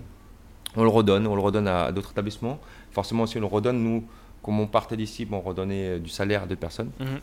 [0.76, 2.60] on le redonne, on le redonne à, à d'autres établissements.
[2.92, 3.82] Forcément aussi, on le redonne.
[3.82, 4.04] Nous,
[4.44, 6.92] comme on partait d'ici, bon, on redonnait euh, du salaire à d'autres personnes.
[7.00, 7.20] Mhm.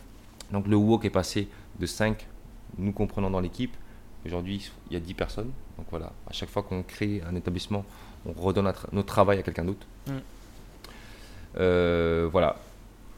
[0.51, 1.47] Donc le WOC est passé
[1.79, 2.27] de 5,
[2.77, 3.75] nous comprenant dans l'équipe.
[4.25, 5.51] Aujourd'hui, il y a 10 personnes.
[5.77, 7.85] Donc voilà, à chaque fois qu'on crée un établissement,
[8.25, 9.85] on redonne notre, notre travail à quelqu'un d'autre.
[10.07, 10.11] Mm.
[11.59, 12.57] Euh, voilà.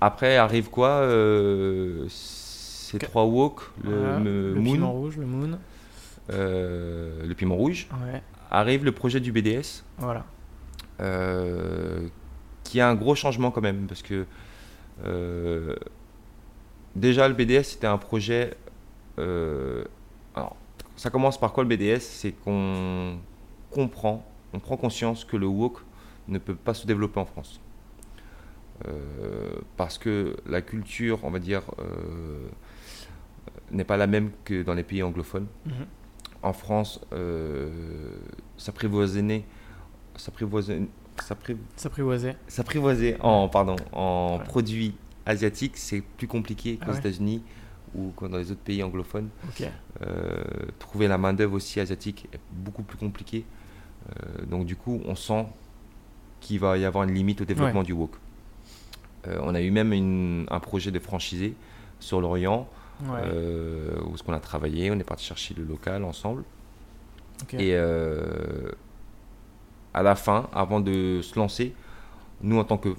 [0.02, 4.20] Après arrive quoi euh, Ces trois WOC, le, Voilà.
[4.20, 5.60] me- le Moon, piment rouge, le moon.
[6.32, 7.88] euh, le piment rouge.
[8.12, 8.22] Ouais.
[8.50, 10.26] Arrive le projet du BDS, Voilà.
[11.02, 12.08] euh,
[12.64, 14.26] qui a un gros changement quand même, parce que
[16.96, 18.56] déjà le BDS c'était un projet.
[19.18, 20.56] alors,
[20.96, 23.18] ça commence par quoi le BDS C'est qu'on
[23.70, 25.78] comprend, on prend conscience que le WOK
[26.28, 27.60] ne peut pas se développer en France.
[28.88, 32.48] Euh, parce que la culture, on va dire, euh,
[33.72, 35.74] n'est pas la même que dans les pays anglophones Mhm.
[36.44, 37.70] en France, euh,
[38.58, 39.46] s'apprivoiser,
[40.16, 40.88] s'apprivoiser,
[41.20, 42.34] s'appri- S'apprivoiser.
[42.48, 44.46] s'apprivoiser en, pardon, en Ouais.
[44.46, 46.98] produits asiatiques, c'est plus compliqué qu'aux Ah ouais.
[46.98, 47.44] États-Unis
[47.94, 49.30] ou que dans les autres pays anglophones.
[50.02, 50.44] Euh,
[50.80, 53.46] trouver la main-d'œuvre aussi asiatique est beaucoup plus compliqué.
[54.10, 55.46] Euh, donc, du coup, on sent
[56.40, 58.12] qu'il va y avoir une limite au développement du wok.
[59.28, 61.56] Euh, on a eu même une- un projet de franchisé
[62.00, 62.68] sur l'Orient
[63.04, 63.20] Ouais.
[63.26, 66.44] euh, où ce qu'on a travaillé, on est parti chercher le local ensemble.
[67.54, 68.70] Et euh,
[69.94, 71.74] à la fin, avant de se lancer,
[72.42, 72.90] nous en tant que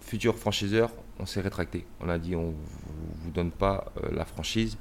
[0.00, 1.86] futurs franchiseurs, on s'est rétracté.
[2.00, 2.52] On a dit on ne
[3.22, 4.76] vous donne pas la franchise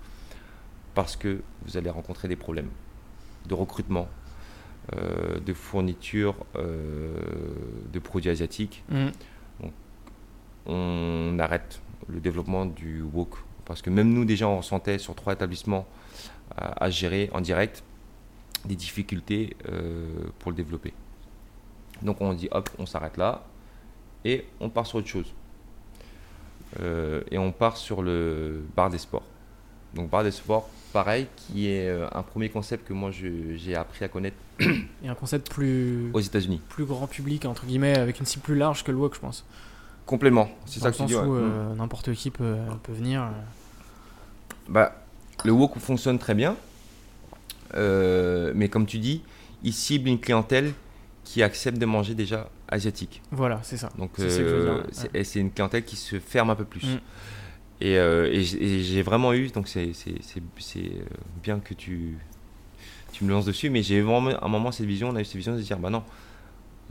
[0.95, 2.69] parce que vous allez rencontrer des problèmes
[3.47, 4.07] de recrutement,
[4.95, 7.13] euh, de fourniture euh,
[7.93, 8.83] de produits asiatiques.
[8.89, 9.11] Mhm.
[10.65, 13.35] On arrête le développement du WOK
[13.65, 15.87] parce que même nous déjà on ressentait sur trois établissements
[16.55, 17.83] à, à gérer en direct
[18.65, 20.07] des difficultés euh,
[20.39, 20.93] pour le développer.
[22.01, 23.43] Donc on dit hop, on s'arrête là
[24.23, 25.33] et on part sur autre chose.
[26.79, 29.25] Euh, et on part sur le bar des sports.
[29.93, 34.03] Donc bar des sports, pareil, qui est euh, un premier concept que moi j'ai appris
[34.03, 36.61] à connaître Et un concept plus, aux États-Unis.
[36.69, 39.45] plus grand public, entre guillemets, avec une cible plus large que le WOC, je pense.
[40.05, 41.15] Complètement, c'est ça le que tu sens dis.
[41.15, 41.21] ouais.
[41.23, 41.41] où Mm.
[41.41, 43.23] euh, n'importe qui peut, peut venir.
[43.23, 43.29] euh.
[44.69, 44.95] Bah,
[45.43, 46.55] le wok fonctionne très bien,
[47.75, 49.21] euh, mais comme tu dis,
[49.63, 50.73] il cible une clientèle
[51.23, 53.21] qui accepte de manger déjà asiatique.
[53.31, 53.89] Voilà, c'est ça.
[53.97, 54.83] Donc C'est euh,
[55.13, 55.23] ouais.
[55.35, 56.85] une clientèle qui se ferme un peu plus.
[56.85, 56.99] Mm.
[57.81, 60.15] Et, euh, et j'ai et j'ai vraiment eu, donc c'est c'est-
[60.77, 61.03] euh,
[61.43, 62.17] bien que tu,
[63.11, 65.25] tu me lances dessus, mais j'ai vraiment à un moment cette vision, on a eu
[65.25, 66.03] cette vision de se dire, bah non,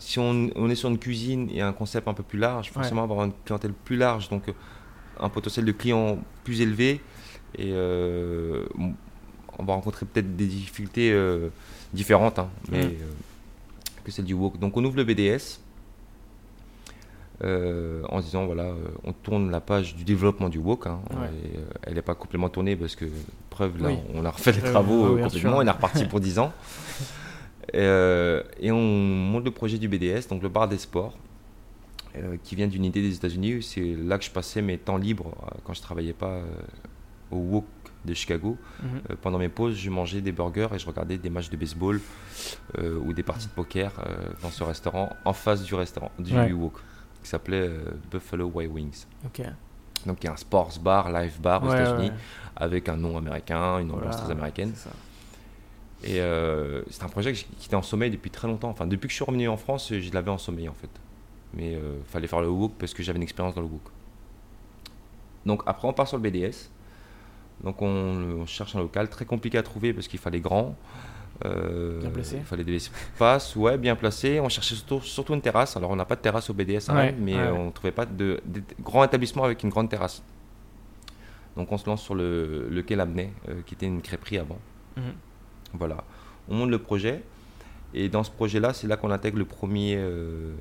[0.04, 3.02] si on, on est sur une cuisine et un concept un peu plus large, forcément
[3.04, 4.52] avoir une clientèle plus large, donc euh,
[5.18, 7.00] un potentiel de clients plus élevé,
[7.56, 8.66] et euh,
[9.58, 11.48] on va rencontrer peut-être des difficultés euh,
[11.94, 12.90] différentes, hein, mais euh,
[14.04, 14.58] que celle du wok.
[14.58, 15.60] Donc on ouvre le BDS
[17.42, 18.72] en se disant voilà,
[19.04, 20.86] on tourne la page du développement du wok.
[20.86, 21.00] hein.
[21.10, 21.28] Ouais.
[21.44, 23.04] Et, elle n'est pas complètement tournée parce que,
[23.50, 23.98] preuve, là, Oui.
[24.14, 26.52] on a refait les travaux complètement, on est reparti pour 10 ans.
[27.72, 31.16] Et, euh, et on monte le projet du BDS, donc le bar des sports,
[32.16, 33.62] euh, qui vient d'une idée des États-Unis.
[33.62, 36.40] C'est là que je passais mes temps libres euh, quand je travaillais pas
[37.30, 37.64] au wok
[38.04, 38.56] de Chicago.
[38.82, 39.16] Mhm.
[39.22, 42.00] Pendant mes pauses, je mangeais des burgers et je regardais des matchs de baseball
[42.78, 43.92] ou des parties de poker
[44.42, 46.52] dans ce restaurant en face du restaurant du Ouais.
[46.52, 46.74] wok
[47.22, 47.70] qui s'appelait
[48.10, 49.06] Buffalo Wild Wings.
[50.04, 52.16] Donc il y a un sports bar, live bar aux Ouais, États-Unis ouais.
[52.56, 54.72] avec un nom américain, une ambiance Voilà, très américaine.
[54.74, 54.94] c'est ça.
[56.04, 58.68] Et euh, c'est un projet qui était en sommeil depuis très longtemps.
[58.68, 60.90] Enfin, depuis que je suis revenu en France, je l'avais en sommeil en fait.
[61.54, 63.82] Mais il fallait faire le wok parce que j'avais une expérience dans le wok.
[65.46, 66.68] Donc après, on part sur le BDS.
[67.62, 70.76] Donc on, on cherche un local très compliqué à trouver parce qu'il fallait grand.
[71.44, 72.36] Euh, Bien placé.
[72.38, 74.40] Il fallait de l'espace, ouais, bien placé.
[74.40, 75.76] On cherchait surtout, surtout une terrasse.
[75.76, 77.48] Alors on n'a pas de terrasse au BDS, Ouais, mais ouais.
[77.48, 78.40] on ne trouvait pas de,
[78.80, 80.22] grand établissement avec une grande terrasse.
[81.56, 84.58] Donc on se lance sur le, le quai Lamennais, euh, qui était une crêperie avant.
[84.96, 85.04] Mhm.
[85.74, 86.04] Voilà.
[86.48, 87.22] On monte le projet.
[87.94, 90.54] Et dans ce projet-là, c'est là qu'on intègre le premier euh,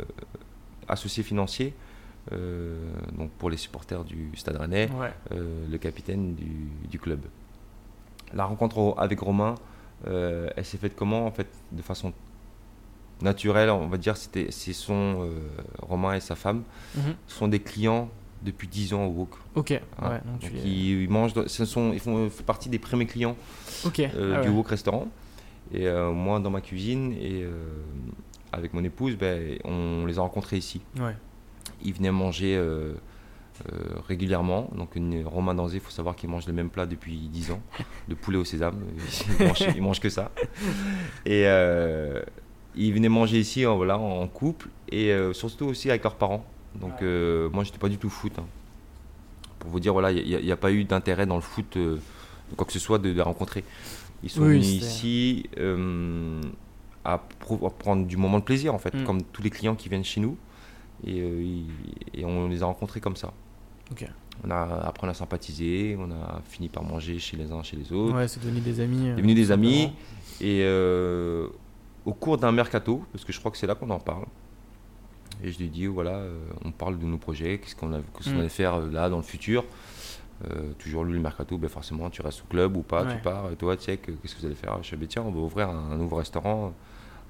[0.87, 1.73] associé financier.
[2.31, 2.77] euh,
[3.17, 5.11] donc pour les supporters du Stade Rennais, Ouais.
[5.33, 7.19] euh, le capitaine du, du club.
[8.33, 9.55] La rencontre avec Romain,
[10.05, 12.13] elle s'est faite comment En fait, de façon
[13.21, 15.29] naturelle, on va dire, c'était, ce sont euh,
[15.81, 16.63] Romain et sa femme
[16.95, 17.15] Mhm.
[17.27, 18.09] sont des clients
[18.43, 19.29] depuis 10 ans au WOK.
[19.55, 19.69] Ok.
[19.69, 19.79] Ouais.
[20.01, 20.21] hein.
[20.41, 23.35] Donc, ils, ils mangent, dans- ce sont, ils font partie des premiers clients
[24.15, 24.49] euh, Ah du.
[24.49, 25.07] Wok restaurant.
[25.73, 27.51] Et euh, moi, dans ma cuisine, et euh,
[28.51, 30.81] avec mon épouse, ben, on les a rencontrés ici.
[30.99, 31.15] Ouais.
[31.83, 32.93] Ils venaient manger euh,
[33.71, 34.69] euh, régulièrement.
[34.75, 37.61] Donc, une, Romain Danzé, il faut savoir qu'il mange le même plat depuis 10 ans,
[38.09, 38.79] le poulet au sésame.
[39.39, 40.31] Il mange, il mange que ça.
[41.25, 42.21] Et euh,
[42.75, 46.45] ils venaient manger ici en, voilà, en couple et surtout aussi avec leurs parents.
[46.79, 48.33] Donc, euh, moi, j'étais pas du tout foot.
[48.39, 48.45] hein.
[49.59, 51.95] Pour vous dire, voilà, il n'y a, pas eu d'intérêt dans le foot, euh,
[52.49, 53.63] de quoi que ce soit, de les rencontrer.
[54.23, 56.41] Ils sont Oui, venus ici euh,
[57.05, 57.17] à,
[57.79, 59.03] prendre du moment de plaisir, en fait, Mm.
[59.05, 60.37] comme tous les clients qui viennent chez nous.
[61.05, 63.33] Et, euh, ils- et on les a rencontrés comme ça.
[64.45, 67.77] On a, après, on a sympathisé, on a fini par manger chez les uns, chez
[67.77, 68.15] les autres.
[68.15, 69.09] Ouais, c'est devenu des amis.
[69.09, 69.91] euh, Devenus des amis.
[70.41, 70.65] Et
[72.05, 74.25] au cours d'un mercato, parce que je crois que c'est là qu'on en parle,
[75.41, 78.39] et je lui dis voilà, euh, on parle de nos projets, qu'est-ce qu'on qu'on Mm.
[78.39, 79.63] allait faire euh, là dans le futur.
[80.45, 83.15] Euh, toujours lui, le mercato, ben forcément, tu restes au club ou pas, Ouais.
[83.15, 85.07] tu pars, et toi, tu sais, que- qu'est-ce que vous allez faire Je dis ben,
[85.07, 86.73] tiens, on va ouvrir un, un nouveau restaurant,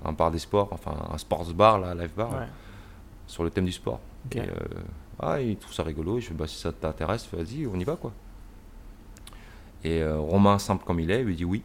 [0.04, 2.47] un bar des sports, enfin un sports bar, là, live bar, Ouais.
[3.28, 3.99] sur le thème du sport.
[4.32, 4.45] Et, euh,
[5.20, 6.20] ah, il trouve ça rigolo.
[6.20, 8.12] Je fais, bah, si ça t'intéresse, vas-y, on y va, quoi.
[9.84, 11.62] Et euh, Romain, simple comme il est, lui dit oui.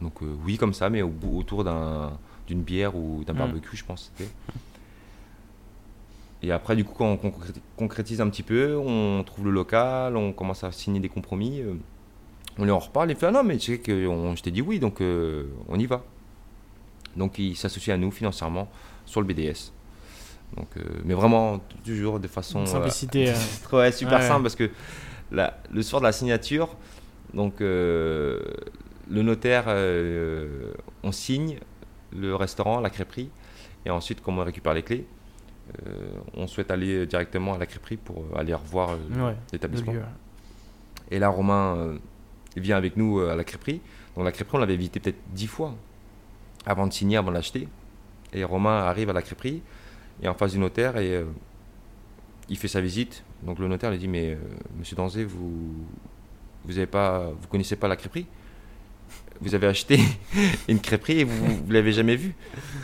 [0.00, 0.14] Donc,
[0.44, 2.12] oui, comme ça, mais au autour d'un-
[2.46, 3.38] d'une bière ou d'un Mm.
[3.38, 4.10] barbecue, je pense.
[6.46, 10.14] Et après, du coup, quand on concré- concrétise un petit peu, on trouve le local,
[10.16, 11.60] on commence à signer des compromis.
[11.62, 11.72] euh,
[12.58, 14.50] on lui en reparle, il fait Ah non, mais tu sais que on- je t'ai
[14.50, 16.04] dit oui, donc euh, on y va.
[17.16, 18.68] Donc, il s'associe à nous financièrement
[19.06, 19.72] sur le BDS.
[20.56, 22.66] Donc, euh, mais vraiment, toujours de façon.
[22.66, 23.32] Simplicité.
[23.72, 24.28] Ouais, super Ouais.
[24.28, 24.70] simple parce que
[25.32, 26.76] la- le soir de la signature,
[27.32, 28.42] donc le
[29.08, 29.64] notaire,
[31.02, 31.56] on signe
[32.16, 33.30] le restaurant, la crêperie,
[33.86, 35.06] et ensuite, comme on récupère les clés,
[36.34, 39.92] on souhaite aller directement à la crêperie pour euh, aller revoir euh, Ouais, l'établissement.
[41.10, 41.98] Et là, Romain euh,
[42.56, 43.80] vient avec nous euh, à la crêperie.
[44.16, 45.74] Donc la crêperie, on l'avait visité peut-être dix fois
[46.66, 47.68] avant de signer, avant de l'acheter.
[48.32, 49.62] Et Romain arrive à la crêperie
[50.22, 51.24] et en face du notaire et euh,
[52.48, 53.24] il fait sa visite.
[53.42, 54.38] Donc le notaire lui dit mais euh,
[54.78, 55.74] Monsieur Danzé, vous
[56.64, 58.26] vous avez pas, vous connaissez pas la crêperie?
[59.40, 59.98] Vous avez acheté
[60.68, 62.34] une crêperie et vous, vous l'avez jamais vue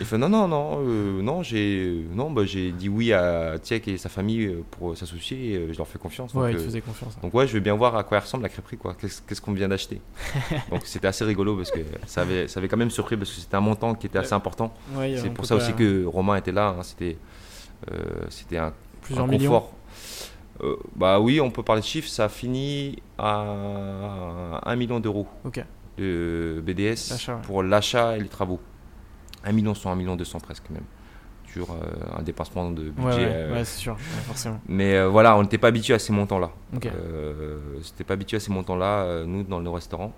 [0.00, 3.86] Il fait non non non euh, non j'ai non bah, j'ai dit oui à Tchèque
[3.88, 5.52] et sa famille euh, pour s'associer.
[5.52, 6.34] et, euh, je leur fais confiance.
[6.34, 7.14] Ouais, Donc, il te euh, faisait confiance.
[7.16, 7.20] hein.
[7.22, 8.94] donc ouais, je veux bien voir à quoi elle ressemble la crêperie, quoi.
[9.00, 10.00] Qu'est-ce qu'on vient d'acheter?
[10.70, 13.40] Donc c'était assez rigolo parce que ça avait, ça avait quand même surpris parce que
[13.40, 14.74] c'était un montant qui était assez important.
[14.94, 16.74] Ouais, C'est pour ça pas- aussi que Romain était là.
[16.78, 16.82] hein.
[16.82, 17.16] C'était,
[17.92, 17.96] euh,
[18.28, 18.72] c'était un,
[19.02, 19.50] Plusieurs un millions.
[19.52, 19.72] confort.
[20.62, 22.08] Euh, bah oui, on peut parler de chiffres.
[22.08, 25.64] Ça a fini à 1 million d'euros Ok.
[26.00, 27.34] De BDS ouais.
[27.42, 28.60] pour l'achat et les travaux.
[29.44, 30.84] 1 million 100, 1 million 200 presque même.
[31.52, 31.76] Sur euh,
[32.16, 33.02] un dépassement de budget.
[33.08, 34.60] Ouais, euh, ouais, c'est sûr, forcément.
[34.68, 36.50] mais euh, voilà, on n'était pas habitué à ces montants-là.
[36.76, 36.86] Ok.
[36.86, 40.12] Euh, C'était pas habitué à ces montants-là, euh, nous, dans nos restaurants.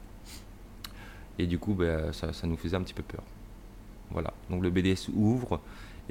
[1.38, 3.22] Et du coup, ben, ça, ça nous faisait un petit peu peur.
[4.10, 4.32] Voilà.
[4.50, 5.60] Donc le BDS ouvre.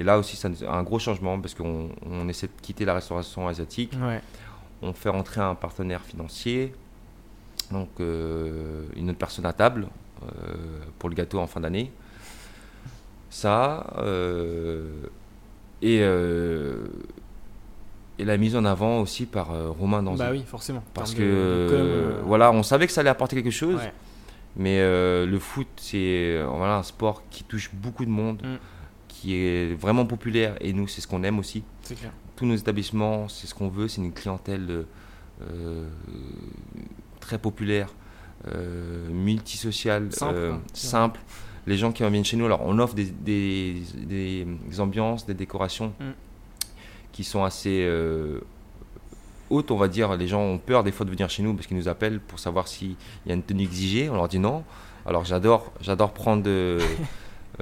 [0.00, 3.46] Et là aussi, c'est un gros changement parce qu'on on essaie de quitter la restauration
[3.46, 3.92] asiatique.
[4.02, 4.20] Ouais.
[4.82, 6.74] On fait rentrer un partenaire financier,
[7.72, 9.88] donc euh, une autre personne à table
[10.22, 10.28] euh,
[10.98, 11.90] pour le gâteau en fin d'année.
[13.30, 14.90] Ça, euh,
[15.80, 15.96] et,
[18.18, 20.18] et la mise en avant aussi par Romain Danzy.
[20.18, 20.80] Bah oui, forcément.
[20.80, 21.66] En Parce que,
[22.18, 23.76] com, voilà, on savait que ça allait apporter quelque chose.
[23.80, 23.92] ouais.
[24.54, 25.96] Mais euh, le foot, c'est
[26.36, 28.56] euh, voilà, un sport qui touche beaucoup de monde, Mm.
[29.08, 30.56] qui est vraiment populaire.
[30.60, 31.64] Et nous, c'est ce qu'on aime aussi.
[31.82, 32.12] c'est clair.
[32.36, 33.88] Tous nos établissements, c'est ce qu'on veut.
[33.88, 34.84] C'est une clientèle
[35.40, 35.88] euh,
[37.22, 37.88] très populaire,
[38.48, 41.20] euh, multisociale, Simple, euh, simple.
[41.66, 45.34] Les gens qui viennent chez nous, alors on offre des, des- des- des ambiances, des
[45.34, 46.04] décorations Mm.
[47.12, 48.40] qui sont assez euh,
[49.48, 50.16] hautes, on va dire.
[50.16, 52.38] Les gens ont peur des fois de venir chez nous parce qu'ils nous appellent pour
[52.40, 52.96] savoir s'il
[53.26, 54.10] y a une tenue exigée.
[54.10, 54.64] On leur dit non.
[55.06, 56.42] Alors j'adore, j'adore prendre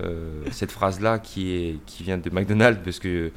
[0.03, 3.31] euh, cette phrase-là qui, est, qui vient de McDonald's parce que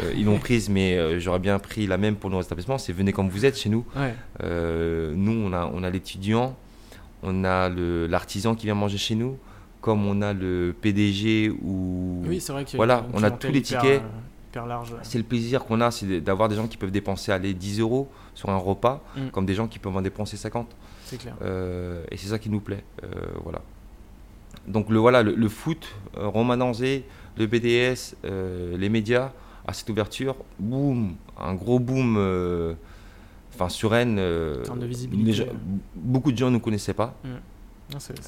[0.00, 2.78] euh, ils l'ont prise, mais euh, j'aurais bien pris la même pour nos établissements.
[2.78, 3.84] C'est venez comme vous êtes chez nous.
[3.96, 4.14] Ouais.
[4.42, 6.56] Euh, nous, on a, on a l'étudiant,
[7.22, 9.38] on a l'artisan qui vient manger chez nous,
[9.80, 13.62] comme on a le PDG ou Oui, c'est vrai a Voilà, on a tous les
[13.62, 14.02] tickets.
[15.02, 18.08] c'est le plaisir qu'on a, c'est d'avoir des gens qui peuvent dépenser aller 10 euros
[18.34, 19.28] sur un repas, Mm.
[19.30, 20.68] comme des gens qui peuvent en dépenser 50.
[21.04, 21.34] C'est clair.
[22.10, 22.84] Et c'est ça qui nous plaît.
[23.42, 23.62] Voilà.
[24.68, 25.86] Donc le voilà, le, le foot,
[26.16, 26.56] euh, Romain
[27.36, 29.32] le BDS, euh, les médias,
[29.66, 32.16] à cette ouverture, boum, un gros boom.
[32.18, 32.74] euh,
[33.54, 34.86] Enfin, sur Rennes, euh, En de
[35.96, 37.14] beaucoup de gens ne nous connaissaient pas.
[37.24, 37.30] Non,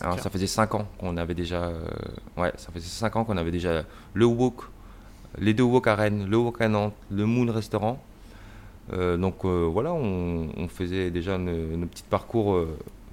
[0.00, 0.24] Alors, clair.
[0.24, 1.62] ça faisait 5 ans qu'on avait déjà.
[1.66, 1.84] euh,
[2.36, 3.84] ouais, ça faisait 5 ans qu'on avait déjà
[4.14, 4.62] le Wok,
[5.38, 8.02] les deux Wok à Rennes, le Wok à Nantes, le Moon Restaurant.
[8.92, 12.58] Euh, donc voilà, on, on faisait déjà nos, nos petits parcours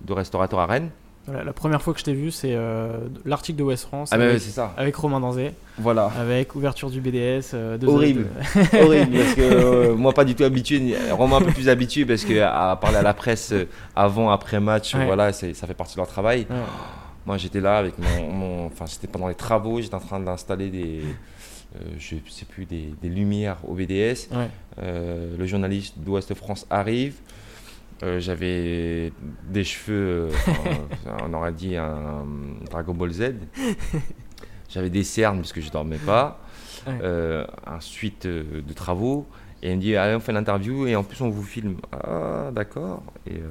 [0.01, 0.89] de restaurateur à Rennes.
[1.27, 4.17] Voilà, la première fois que je t'ai vu, c'est euh, l'article de West France Ah,
[4.17, 4.73] mais avec, c'est ça.
[4.77, 6.09] avec Romain Danzé, Voilà.
[6.17, 7.51] avec ouverture du BDS.
[7.53, 8.27] euh, deux Horrible.
[8.81, 12.23] Horrible, parce que euh, moi, pas du tout habitué, Romain un peu plus habitué, parce
[12.23, 13.53] que à parler à la presse
[13.95, 15.05] avant, après match, Ouais.
[15.05, 16.47] voilà, ça fait partie de leur travail.
[16.49, 16.55] Ouais.
[17.25, 21.01] Moi, j'étais là avec mon, enfin, c'était pendant les travaux, j'étais en train d'installer des,
[21.99, 24.29] je sais plus, des, des lumières au BDS.
[24.31, 24.47] Ouais.
[24.81, 27.15] Le journaliste d'Ouest France arrive.
[28.03, 29.11] Euh, J'avais
[29.49, 30.31] des cheveux, euh,
[31.23, 32.25] on aurait dit un
[32.69, 33.33] Dragon Ball Z.
[34.69, 36.39] J'avais des cernes parce que je dormais pas.
[36.85, 36.99] Ouais.
[37.01, 39.25] Euh, un suite de travaux.
[39.63, 41.77] Et il me dit, allez, on fait l'interview et en plus on vous filme.
[41.91, 43.01] Ah, d'accord.
[43.25, 43.41] Et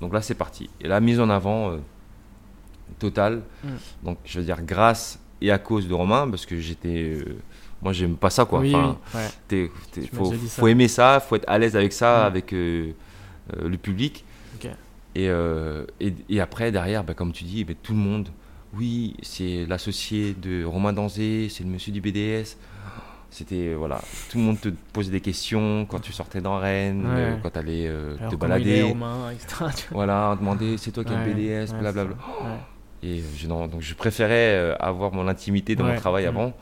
[0.00, 0.68] donc là, c'est parti.
[0.80, 1.76] Et la mise en avant
[2.98, 3.42] totale.
[3.62, 3.68] Mm.
[4.04, 7.18] Donc, je veux dire, grâce et à cause de Romain, parce que j'étais.
[7.80, 8.60] moi, j'aime pas ça, quoi.
[8.60, 8.96] Oui, Enfin,
[9.50, 10.10] oui, ouais.
[10.48, 12.26] faut, aimer ça, faut être à l'aise avec ça, Mm.
[12.26, 12.92] avec euh,
[13.56, 14.24] le public.
[14.56, 14.70] Ok.
[15.14, 18.28] Et, euh, et, et après, derrière, bah, comme tu dis, bah, tout le monde,
[18.74, 22.56] oui, c'est l'associé de Romain Danzé, c'est le monsieur du BDS.
[23.30, 24.00] C'était, euh, voilà,
[24.30, 27.10] tout le monde te posait des questions quand tu sortais dans Rennes, Ouais.
[27.16, 28.82] euh, quand tu allais euh, Alors, te est, balader.
[28.82, 29.86] Romain, etc.
[29.90, 31.32] Voilà, demander, c'est toi qui as Ouais, le
[31.66, 32.14] BDS, blablabla.
[33.02, 35.94] Et euh, je, non, donc je préférais euh, avoir mon intimité dans Ouais.
[35.94, 36.28] mon travail Mm.
[36.28, 36.52] avant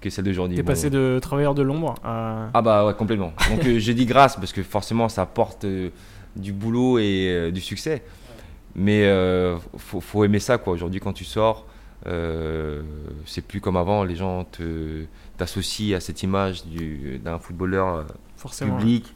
[0.00, 0.56] que celle d'aujourd'hui.
[0.56, 0.68] T'es Bon.
[0.72, 2.48] passé de travailleur de l'ombre à.
[2.54, 3.32] Ah bah ouais, complètement.
[3.50, 5.90] Donc euh, j'ai dit grâce parce que forcément ça apporte euh,
[6.36, 8.02] du boulot et euh, du succès.
[8.74, 10.72] Mais euh, faut, faut aimer ça quoi.
[10.74, 11.66] Aujourd'hui quand tu sors,
[12.06, 12.82] euh,
[13.24, 14.04] c'est plus comme avant.
[14.04, 15.04] Les gens te
[15.38, 18.02] t'associent à cette image du- d'un footballeur euh,
[18.36, 18.76] forcément.
[18.78, 19.14] public.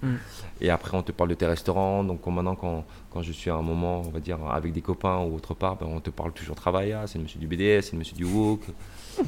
[0.60, 2.04] Et après on te parle de tes restaurants.
[2.04, 5.18] Donc maintenant quand, quand je suis à un moment, on va dire avec des copains
[5.20, 6.92] ou autre part, ben, on te parle toujours travail.
[6.92, 8.62] Ah, c'est le monsieur du BDS, c'est le monsieur du Walk.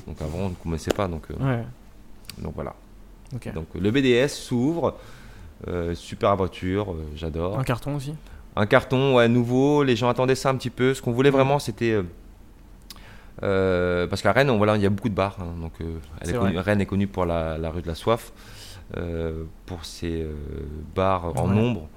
[0.07, 1.09] Donc avant on ne connaissait pas.
[1.09, 1.63] Donc, Ouais.
[2.39, 2.75] donc voilà.
[3.35, 3.53] Ok.
[3.55, 4.97] Donc le BDS s'ouvre,
[5.95, 7.59] super voiture, euh, j'adore.
[7.59, 8.15] Un carton aussi?
[8.57, 10.93] Un carton, ouais, nouveau, les gens attendaient ça un petit peu.
[10.95, 11.93] Ce qu'on voulait vraiment, c'était...
[11.93, 12.03] euh,
[13.43, 15.37] euh, parce qu'à Rennes, on- voilà, il y a beaucoup de bars.
[15.41, 16.63] hein, donc, euh, elle est C'est connue- vrai.
[16.63, 18.33] Rennes est connue pour la, la rue de la soif,
[18.97, 20.33] euh, pour ses euh,
[20.95, 21.55] bars en Ouais.
[21.55, 21.89] nombre.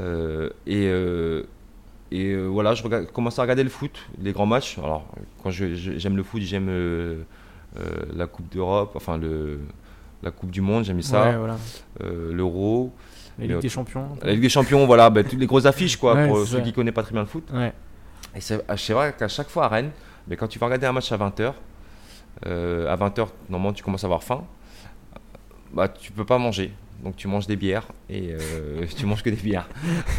[0.00, 1.42] Euh, et euh,
[2.10, 4.78] et euh, voilà, je regarde, commençais à regarder le foot, les grands matchs.
[4.78, 5.04] Alors,
[5.42, 7.22] quand j'aime le foot, j'aime euh,
[7.78, 7.82] euh,
[8.14, 9.60] la Coupe d'Europe, enfin le,
[10.22, 11.56] la Coupe du Monde, j'aime ça, Ouais, voilà.
[12.02, 12.92] euh, l'Euro.
[13.38, 14.08] La Ligue des Champions.
[14.22, 16.60] La Ligue des Champions, voilà, bah, toutes les grosses affiches, quoi, Ouais, pour ceux ça.
[16.60, 17.48] qui connaissent pas très bien le foot.
[17.52, 17.72] Ouais.
[18.36, 19.90] Et c'est ah, c'est vrai qu'à chaque fois à Rennes,
[20.28, 21.52] mais quand tu vas regarder un match à 20h,
[22.44, 24.44] à 20h, normalement, tu commences à avoir faim,
[25.72, 26.72] bah, tu peux pas manger.
[27.02, 29.68] Donc tu manges des bières et euh, tu manges que des bières.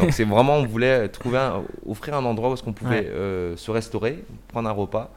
[0.00, 3.06] Donc c'est vraiment, on voulait trouver un- offrir un endroit où est-ce qu'on pouvait Ouais.
[3.10, 5.10] euh, se restaurer, prendre un repas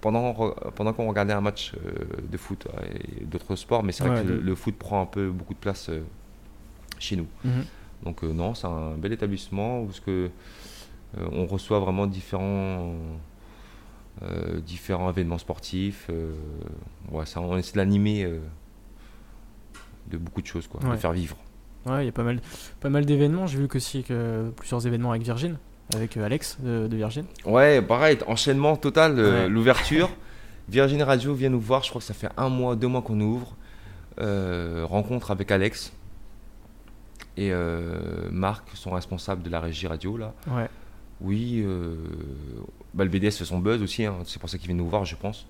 [0.00, 0.34] pendant,
[0.74, 1.90] pendant qu'on regardait un match euh,
[2.30, 2.82] de foot euh,
[3.20, 3.82] et d'autres sports.
[3.82, 6.02] Mais c'est vrai Ouais, que le, le foot prend un peu beaucoup de place euh,
[6.98, 7.26] chez nous.
[7.44, 7.64] Mhm.
[8.04, 10.30] Donc non, c'est un bel établissement où ce que,
[11.32, 12.94] on reçoit vraiment différents,
[14.64, 16.08] différents événements sportifs.
[17.10, 18.26] ouais, ça, on essaie de l'animer
[20.10, 21.36] de beaucoup de choses, quoi, de faire vivre.
[21.84, 22.40] Ouais, il y a pas mal,
[22.80, 23.46] pas mal d'événements.
[23.46, 25.58] J'ai vu que aussi que plusieurs événements avec Virgin,
[25.94, 27.24] avec euh, Alex de, de Virgin.
[27.44, 29.48] Ouais, pareil, enchaînement total, euh, Ouais.
[29.48, 30.10] l'ouverture.
[30.68, 33.20] Virgin Radio vient nous voir, je crois que ça fait un mois, deux mois qu'on
[33.20, 33.56] ouvre.
[34.20, 35.92] Euh, rencontre avec Alex
[37.36, 40.34] et euh, Marc, son responsable de la régie radio là.
[40.48, 40.68] Ouais.
[41.22, 41.94] Oui, euh,
[42.94, 45.04] bah, le BDS fait son buzz aussi, hein, c'est pour ça qu'il vient nous voir,
[45.04, 45.46] je pense.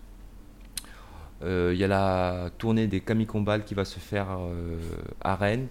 [1.43, 4.27] Il y a la tournée des Camille Combal qui va se faire
[5.23, 5.69] à Rennes.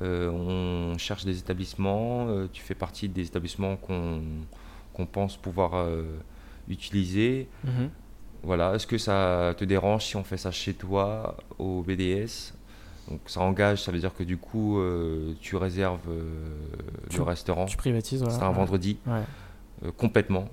[0.00, 2.26] Euh, on cherche des établissements.
[2.28, 6.04] euh, tu fais partie des établissements qu'on pense pouvoir euh,
[6.68, 7.48] utiliser.
[7.64, 7.90] Mhm.
[8.42, 12.52] Voilà, est-ce que ça te dérange si on fait ça chez toi au BDS
[13.08, 16.24] Donc ça engage, ça veut dire que du coup euh, tu réserves euh,
[17.10, 17.66] Tu- le restaurant.
[17.66, 18.34] Tu privatises, voilà.
[18.36, 18.54] C'est un Ouais.
[18.54, 19.20] vendredi Ouais.
[19.84, 20.48] euh, complètement.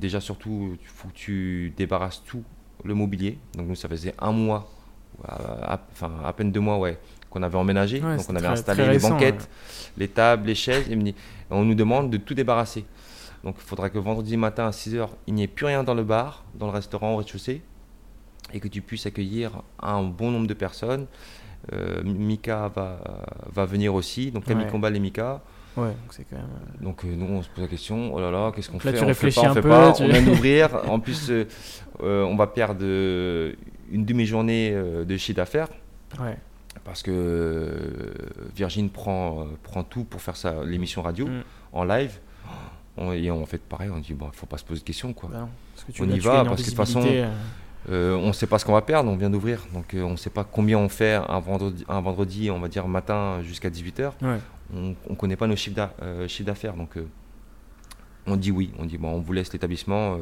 [0.00, 2.44] Déjà surtout, il faut que tu débarrasses tout
[2.84, 3.36] le mobilier.
[3.56, 4.70] Donc nous ça faisait un mois,
[5.26, 6.98] à- à- enfin à peine deux mois ouais,
[7.30, 8.00] qu'on avait emménagé.
[8.02, 9.92] Ouais, Donc on avait très- installé très les banquettes, ouais.
[9.98, 10.90] les tables, les chaises.
[10.90, 11.14] Et
[11.50, 12.84] on nous demande de tout débarrasser.
[13.44, 16.04] Donc il faudra que vendredi matin à 6h, il n'y ait plus rien dans le
[16.04, 17.62] bar, dans le restaurant au rez-de-chaussée,
[18.52, 21.06] et que tu puisses accueillir un bon nombre de personnes.
[21.72, 22.98] Euh, Mika va,
[23.52, 24.70] va venir aussi, donc Camille Ouais.
[24.70, 25.40] Combal et Mika.
[25.76, 26.46] Ouais, donc c'est quand même.
[26.80, 28.92] euh, Donc euh, nous on se pose la question, oh là là, qu'est-ce qu'on fait
[28.92, 30.68] tu On fait réfléchis pas, on fait peu, pas, tu- on vient d'ouvrir.
[30.90, 31.44] En plus, euh,
[32.00, 34.72] on va perdre une demi-journée
[35.06, 35.68] de chiffre d'affaires
[36.20, 36.36] Ouais.
[36.84, 38.14] Parce que euh,
[38.54, 41.42] Virgin prend, euh, prend tout pour faire sa l'émission radio Mm.
[41.72, 42.18] en live.
[42.96, 45.30] On, et on fait pareil, on dit bon, faut pas se poser de questions quoi.
[45.32, 47.02] Non, parce que tu, On y va, parce que de toute façon,
[47.88, 50.10] euh, on ne sait pas ce qu'on va perdre, on vient d'ouvrir, donc euh, on
[50.10, 53.70] ne sait pas combien on fait un vendredi, un vendredi on va dire matin jusqu'à
[53.70, 54.12] 18h.
[54.22, 54.38] Ouais.
[54.74, 56.98] On ne connaît pas nos chiffres d'a- euh, d'affaires, donc
[58.26, 60.18] on dit oui, on dit bon, on vous laisse l'établissement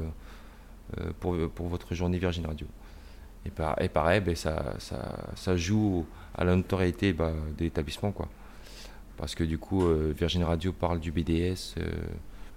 [1.21, 2.67] pour, pour votre journée Virgin Radio.
[3.49, 4.99] Et, par- et pareil, ben, ça, ça,
[5.35, 6.07] ça joue
[6.37, 8.29] à la notoriété bah, de l'établissement, quoi.
[9.17, 11.91] Parce que du coup, euh, Virgin Radio parle du BDS euh,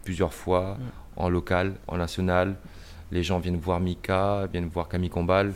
[0.04, 0.82] plusieurs fois, Mm.
[1.18, 2.56] en local, en national.
[3.12, 5.54] Les gens viennent voir Mika, viennent voir Camille Combal.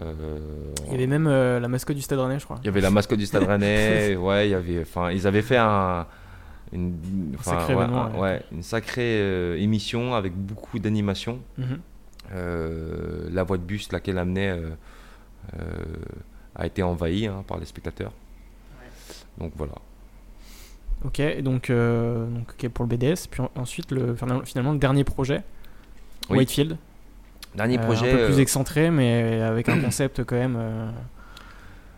[0.00, 0.38] Euh,
[0.86, 2.56] Il y avait même euh, la mascotte du Stade Rennais, je crois.
[2.62, 5.42] il y avait la mascotte du Stade Rennais, ouais, il y avait, enfin, ils avaient
[5.42, 6.06] fait un,
[6.72, 6.96] une,
[7.42, 8.20] sacré ouais, événement, un- ouais.
[8.20, 11.40] ouais, une sacrée émission avec beaucoup d'animation.
[11.58, 11.64] Mhm.
[11.70, 11.76] Euh,
[12.32, 14.70] la voie de bus, laquelle amenait, euh,
[15.58, 15.64] euh,
[16.54, 18.12] a été envahie hein, par les spectateurs.
[19.38, 19.74] Donc voilà.
[21.04, 23.26] Ok, et donc, euh, donc pour le BDS.
[23.30, 25.42] Puis en- ensuite, le, finalement- le dernier projet,
[26.30, 26.38] Oui.
[26.38, 26.76] Whitefield.
[27.54, 28.12] Dernier Euh, projet.
[28.12, 30.56] Un peu plus euh, excentré, mais avec un concept quand même.
[30.56, 30.88] euh,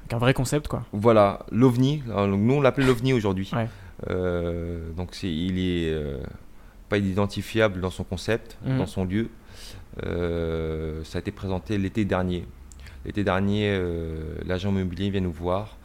[0.01, 0.85] avec un vrai concept, quoi.
[0.93, 2.03] Voilà, l'OVNI.
[2.07, 3.51] Nous, on l'appelait l'OVNI aujourd'hui.
[3.55, 3.69] Ouais.
[4.11, 6.19] Euh, donc, c'est, il est euh,
[6.89, 8.79] pas identifiable dans son concept, Mhm.
[8.79, 9.29] dans son lieu.
[10.05, 12.47] Euh, ça a été présenté l'été dernier.
[13.05, 15.77] L'été dernier, euh, l'agent immobilier vient nous voir.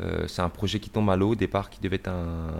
[0.00, 1.30] Euh, c'est un projet qui tombe à l'eau.
[1.30, 2.50] Au départ, qui devait être un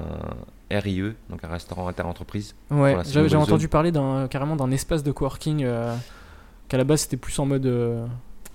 [0.71, 2.55] RIE, donc un restaurant interentreprise.
[2.71, 5.67] Ouais, j'ai entendu parler d'un, carrément d'un espace de coworking
[6.69, 7.67] qu'à la base c'était plus en mode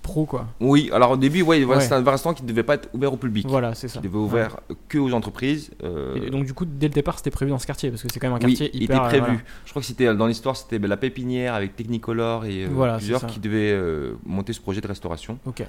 [0.02, 0.46] pro, quoi.
[0.60, 1.84] Oui, alors au début, ouais, voilà, Ouais.
[1.84, 3.46] c'était un restaurant qui ne devait pas être ouvert au public.
[3.48, 4.00] Voilà, c'est Qui ça.
[4.00, 4.58] devait ouvrir
[4.88, 5.70] que aux entreprises.
[5.84, 6.26] euh, Ouais.
[6.26, 8.18] Et donc, du coup, dès le départ, c'était prévu dans ce quartier parce que c'est
[8.20, 8.96] quand même un Oui, quartier il hyper.
[8.96, 9.24] était euh, prévu.
[9.36, 9.40] voilà.
[9.64, 13.26] Je crois que c'était dans l'histoire, c'était la pépinière avec Technicolor et euh, Voilà, plusieurs
[13.26, 13.78] qui devaient
[14.26, 15.38] monter ce projet de restauration.
[15.46, 15.64] Ok.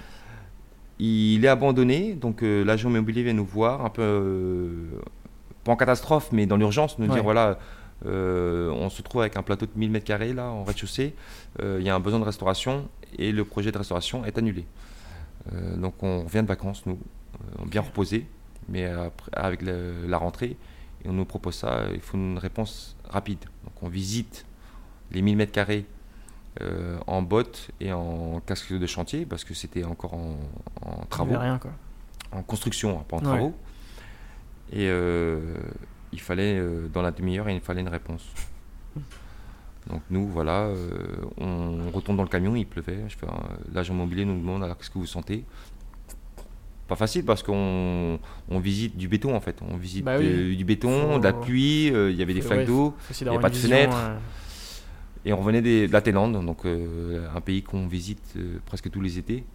[0.99, 4.69] Il est abandonné, donc l'agent immobilier vient nous voir, un peu
[5.63, 7.13] pas en catastrophe, mais dans l'urgence, nous Ouais.
[7.13, 7.57] dire voilà,
[8.05, 11.13] on se trouve avec un plateau de 1000 mètres carrés là en rez-de-chaussée,
[11.61, 12.87] il y a un besoin de restauration
[13.19, 14.65] et le projet de restauration est annulé.
[15.53, 16.99] Euh, donc on revient de vacances, nous,
[17.59, 18.25] euh, bien reposés,
[18.69, 20.55] mais après, avec le- la rentrée,
[21.03, 23.39] et on nous propose ça, il faut une réponse rapide.
[23.65, 24.45] Donc on visite
[25.11, 25.85] les 1000 mètres carrés
[26.61, 30.37] euh, en bottes et en casque de chantier parce que c'était encore en,
[31.09, 31.71] travaux, avait rien, quoi.
[32.31, 33.25] en construction, hein, pas en Ouais.
[33.25, 33.55] travaux.
[34.71, 35.55] Et euh,
[36.11, 36.61] il fallait,
[36.93, 38.23] dans la demi-heure, il fallait une réponse.
[39.89, 40.89] Donc nous, voilà, euh,
[41.37, 42.99] on retourne dans le camion, il pleuvait.
[43.09, 43.31] Je fais, euh,
[43.73, 45.43] L'agent immobilier nous demande alors qu'est-ce que vous sentez?
[46.87, 48.19] Pas facile parce qu'on
[48.49, 49.57] on visite du béton en fait.
[49.61, 50.55] On visite Bah oui.
[50.55, 52.93] du béton, de la pluie, euh, il y avait des flaques ouais, d'eau.
[52.99, 53.97] Faut aussi y a d'avoir pas de vision, fenêtre.
[53.97, 54.17] euh,
[55.25, 58.35] Et on revenait des- de la Thaïlande, donc un pays qu'on visite
[58.65, 59.45] presque tous les étés.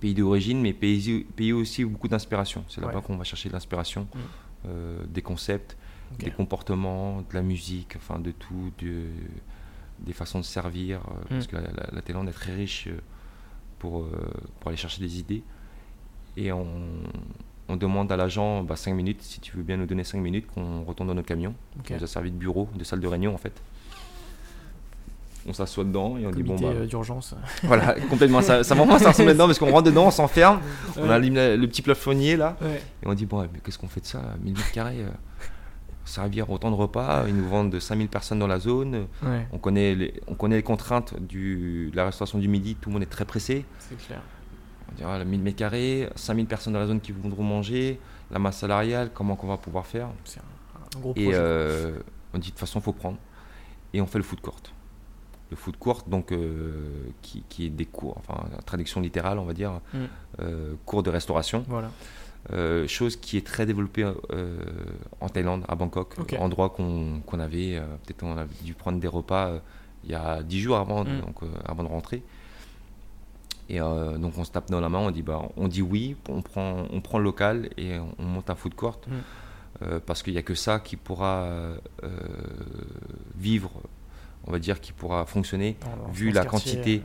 [0.00, 2.64] Pays d'origine, mais pays, pays aussi où beaucoup d'inspiration.
[2.68, 3.02] C'est là-bas Ouais.
[3.02, 4.68] qu'on va chercher de l'inspiration, Mm.
[5.12, 5.76] des concepts,
[6.18, 9.06] Des comportements, de la musique, enfin de tout, de-
[10.00, 10.98] des façons de servir.
[11.00, 11.48] euh, Parce Mm.
[11.48, 12.98] que la, la- la Thaïlande est très riche euh,
[13.78, 14.10] pour, euh,
[14.60, 15.42] pour aller chercher des idées.
[16.36, 16.66] Et on,
[17.68, 20.82] on demande à l'agent 5 minutes, si tu veux bien nous donner 5 minutes, qu'on
[20.84, 21.54] retourne dans notre camion.
[21.78, 21.84] Ok.
[21.86, 23.60] qui nous a servi de bureau, de salle de réunion en fait.
[25.46, 27.34] On s'assoit dedans et on dit bon bah d'urgence.
[27.62, 30.60] voilà complètement ça, ça vraiment ça ressemble dedans parce qu'on rentre dedans, on s'enferme,
[30.98, 32.82] on allume le petit plafonnier là Ouais.
[33.02, 34.98] et on dit bon mais qu'est-ce qu'on fait de ça 1000 mètres carrés
[36.08, 37.24] servir autant de repas.
[37.28, 39.06] Ils nous vendent de 5000 personnes dans la zone.
[39.52, 42.76] On, connaît les, on connaît les contraintes du, de la restauration du midi.
[42.80, 43.64] Tout le monde est très pressé.
[43.78, 44.20] C'est clair.
[44.90, 48.58] On dirait 1000 mètres carrés, 5000 personnes dans la zone qui voudront manger, la masse
[48.58, 50.08] salariale, comment on va pouvoir faire?
[50.24, 51.28] C'est un, gros projet.
[51.28, 51.98] Et euh,
[52.34, 53.18] on dit de toute façon, il faut prendre.
[53.92, 54.60] Et on fait le food court.
[55.50, 59.80] Le food court, donc, euh, qui, est des cours, enfin, traduction littérale, on va dire,
[59.94, 59.98] mm.
[60.40, 61.64] euh, cours de restauration.
[61.68, 61.90] Voilà.
[62.86, 64.10] Chose qui est très développée
[65.20, 69.60] en Thaïlande, à Bangkok, endroit qu'on avait, peut-être on a dû prendre des repas
[70.04, 71.20] il y a 10 jours avant, mm.
[71.20, 71.36] donc,
[71.66, 72.22] avant de rentrer.
[73.68, 76.16] Et euh, donc on se tape dans la main, on dit, bah, on dit oui,
[76.28, 79.00] on prend, on prend le local et on, monte un food court.
[79.06, 79.12] Mm.
[79.82, 81.76] Euh, parce qu'il n'y a que ça qui pourra euh,
[83.36, 83.70] vivre,
[84.46, 85.76] on va dire, qui pourra fonctionner,
[86.12, 87.02] vu la quantité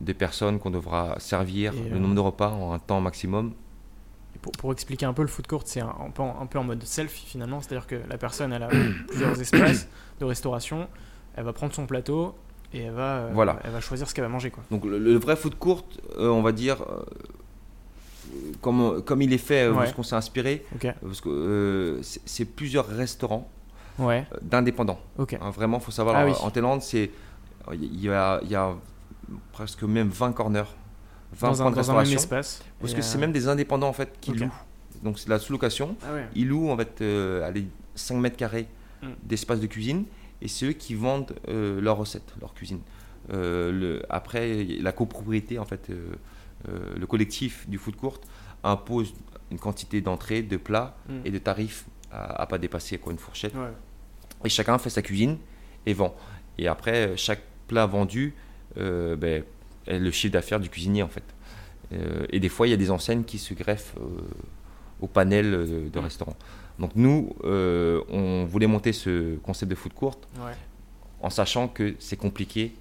[0.00, 3.52] de personnes qu'on devra servir, le nombre de repas en un temps maximum.
[4.44, 7.10] Pour, pour, expliquer un peu le food court, c'est un, un, peu en mode self
[7.10, 8.68] finalement, c'est-à-dire que la personne elle a
[9.08, 9.88] plusieurs espaces
[10.20, 10.86] de restauration,
[11.34, 12.34] elle va prendre son plateau,
[12.74, 13.58] et elle va, euh, voilà.
[13.64, 14.50] elle va choisir ce qu'elle va manger.
[14.50, 14.62] Quoi.
[14.70, 15.86] Donc le, vrai food court,
[16.18, 17.04] euh, on va dire, euh,
[18.60, 19.86] comme, comme il est fait, ouais.
[19.86, 20.62] ce qu'on s'est inspiré,
[21.00, 23.48] parce que c'est plusieurs restaurants
[23.98, 24.26] ouais.
[24.42, 25.00] d'indépendants.
[25.18, 27.08] Hein, vraiment, il faut savoir, ah en Thaïlande, il
[27.72, 28.74] y a, il y a
[29.52, 30.64] presque même 20 corners,
[31.34, 32.16] 20 points de restauration.
[32.16, 32.62] espace.
[32.80, 34.50] Parce que c'est même des indépendants en fait qui louent.
[35.02, 35.96] Donc c'est la sous-location.
[36.02, 37.02] Ah Ils louent en fait
[37.44, 38.68] allez, 5 mètres carrés
[39.02, 39.08] mm.
[39.22, 40.04] d'espace de cuisine
[40.44, 42.80] et c'est eux qui vendent euh, leurs recettes, leur cuisine.
[43.32, 46.14] Euh, le, après, la copropriété, en fait, euh,
[46.96, 48.20] le collectif du food court
[48.62, 49.14] impose
[49.50, 51.20] une quantité d'entrées, de plats mm.
[51.24, 53.54] et de tarifs à, ne pas dépasser quoi, une fourchette.
[54.44, 55.38] Et chacun fait sa cuisine
[55.86, 56.14] et vend.
[56.58, 58.34] Et après, chaque plat vendu
[58.76, 59.42] ben,
[59.86, 61.24] le chiffre d'affaires du cuisinier, en fait.
[62.30, 63.94] et des fois, il y a des enseignes qui se greffent
[65.00, 66.36] au panel de, de restaurants.
[66.78, 70.18] Donc nous, euh, on voulait monter ce concept de foot court
[71.20, 72.74] en sachant que c'est compliqué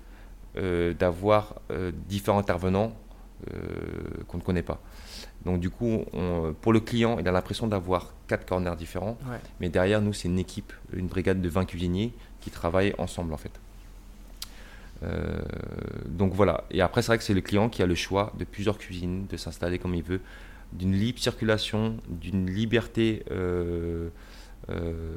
[0.57, 2.93] euh, d'avoir euh, différents intervenants
[4.29, 4.79] qu'on ne connaît pas.
[5.43, 6.05] Donc du coup,
[6.61, 9.17] pour le client, il a l'impression d'avoir quatre corners différents,
[9.59, 13.37] mais derrière nous, c'est une équipe, une brigade de 20 cuisiniers qui travaillent ensemble en
[13.37, 13.51] fait.
[16.05, 16.63] Donc voilà.
[16.71, 19.25] Et après, c'est vrai que c'est le client qui a le choix de plusieurs cuisines,
[19.27, 20.21] de s'installer comme il veut,
[20.73, 24.09] d'une libre circulation, d'une liberté euh,
[24.69, 25.15] euh,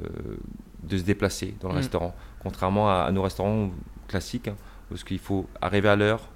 [0.83, 1.77] de se déplacer dans le mm.
[1.77, 3.71] restaurant, contrairement à, nos restaurants
[4.07, 4.55] classiques, hein,
[4.89, 6.29] parce qu'il faut arriver à l'heure,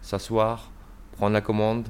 [0.00, 0.70] s'asseoir,
[1.12, 1.88] prendre la commande.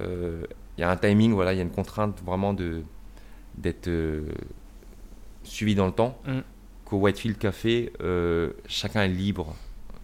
[0.00, 0.44] Euh,
[0.78, 2.82] il y a un timing, voilà, il y a une contrainte vraiment de
[3.54, 3.90] d'être
[5.42, 6.18] suivi dans le temps.
[6.26, 6.38] Mm.
[6.86, 7.92] Qu'au Whitefield Café,
[8.66, 9.54] chacun est libre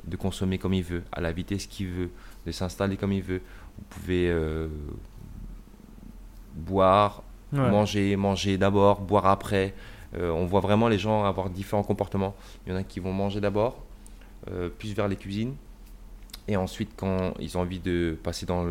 [0.09, 2.10] de consommer comme il veut, à la vitesse qu'il veut,
[2.47, 3.40] de s'installer comme il veut.
[3.76, 4.35] Vous pouvez
[6.59, 7.22] boire,
[7.52, 9.74] manger, manger d'abord, boire après.
[10.16, 12.35] Euh, on voit vraiment les gens avoir différents comportements.
[12.66, 13.82] Il y en a qui vont manger d'abord,
[14.51, 15.55] euh, plus vers les cuisines.
[16.47, 18.66] Et ensuite, quand ils ont envie de passer dans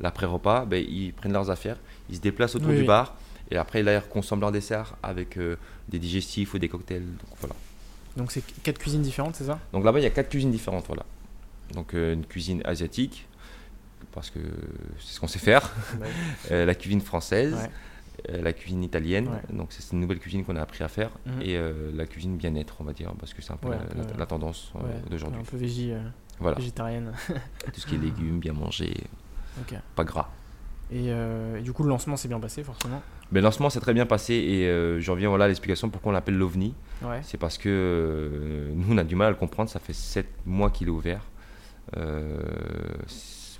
[0.00, 1.76] l'après-repas, ben, ils prennent leurs affaires,
[2.08, 3.14] ils se déplacent autour du bar.
[3.52, 5.56] Et après, là, ils consomment leur dessert avec euh,
[5.88, 7.04] des digestifs ou des cocktails.
[7.04, 7.54] Donc voilà.
[8.16, 9.58] Donc c'est quatre cuisines différentes, c'est ça?
[9.72, 11.04] Donc là-bas, il y a quatre cuisines différentes, voilà.
[11.74, 13.28] Donc une cuisine asiatique,
[14.12, 14.40] parce que
[14.98, 15.70] c'est ce qu'on sait faire.
[16.50, 17.68] Euh, la cuisine française,
[18.28, 21.42] euh, la cuisine italienne, donc c'est une nouvelle cuisine qu'on a appris à faire, mhm.
[21.42, 23.68] et euh, la cuisine bien-être, on va dire, parce que c'est un peu
[24.18, 24.72] la, tendance
[25.08, 25.40] d'aujourd'hui.
[25.40, 27.12] Un peu végétarienne.
[27.72, 28.94] Tout ce qui est légumes, bien manger,
[29.94, 30.30] pas gras.
[30.92, 31.12] Et,
[31.62, 33.02] du coup, le lancement s'est bien passé, forcément
[33.32, 34.66] mais ben, le lancement s'est très bien passé et
[35.00, 36.74] je reviens voilà, à l'explication pourquoi on l'appelle l'OVNI.
[37.22, 39.70] C'est parce que nous, on a du mal à le comprendre.
[39.70, 41.22] Ça fait 7 mois qu'il est ouvert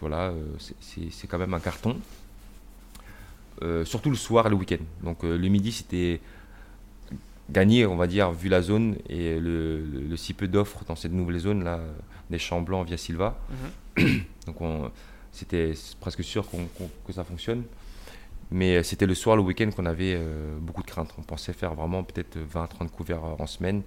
[0.01, 1.97] voilà, euh, c'est quand même un carton.
[3.63, 4.83] Euh, surtout le soir et le week-end.
[5.03, 6.21] Donc euh, le midi, c'était
[7.51, 11.39] gagné, on va dire, vu la zone et le, si peu d'offres dans cette nouvelle
[11.39, 11.81] zone là,
[12.31, 13.39] des champs blancs via Silva.
[13.99, 14.23] Mhm.
[14.47, 14.57] Donc
[15.41, 16.47] c'était presque sûr
[17.07, 17.65] que ça fonctionne.
[18.53, 20.21] Mais c'était le soir, le week-end qu'on avait
[20.61, 21.15] beaucoup de craintes.
[21.19, 23.83] On pensait faire vraiment peut-être 20-30 couverts en semaine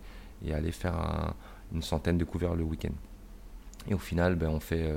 [0.46, 1.34] et aller faire
[1.74, 2.94] une centaine de couverts le week-end.
[3.90, 4.90] Et au final, ben, on fait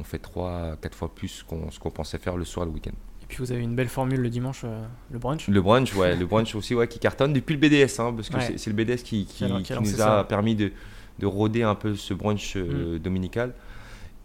[0.00, 2.92] on fait 3 4 fois plus qu'on, ce qu'on pensait faire le soir le week-end.
[3.22, 6.16] Et puis vous avez une belle formule le dimanche, euh, le brunch Le brunch, ouais,
[6.16, 9.02] le brunch aussi ouais, qui cartonne depuis le BDS, hein, parce que c'est, le BDS
[9.02, 10.72] qui, qui, nous a permis de,
[11.18, 12.98] de, rôder un peu ce brunch euh, mm.
[12.98, 13.54] dominical.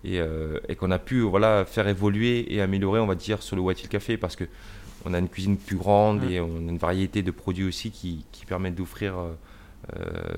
[0.06, 3.56] Et, euh, et, qu'on a pu voilà, faire évoluer et améliorer, on va dire, sur
[3.56, 4.45] le Hill Café, parce que
[5.03, 6.32] on a une cuisine plus grande mm.
[6.32, 9.15] et on a une variété de produits aussi qui, qui permettent d'offrir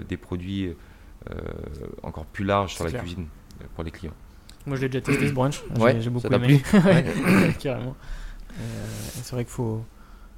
[0.10, 0.74] des produits
[2.04, 3.28] encore plus larges sur la cuisine
[3.76, 4.14] pour les clients.
[4.68, 5.64] Moi, je l'ai déjà testé ce brunch.
[6.00, 6.62] J'ai beaucoup aimé.
[7.60, 7.96] Carrément.
[8.60, 8.64] Euh,
[9.24, 9.84] c'est vrai qu'il faut,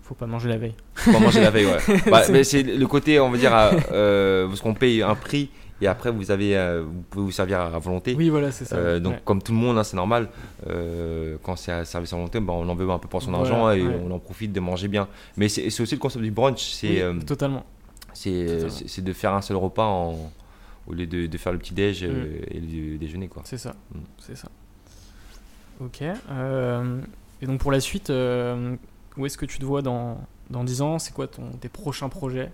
[0.04, 0.76] Faut pas manger la veille.
[0.94, 2.02] Faut pas manger la veille, ouais.
[2.12, 3.52] Bah, mais c'est le côté, on va dire,
[3.92, 5.50] euh, parce qu'on paye un prix
[5.82, 8.16] et après vous avez, euh, vous pouvez vous servir à volonté.
[8.18, 8.76] Oui, voilà, c'est ça.
[8.76, 9.22] Euh, donc Ouais.
[9.26, 10.30] comme tout le monde, hein, c'est normal.
[10.68, 13.32] euh, quand c'est à service à volonté, bah, on en veut un peu pour son
[13.32, 14.02] Voilà, argent et ouais.
[14.04, 15.08] on en profite de manger bien.
[15.38, 17.66] Mais c'est aussi le concept du brunch, c'est Oui, totalement.
[18.14, 20.32] c'est de faire un seul repas en,
[20.88, 22.10] au lieu de, de faire le petit déj Mm.
[22.52, 23.44] et le déjeuner quoi.
[23.46, 23.74] C'est ça.
[23.94, 24.00] Mm.
[24.20, 24.50] C'est ça.
[25.82, 26.02] Ok.
[26.02, 30.18] et donc pour la suite, où est-ce que tu te vois dans,
[30.50, 31.00] dans 10 ans?
[31.00, 32.52] C'est quoi ton, tes prochains projets?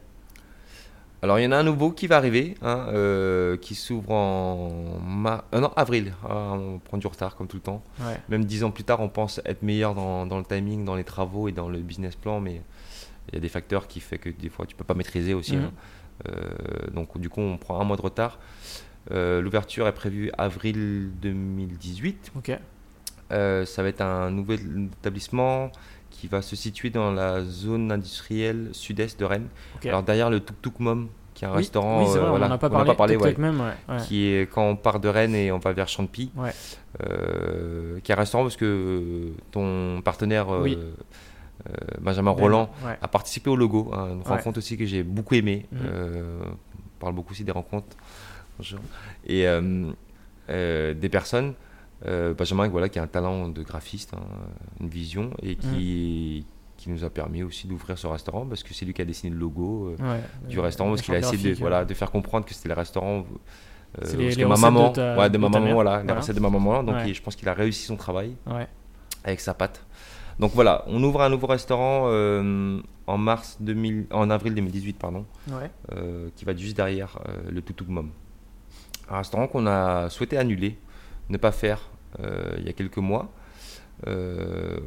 [1.26, 4.70] Alors il y en a un nouveau qui va arriver, hein, euh, qui s'ouvre en
[5.56, 6.14] euh, non, avril.
[6.24, 7.84] Ah, on prend du retard comme tout le temps.
[8.00, 8.22] Ouais.
[8.30, 11.04] Même dix ans plus tard, on pense être meilleur dans, dans le timing, dans les
[11.04, 12.62] travaux et dans le business plan, mais
[13.30, 15.58] il y a des facteurs qui fait que des fois tu peux pas maîtriser aussi.
[15.58, 15.64] Mhm.
[15.64, 15.72] hein.
[16.30, 18.38] Euh, donc du coup, on prend un mois de retard.
[19.10, 22.34] L'ouverture est prévue avril 2018.
[22.36, 22.56] Ok.
[23.32, 25.72] Euh, ça va être un nouvel établissement
[26.26, 29.48] qui va se situer dans la zone industrielle sud-est de Rennes.
[29.86, 32.30] Alors derrière le Tuk Tuk Mom, qui est un Oui, restaurant, Oui, c'est vrai, euh,
[32.32, 33.16] voilà, on n'en a pas en parlé.
[33.16, 33.98] ouais, même, ouais.
[34.08, 36.50] qui est quand on part de Rennes et on va vers Champy, Ouais.
[37.04, 40.80] euh, qui est un restaurant parce que ton partenaire euh, Oui.
[40.80, 42.70] euh, Benjamin Ben, Roland
[43.00, 45.68] a participé au logo, hein, une rencontre aussi que j'ai beaucoup aimé.
[45.72, 45.80] Mhm.
[45.84, 47.96] On parle beaucoup aussi des rencontres
[48.58, 48.80] Bonjour.
[49.28, 49.46] et
[50.50, 51.54] des personnes.
[52.06, 54.22] Euh, Benjamin, voilà, qui a un talent de graphiste, hein,
[54.82, 56.46] une vision et qui,
[56.78, 59.32] qui nous a permis aussi d'ouvrir ce restaurant parce que c'est lui qui a dessiné
[59.32, 59.96] le logo.
[60.00, 60.22] euh, Ouais.
[60.50, 62.68] du Euh, restaurant parce la qu'il a essayé de, voilà, de faire comprendre que c'était
[62.70, 63.26] le restaurant
[64.04, 66.04] euh, les- les que ma maman de ta- ouais, de de ma maman voilà, la
[66.04, 66.20] Voilà.
[66.20, 67.14] recette de ma maman donc Ouais.
[67.14, 68.36] je pense qu'il a réussi son travail
[69.24, 69.86] avec sa pâte
[70.38, 75.26] donc voilà on ouvre un nouveau restaurant euh, en mars 2000 en avril 2018 pardon
[75.94, 78.10] euh, qui va juste derrière euh, le Toutouk Mom
[79.10, 80.78] un restaurant qu'on a souhaité annuler
[81.30, 81.90] ne pas faire
[82.20, 83.32] euh, il y a quelques mois.
[84.08, 84.78] Euh,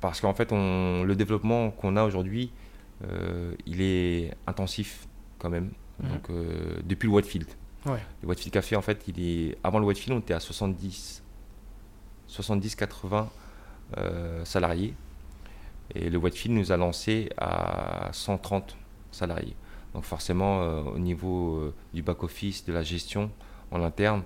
[0.00, 2.52] parce qu'en fait on, le développement qu'on a aujourd'hui
[3.08, 5.06] euh, il est intensif
[5.38, 5.70] quand même.
[6.02, 6.08] Mhm.
[6.10, 6.30] donc
[6.84, 7.48] depuis le Whitefield
[7.86, 8.00] Ouais.
[8.22, 11.22] le Whitefield Café en fait il est avant le Whitefield on était à 70
[12.26, 13.30] 70 80
[13.98, 14.94] euh, salariés.
[15.94, 18.76] Et le Whitefield nous a lancé à 130
[19.12, 19.54] salariés.
[19.92, 23.30] Donc forcément euh, au niveau euh, du back office de la gestion
[23.70, 24.22] en interne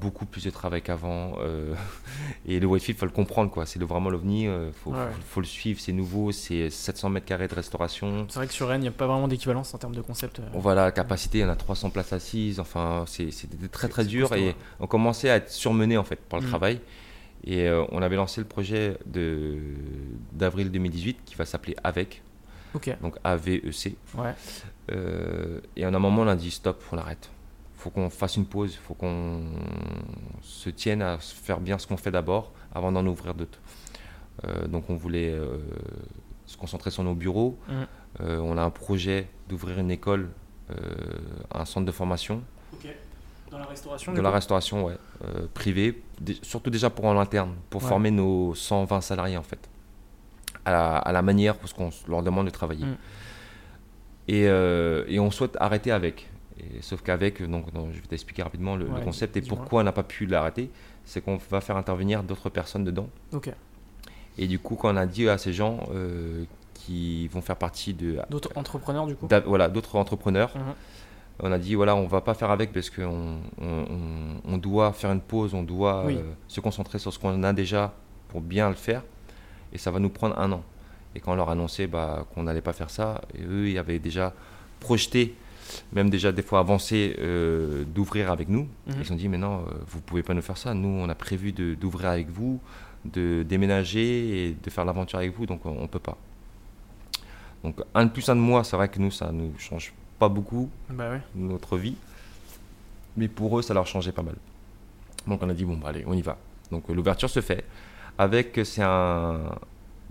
[0.00, 1.74] beaucoup plus de travail qu'avant euh,
[2.46, 4.98] et le Whitefield faut le comprendre quoi c'est vraiment l'ovni euh, faut, Ouais.
[5.12, 8.52] faut, faut le suivre c'est nouveau c'est 700 mètres carrés de restauration C'est vrai que
[8.52, 10.38] sur Rennes, il n'y a pas vraiment d'équivalence en termes de concept.
[10.38, 10.42] euh.
[10.54, 14.44] voilà, la capacité, on a 300 places assises, enfin, c'est- c'était très très dur costaud,
[14.44, 14.56] et ouais.
[14.78, 16.48] on commençait à être surmené en fait par le Mm.
[16.48, 16.80] travail.
[17.44, 18.98] Et euh, on avait lancé le projet
[20.32, 22.22] d'avril 2018 qui va s'appeler AVEC,
[22.74, 22.96] Ok.
[23.00, 23.96] donc AVEC.
[24.16, 24.34] Ouais.
[25.76, 27.30] Et à un moment, on a dit stop, on arrête.
[27.78, 29.42] Faut qu'on fasse une pause, faut qu'on
[30.42, 33.58] se tienne à faire bien ce qu'on fait d'abord avant d'en ouvrir d'autres.
[34.44, 35.58] Euh, donc on voulait euh,
[36.46, 37.58] se concentrer sur nos bureaux.
[37.68, 37.72] Mm.
[38.20, 40.28] Euh, on a un projet d'ouvrir une école,
[40.70, 40.74] euh,
[41.54, 42.42] un centre de formation,
[42.74, 42.86] Ok.
[43.50, 44.12] Dans la restauration.
[44.12, 46.02] de la restauration ouais, euh, privée,
[46.42, 47.88] surtout déjà pour en interne, pour Ouais.
[47.88, 49.70] former nos 120 salariés en fait,
[50.66, 52.84] à la, à la manière parce qu'on leur demande de travailler.
[52.84, 52.96] Mm.
[54.30, 56.28] Et, euh, et on souhaite arrêter avec.
[56.58, 59.92] Et, sauf qu'avec, donc, donc, je vais t'expliquer rapidement le, concept et pourquoi on n'a
[59.92, 60.70] pas pu l'arrêter,
[61.04, 63.08] c'est qu'on va faire intervenir d'autres personnes dedans.
[64.38, 66.44] Et du coup, quand on a dit à ces gens euh,
[66.74, 69.28] qui vont faire partie de D'autres entrepreneurs du coup.
[69.46, 70.62] voilà, d'autres entrepreneurs, Mhm.
[71.40, 73.84] on a dit voilà, on va pas faire avec parce qu'on on,
[74.44, 76.16] on- doit faire une pause, on doit Oui.
[76.16, 77.94] euh, se concentrer sur ce qu'on a déjà
[78.28, 79.02] pour bien le faire,
[79.72, 80.62] et ça va nous prendre un an.
[81.14, 83.98] Et quand on leur annonçait bah, qu'on n'allait pas faire ça, et eux, ils avaient
[83.98, 84.32] déjà
[84.80, 85.34] projeté,
[85.92, 88.68] même déjà des fois avancé, euh, d'ouvrir avec nous.
[88.86, 88.94] Mhm.
[88.98, 90.74] Ils se sont dit mais non, euh, vous pouvez pas nous faire ça.
[90.74, 92.60] Nous, on a prévu d'ouvrir avec vous,
[93.04, 96.16] de déménager et de faire l'aventure avec vous, donc on, on peut pas.
[97.64, 100.28] Donc un de plus, un de moins, c'est vrai que nous, ça nous change pas
[100.28, 101.20] beaucoup Bah ouais.
[101.34, 101.96] notre vie.
[103.16, 104.36] Mais pour eux, ça leur changeait pas mal.
[105.26, 106.38] Donc on a dit, bon, bah, allez, on y va.
[106.70, 107.64] Donc l'ouverture se fait.
[108.16, 109.40] Avec, c'est un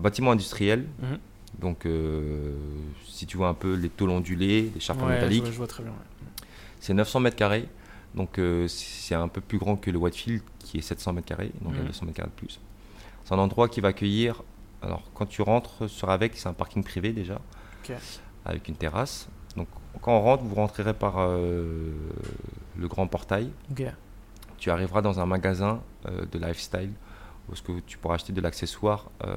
[0.00, 0.86] bâtiment industriel.
[1.00, 1.18] Mhm.
[1.58, 2.54] Donc euh,
[3.06, 5.56] si tu vois un peu les tôles ondulées, les charpents Ouais, je métalliques, vois, je
[5.56, 5.92] vois très bien.
[5.92, 6.44] ouais.
[6.80, 7.68] c'est 900 mètres carrés.
[8.14, 11.50] Donc euh, c'est un peu plus grand que le Whitefield qui est 700 mètres carrés.
[11.62, 11.88] Donc il y a Mhm.
[11.88, 12.60] 200 mètres carrés de plus.
[13.24, 14.42] C'est un endroit qui va accueillir.
[14.82, 17.40] Alors quand tu rentres sur Avec, c'est un parking privé déjà.
[18.44, 19.28] Avec une terrasse.
[19.56, 19.66] Donc
[20.00, 21.92] quand on rentre, vous rentrerez par euh,
[22.78, 23.50] le grand portail.
[24.58, 26.90] Tu arriveras dans un magasin de lifestyle
[27.50, 29.36] où ce que tu pourras acheter de l'accessoire euh,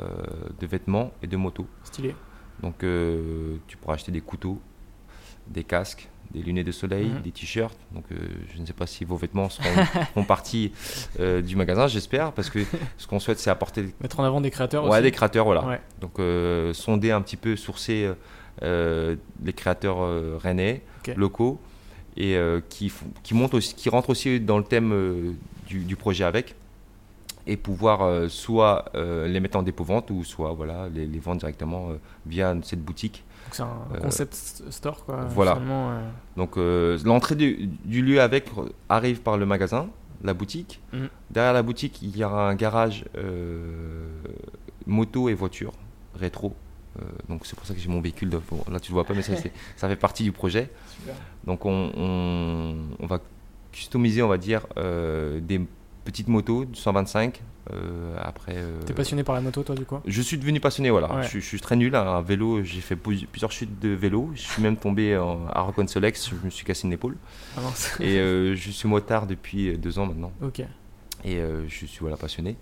[0.60, 1.68] de vêtements et de motos.
[1.84, 2.16] Stylé.
[2.62, 4.60] Donc euh, tu pourras acheter des couteaux,
[5.48, 7.22] des casques, des lunettes de soleil, Mhm.
[7.22, 7.78] des t-shirts.
[7.92, 8.16] Donc euh,
[8.54, 9.66] je ne sais pas si vos vêtements seront,
[10.14, 10.72] feront partie
[11.20, 12.60] euh, du magasin, j'espère, parce que
[12.98, 15.02] ce qu'on souhaite, c'est apporter Mettre en avant des créateurs ouais, aussi.
[15.02, 15.66] des créateurs, voilà.
[15.66, 15.82] Ouais.
[16.00, 18.12] Donc euh, sonder un petit peu, sourcer
[18.62, 20.84] les créateurs rennais,
[21.16, 21.60] locaux,
[22.18, 22.38] et
[22.70, 25.36] qui, font- qui, montent aussi, qui rentrent aussi dans le thème
[25.68, 26.56] du, du projet avec,
[27.52, 31.40] et pouvoir euh, soit euh, les mettre en dépôt-vente, ou soit voilà, les, les vendre
[31.40, 31.96] directement euh,
[32.26, 33.24] via cette boutique.
[33.52, 34.34] C'est un concept
[34.70, 35.26] store quoi.
[35.26, 35.60] voilà.
[36.38, 36.56] Donc
[37.06, 38.50] l'entrée du, du lieu avec
[38.88, 39.90] arrive par le magasin,
[40.24, 40.80] la boutique.
[40.94, 41.10] Mhm.
[41.32, 43.04] Derrière la boutique, il y aura un garage
[44.88, 45.74] moto et voiture
[46.16, 46.56] rétro.
[47.30, 48.30] Donc c'est pour ça que j'ai mon véhicule.
[48.30, 49.22] de- bon, là tu le vois pas, mais
[49.76, 50.70] ça, fait partie du projet.
[50.88, 51.16] Super.
[51.46, 53.20] Donc on, on- on va
[53.74, 55.62] customiser, on va dire, des
[56.06, 57.42] petites motos du 125.
[57.74, 58.56] euh, après.
[58.58, 60.00] euh, T'es passionné par la moto toi du coup?
[60.06, 61.14] Je suis devenu passionné, voilà.
[61.16, 61.24] Ouais.
[61.24, 62.64] Je, suis- je suis très nul à un vélo.
[62.64, 64.32] J'ai fait plusieurs chutes de vélo.
[64.34, 66.30] Je suis même tombé en- à Rock Solex.
[66.32, 67.16] Je me suis cassé une épaule.
[67.58, 67.62] Ah.
[68.00, 70.32] Et euh, je suis motard depuis deux ans maintenant.
[70.42, 70.62] ok.
[71.24, 72.56] Et euh, je suis voilà, passionné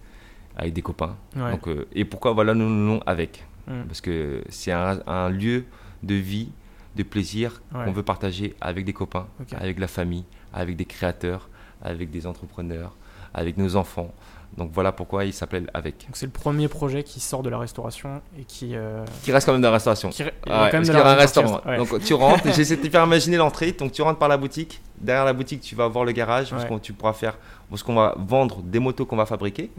[0.58, 1.16] avec des copains.
[1.36, 1.52] Ouais.
[1.52, 3.46] Donc, et pourquoi voilà nous nom avec?
[3.68, 3.84] Mm.
[3.88, 5.64] Parce que c'est un, un lieu
[6.04, 6.50] de vie,
[6.98, 7.86] de plaisir Ouais.
[7.86, 11.48] qu'on veut partager avec des copains, avec la famille, avec des créateurs,
[11.82, 12.98] avec des entrepreneurs,
[13.34, 14.12] avec nos enfants.
[14.58, 16.06] Donc voilà pourquoi il s'appelle Avec.
[16.08, 18.76] Donc c'est le premier projet qui sort de la restauration et qui.
[18.76, 20.10] euh, Qui reste quand même dans la restauration.
[20.10, 20.24] qui...
[20.24, 21.62] a Ah ouais, quand même de la partie restaurant.
[21.68, 21.78] ouais.
[21.78, 23.72] Donc tu rentres, j'essaie de te faire imaginer l'entrée.
[23.74, 24.82] Donc tu rentres par la boutique.
[25.00, 26.68] Derrière la boutique, tu vas voir le garage parce Ouais.
[26.68, 27.38] qu'on tu pourras faire
[27.70, 29.70] parce qu'on va vendre des motos qu'on va fabriquer,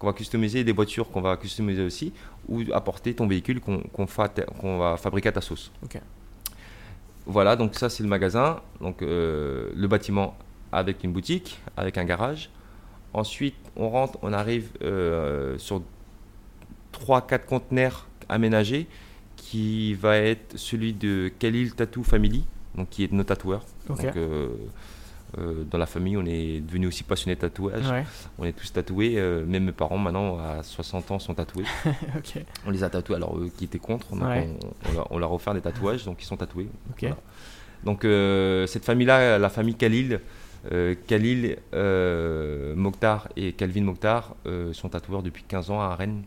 [0.00, 2.12] qu'on va customiser, des voitures qu'on va customiser aussi,
[2.48, 4.28] ou apporter ton véhicule qu'on fa-
[4.62, 5.70] va fabriquer à ta sauce.
[5.84, 6.00] Ok.
[7.26, 10.36] Voilà, donc ça c'est le magasin, donc euh, le bâtiment
[10.72, 12.50] avec une boutique, avec un garage.
[13.16, 15.82] Ensuite, on rentre, on arrive euh, sur
[16.92, 18.86] 3-4 conteneurs aménagés
[19.36, 22.44] qui va être celui de Khalil Tattoo Family,
[22.74, 23.64] donc qui est nos tatoueurs.
[23.88, 24.48] Donc, euh,
[25.38, 27.88] euh, dans la famille, on est devenu aussi passionné de tatouage.
[27.90, 28.04] Ouais.
[28.38, 29.14] On est tous tatoués.
[29.18, 31.64] euh, même mes parents, maintenant, à 60 ans, sont tatoués.
[32.66, 34.14] On les a tatoués, alors eux qui étaient contre.
[34.14, 34.48] Donc Ouais.
[34.62, 36.68] on, on leur, on leur a offert des tatouages, donc ils sont tatoués.
[37.00, 37.16] Voilà.
[37.84, 40.20] Donc euh, cette famille-là, la famille Khalil,
[41.06, 46.22] Khalil euh, Mokhtar et Calvin Mokhtar euh, sont tatoueurs depuis 15 ans à Rennes.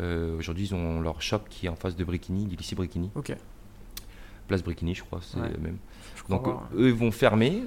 [0.00, 3.10] Euh, Aujourd'hui, ils ont leur shop qui est en face de Bricquigny, du lycée Bricquigny,
[3.14, 3.32] Ok.
[4.48, 5.48] place Bricquigny, je crois, c'est Ouais.
[5.60, 5.76] même.
[6.28, 6.68] Donc voir.
[6.76, 7.62] eux, ils vont fermer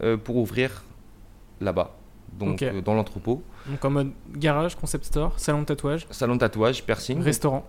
[0.00, 0.84] euh, pour ouvrir
[1.60, 1.96] là-bas,
[2.32, 3.42] donc euh, dans l'entrepôt.
[3.66, 7.20] Donc en mode garage, concept store, salon de tatouage, Salon de tatouage, piercing.
[7.20, 7.66] restaurant.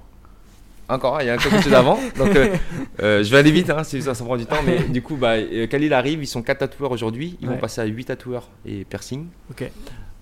[0.94, 1.98] Encore, il y a quelque chose avant.
[2.18, 2.56] Donc, euh,
[3.02, 4.62] euh, je vais aller vite, hein, ça, ça prend du temps.
[4.66, 7.38] Mais du coup, bah, euh, Khalil arrive, ils sont 4 tatoueurs aujourd'hui.
[7.42, 7.56] Ils Ouais.
[7.56, 9.28] vont passer à 8 tatoueurs et piercing.
[9.52, 9.70] Ok.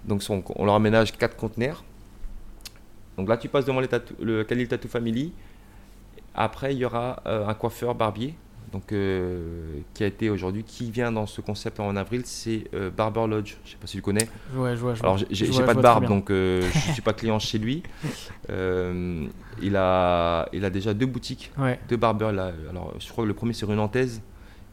[0.06, 1.84] Donc, son- on leur aménage 4 conteneurs.
[3.18, 5.34] Donc là, tu passes devant les tatou- le Khalil Tattoo Family.
[6.34, 8.34] Après, il y aura euh, un coiffeur barbier.
[8.72, 12.89] Donc, euh, qui a été aujourd'hui, qui vient dans ce concept en avril, c'est euh,
[12.89, 13.57] Barber Lodge.
[13.65, 14.30] Je sais pas si tu le connais.
[14.56, 14.95] Ouais, je vois.
[14.95, 17.84] Je Alors j'ai- pas de barbe donc euh, je suis pas client chez lui.
[19.61, 21.80] Il a il a déjà deux boutiques, Ouais.
[21.89, 22.52] deux barbeurs là.
[22.69, 24.22] Alors je crois que le premier c'est rue Nantaise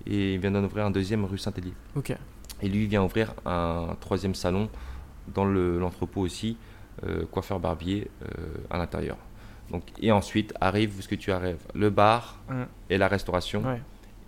[0.07, 1.75] et il vient d'en ouvrir un deuxième rue Saint-Élie.
[1.97, 2.15] Ok.
[2.63, 4.69] Et lui il vient ouvrir un troisième salon
[5.35, 6.57] dans le- l'entrepôt aussi,
[7.05, 8.29] euh, coiffeur barbier euh,
[8.71, 9.17] à l'intérieur.
[9.71, 12.39] Donc et ensuite arrive ce que tu arrives, le bar
[12.89, 13.81] et la restauration Ouais.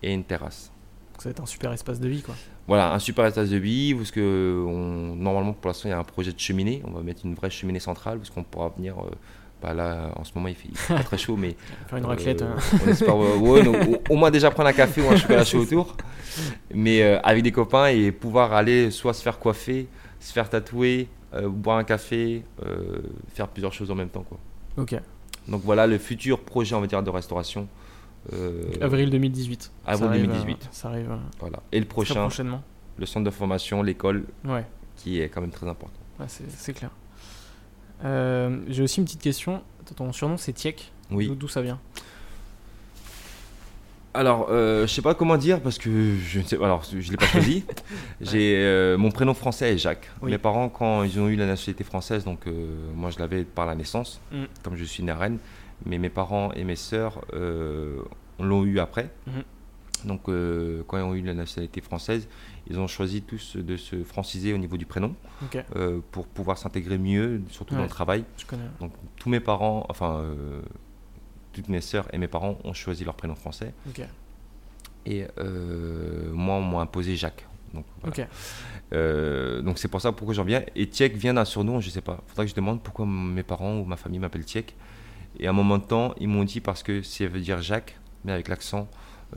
[0.02, 0.70] et une terrasse.
[1.18, 2.34] Ça va être un super espace de vie quoi.
[2.66, 5.98] Voilà, un super espace de vie, parce que on- normalement pour l'instant il y a
[5.98, 8.96] un projet de cheminée, on va mettre une vraie cheminée centrale, parce qu'on pourra venir,
[8.98, 9.10] euh,
[9.60, 11.56] bah là en ce moment il fait, il fait pas très chaud, mais
[11.88, 12.42] Faire une euh, raclette.
[12.42, 12.56] hein.
[12.84, 13.76] on espère, ouais, ouais, donc,
[14.08, 15.96] au, au moins déjà prendre un café ou un chocolat chaud autour,
[16.74, 19.88] mais euh, avec des copains et pouvoir aller soit se faire coiffer,
[20.20, 23.00] se faire tatouer, euh, boire un café, euh,
[23.34, 24.24] faire plusieurs choses en même temps.
[24.28, 24.38] Quoi.
[24.78, 24.94] Ok.
[25.50, 27.68] Donc voilà le futur projet on va dire de restauration.
[28.32, 29.72] euh, Avril 2018.
[29.86, 30.52] avril Ça arrive, 2018.
[30.62, 31.60] euh, ça arrive euh, Voilà.
[31.72, 32.62] Et le très prochain, prochainement.
[32.98, 34.64] le centre de formation, l'école, Ouais.
[34.96, 35.98] qui est quand même très important.
[36.20, 36.90] Ouais, c'est clair.
[38.04, 39.62] Euh, J'ai aussi une petite question.
[39.96, 40.92] Ton surnom c'est Tiek.
[41.10, 41.34] Oui.
[41.36, 41.80] D'où ça vient?
[44.12, 47.16] Alors, euh, je sais pas comment dire parce que je ne sais Alors, je l'ai
[47.16, 47.64] pas choisi.
[48.20, 50.10] J'ai euh, mon prénom français est Jacques.
[50.20, 50.32] Oui.
[50.32, 53.66] Mes parents, quand ils ont eu la nationalité française, donc euh, moi je l'avais par
[53.66, 54.44] la naissance, Mm.
[54.64, 55.38] comme je suis né à Rennes,
[55.86, 58.02] mais mes parents et mes sœurs euh,
[58.40, 59.10] l'ont eu après.
[59.26, 59.42] Mhm.
[60.06, 60.22] Donc,
[60.86, 62.26] quand ils ont eu la nationalité française,
[62.70, 65.14] ils ont choisi tous de se franciser au niveau du prénom
[66.10, 68.24] pour pouvoir s'intégrer mieux, surtout dans le travail.
[68.38, 68.62] Je connais.
[68.80, 70.24] Donc, tous mes parents, enfin,
[71.52, 73.72] toutes mes sœurs et mes parents ont choisi leur prénom français.
[75.06, 77.46] Et euh, moi, on m'a imposé Jacques.
[77.72, 78.24] Donc, voilà.
[78.24, 78.28] Ok.
[78.92, 80.62] Euh, donc c'est pour ça pourquoi j'en viens.
[80.74, 82.22] Et Tiek vient d'un surnom, je sais pas.
[82.26, 84.74] Faudrait que je demande pourquoi mes parents ou ma famille m'appellent Tiek.
[85.38, 87.96] Et à un moment de temps, ils m'ont dit parce que ça veut dire Jacques,
[88.24, 88.88] mais avec l'accent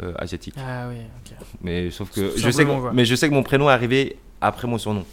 [0.02, 0.56] euh, asiatique.
[0.58, 1.38] Ah oui, ok.
[1.62, 4.68] Mais sauf que je sais que, mais je sais que mon prénom est arrivé après
[4.68, 5.06] mon surnom.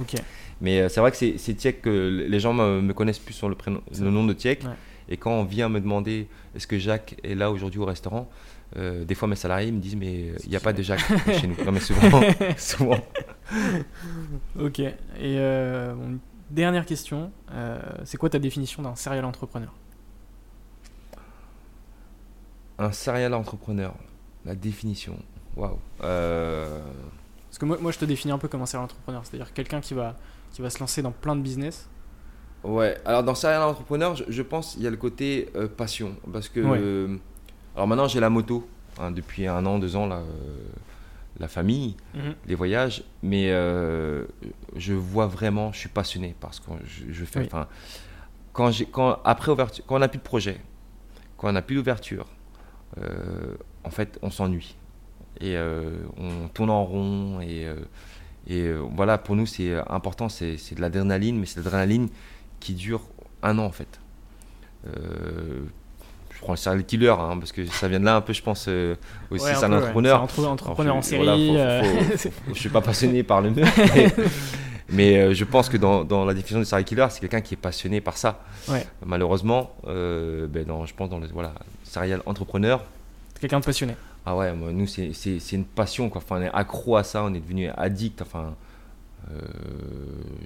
[0.00, 0.14] Ok.
[0.60, 3.56] Mais c'est vrai que c'est Tiek que les gens me, me connaissent plus sur le,
[3.56, 4.62] prénom, le nom de Tiek.
[4.62, 4.70] Ouais.
[5.08, 8.28] Et quand on vient me demander est-ce que Jacques est là aujourd'hui au restaurant,
[8.76, 11.06] euh, des fois mes salariés me disent mais euh, il n'y a pas de Jacques
[11.40, 11.56] chez nous.
[11.64, 12.20] Non mais souvent,
[12.56, 12.98] souvent.
[14.58, 14.80] Ok.
[14.80, 16.18] Et euh, bon,
[16.50, 19.72] dernière question, euh, c'est quoi ta définition d'un serial entrepreneur?
[22.78, 23.94] Un serial entrepreneur,
[24.44, 25.16] la définition.
[25.56, 25.78] Waouh.
[27.54, 29.80] Parce que moi, moi, je te définis un peu comme un serial entrepreneur, c'est-à-dire quelqu'un
[29.80, 30.16] qui va,
[30.50, 31.88] qui va se lancer dans plein de business.
[32.64, 36.16] Ouais, alors dans serial entrepreneur, je, je pense qu'il y a le côté euh, passion.
[36.32, 36.60] Parce que.
[36.60, 36.78] Ouais.
[36.80, 37.16] euh,
[37.76, 38.66] alors maintenant, j'ai la moto.
[38.98, 40.56] hein, depuis un an, deux ans, là, euh,
[41.38, 41.96] la famille,
[42.46, 43.02] les voyages.
[43.22, 44.24] Mais euh,
[44.76, 47.40] je vois vraiment, je suis passionné parce que je, je fais.
[47.40, 47.46] Oui.
[47.46, 47.66] Enfin,
[48.52, 50.58] quand j'ai, quand, après ouverture, quand on n'a plus de projet,
[51.36, 52.26] quand on n'a plus d'ouverture,
[53.82, 54.76] en fait, on s'ennuie.
[55.40, 55.56] Et
[56.16, 57.40] on tourne en rond.
[57.40, 57.66] Et,
[58.46, 62.08] et voilà, pour nous, c'est important, c'est, c'est de l'adrénaline, mais c'est de l'adrénaline
[62.64, 63.02] qui dure
[63.42, 64.00] un an en fait.
[64.86, 65.62] Euh,
[66.34, 68.42] je prends le serial killer hein, parce que ça vient de là un peu, je
[68.42, 68.96] pense, euh,
[69.30, 69.44] aussi.
[69.44, 69.80] Ouais, c'est un peu, ouais.
[69.82, 70.26] entrepreneur.
[70.30, 71.48] C'est un entrepreneur en Alors, série.
[71.54, 73.64] voilà, faut- euh, faut- je suis pas passionné par le mais,
[74.90, 77.54] mais, euh, je pense que dans, dans la définition de serial killer, c'est quelqu'un qui
[77.54, 78.40] est passionné par ça.
[78.68, 78.86] Ouais.
[79.06, 81.54] Malheureusement, euh, ben dans, je pense dans le voilà,
[81.84, 82.82] serial entrepreneur.
[83.34, 83.94] c'est quelqu'un de passionné.
[84.26, 85.12] Ah ouais, moi, nous c'est
[85.52, 86.22] une passion quoi.
[86.24, 88.22] Enfin, on est accro à ça, on est devenu addict.
[88.22, 88.54] Enfin,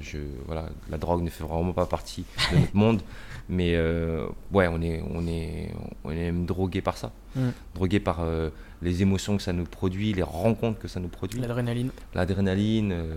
[0.01, 3.01] je voilà, la drogue ne fait vraiment pas partie de notre monde,
[3.49, 5.71] mais euh, ouais, on est on est
[6.05, 7.49] on est même drogué par ça, Mm.
[7.75, 8.49] drogué par euh,
[8.81, 11.91] les émotions que ça nous produit, les rencontres que ça nous produit, L'adrénaline.
[12.15, 13.15] l'adrénaline, euh,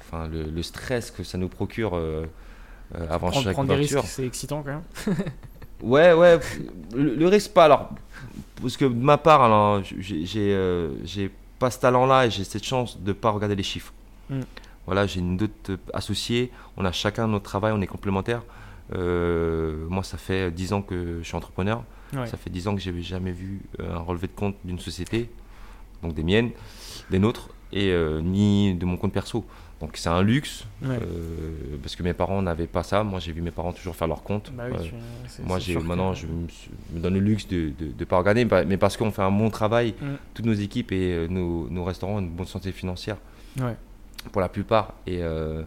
[0.00, 2.26] enfin le, le stress que ça nous procure euh,
[2.96, 4.70] euh, avant Prendre, chaque prendre des risques, c'est excitant quand
[5.06, 5.16] même.
[5.82, 6.40] Ouais, ouais.
[6.94, 7.66] Le, le risque pas.
[7.66, 7.90] Alors,
[8.62, 12.44] parce que de ma part, alors, j'ai j'ai, euh, j'ai pas ce talent-là et j'ai
[12.44, 13.92] cette chance de pas regarder les chiffres.
[14.30, 14.40] Mm.
[14.86, 16.50] Voilà, j'ai une d'autres associés.
[16.76, 18.42] On a chacun notre travail, on est complémentaires.
[18.94, 21.84] Euh, moi, ça fait 10 ans que je suis entrepreneur.
[22.14, 22.26] Ouais.
[22.26, 25.30] Ça fait 10 ans que j'ai jamais vu euh, un relevé de compte d'une société,
[26.02, 26.50] donc des miennes,
[27.10, 29.44] des nôtres, et euh, ni de mon compte perso.
[29.80, 30.98] Donc c'est un luxe, Ouais.
[31.02, 33.02] euh, parce que mes parents n'avaient pas ça.
[33.02, 34.52] Moi, j'ai vu mes parents toujours faire leur compte.
[34.54, 34.94] Bah oui, tu-
[35.28, 36.46] c'est- moi, j'ai que- maintenant, je me,
[37.00, 40.06] donne le luxe de ne pas regarder, mais parce qu'on fait un bon travail, Mm.
[40.34, 43.16] toutes nos équipes et nos, nos restaurants ont une bonne santé financière
[43.58, 43.74] Ouais.
[44.32, 44.94] Pour la plupart.
[45.06, 45.62] Et, euh,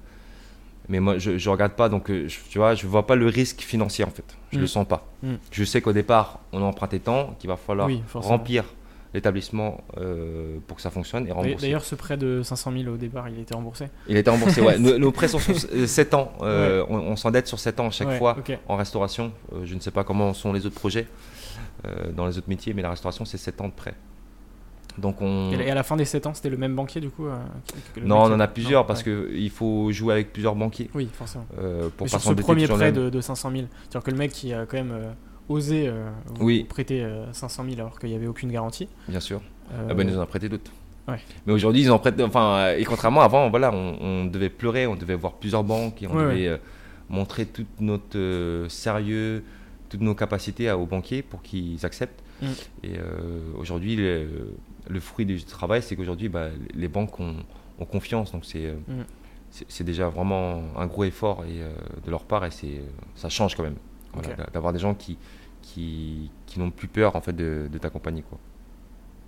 [0.89, 3.27] mais moi, je ne regarde pas, donc euh, je, tu vois, je vois pas le
[3.27, 4.23] risque financier en fait.
[4.51, 4.61] Je Mm.
[4.61, 5.05] le sens pas.
[5.23, 5.33] Mm.
[5.51, 8.63] Je sais qu'au départ, on a emprunté tant qu'il va falloir Oui, remplir
[9.13, 11.65] l'établissement euh, pour que ça fonctionne et rembourser.
[11.65, 13.85] D'ailleurs, ce prêt de 500 000 au départ, il était remboursé.
[14.07, 14.77] Il était remboursé, ouais.
[14.79, 16.31] Nos, nos prêts sont sur 7 ans.
[16.41, 19.31] euh, On, on s'endette sur 7 ans à chaque Ouais, fois en restauration.
[19.63, 21.07] Je ne sais pas comment sont les autres projets
[22.15, 23.93] dans les autres métiers, mais la restauration, c'est 7 ans de prêt.
[24.97, 25.51] Donc on...
[25.51, 27.35] Et à la fin des 7 ans, c'était le même banquier du coup euh,
[27.93, 29.27] que le Non, on en a plusieurs Non, parce ouais.
[29.31, 31.45] qu'il faut jouer avec plusieurs banquiers Oui, forcément.
[31.59, 34.17] euh, pour Mais pas sur ce premier prêt de, de 500 000, c'est-à-dire que le
[34.17, 35.11] mec qui a quand même euh,
[35.49, 36.63] osé euh, vous Oui.
[36.63, 38.87] prêter euh, 500 000 alors qu'il n'y avait aucune garantie.
[39.07, 39.41] Bien sûr.
[39.71, 40.71] Ah ben, ils nous en ont prêté d'autres.
[41.07, 41.19] Ouais.
[41.45, 42.19] Mais aujourd'hui, ils en prêtent.
[42.21, 46.07] Enfin, et contrairement avant, voilà, on, on devait pleurer, on devait voir plusieurs banques et
[46.07, 46.61] on Ouais, devait
[47.09, 49.43] montrer tout notre sérieux,
[49.89, 52.21] toutes nos capacités à- aux banquiers pour qu'ils acceptent.
[52.41, 52.45] Mm.
[52.83, 53.95] Et euh, aujourd'hui,
[54.89, 57.37] le, fruit du travail, c'est qu'aujourd'hui, bah, les banques ont,
[57.79, 58.31] ont confiance.
[58.31, 59.03] Donc, c'est euh, Mm.
[59.67, 61.71] c'est- déjà vraiment un gros effort et, euh,
[62.05, 62.81] de leur part et c'est
[63.15, 63.77] ça change quand même.
[64.13, 65.17] Voilà, D'avoir des gens qui,
[65.61, 68.23] qui, qui n'ont plus peur en fait, de, de t'accompagner.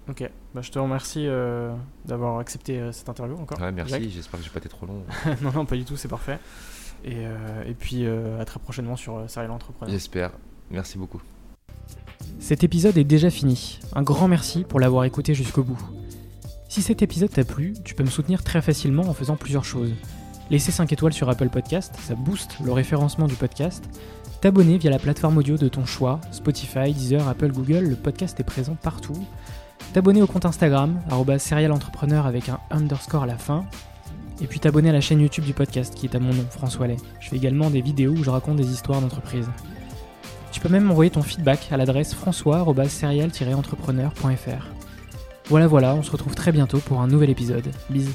[0.09, 1.71] Ok, bah, je te remercie euh,
[2.05, 3.59] d'avoir accepté euh, cette interview encore.
[3.61, 5.03] Ouais, merci, j'espère que j'ai pas été trop long.
[5.41, 6.39] non, non, pas du tout, c'est parfait.
[7.03, 9.91] Et, euh, et puis euh, à très prochainement sur euh, Serial Entrepreneur.
[9.91, 10.31] J'espère.
[10.71, 11.21] Merci beaucoup.
[12.39, 13.79] Cet épisode est déjà fini.
[13.95, 15.79] Un grand merci pour l'avoir écouté jusqu'au bout.
[16.67, 19.91] Si cet épisode t'a plu, tu peux me soutenir très facilement en faisant plusieurs choses.
[20.51, 23.83] Laisser 5 étoiles sur Apple Podcast, ça booste le référencement du podcast.
[24.41, 28.43] T'abonner via la plateforme audio de ton choix, Spotify, Deezer, Apple, Google, le podcast est
[28.43, 29.17] présent partout.
[29.93, 30.99] T'abonner au compte Instagram,
[31.39, 33.65] serialentrepreneur avec un underscore à la fin.
[34.41, 36.87] Et puis t'abonner à la chaîne YouTube du podcast qui est à mon nom, François
[36.87, 36.97] Lay.
[37.19, 39.49] Je fais également des vidéos où je raconte des histoires d'entreprise.
[40.51, 44.67] Tu peux même envoyer ton feedback à l'adresse françois-serial-entrepreneur.fr.
[45.49, 47.67] Voilà voilà, on se retrouve très bientôt pour un nouvel épisode.
[47.89, 48.11] Bisous.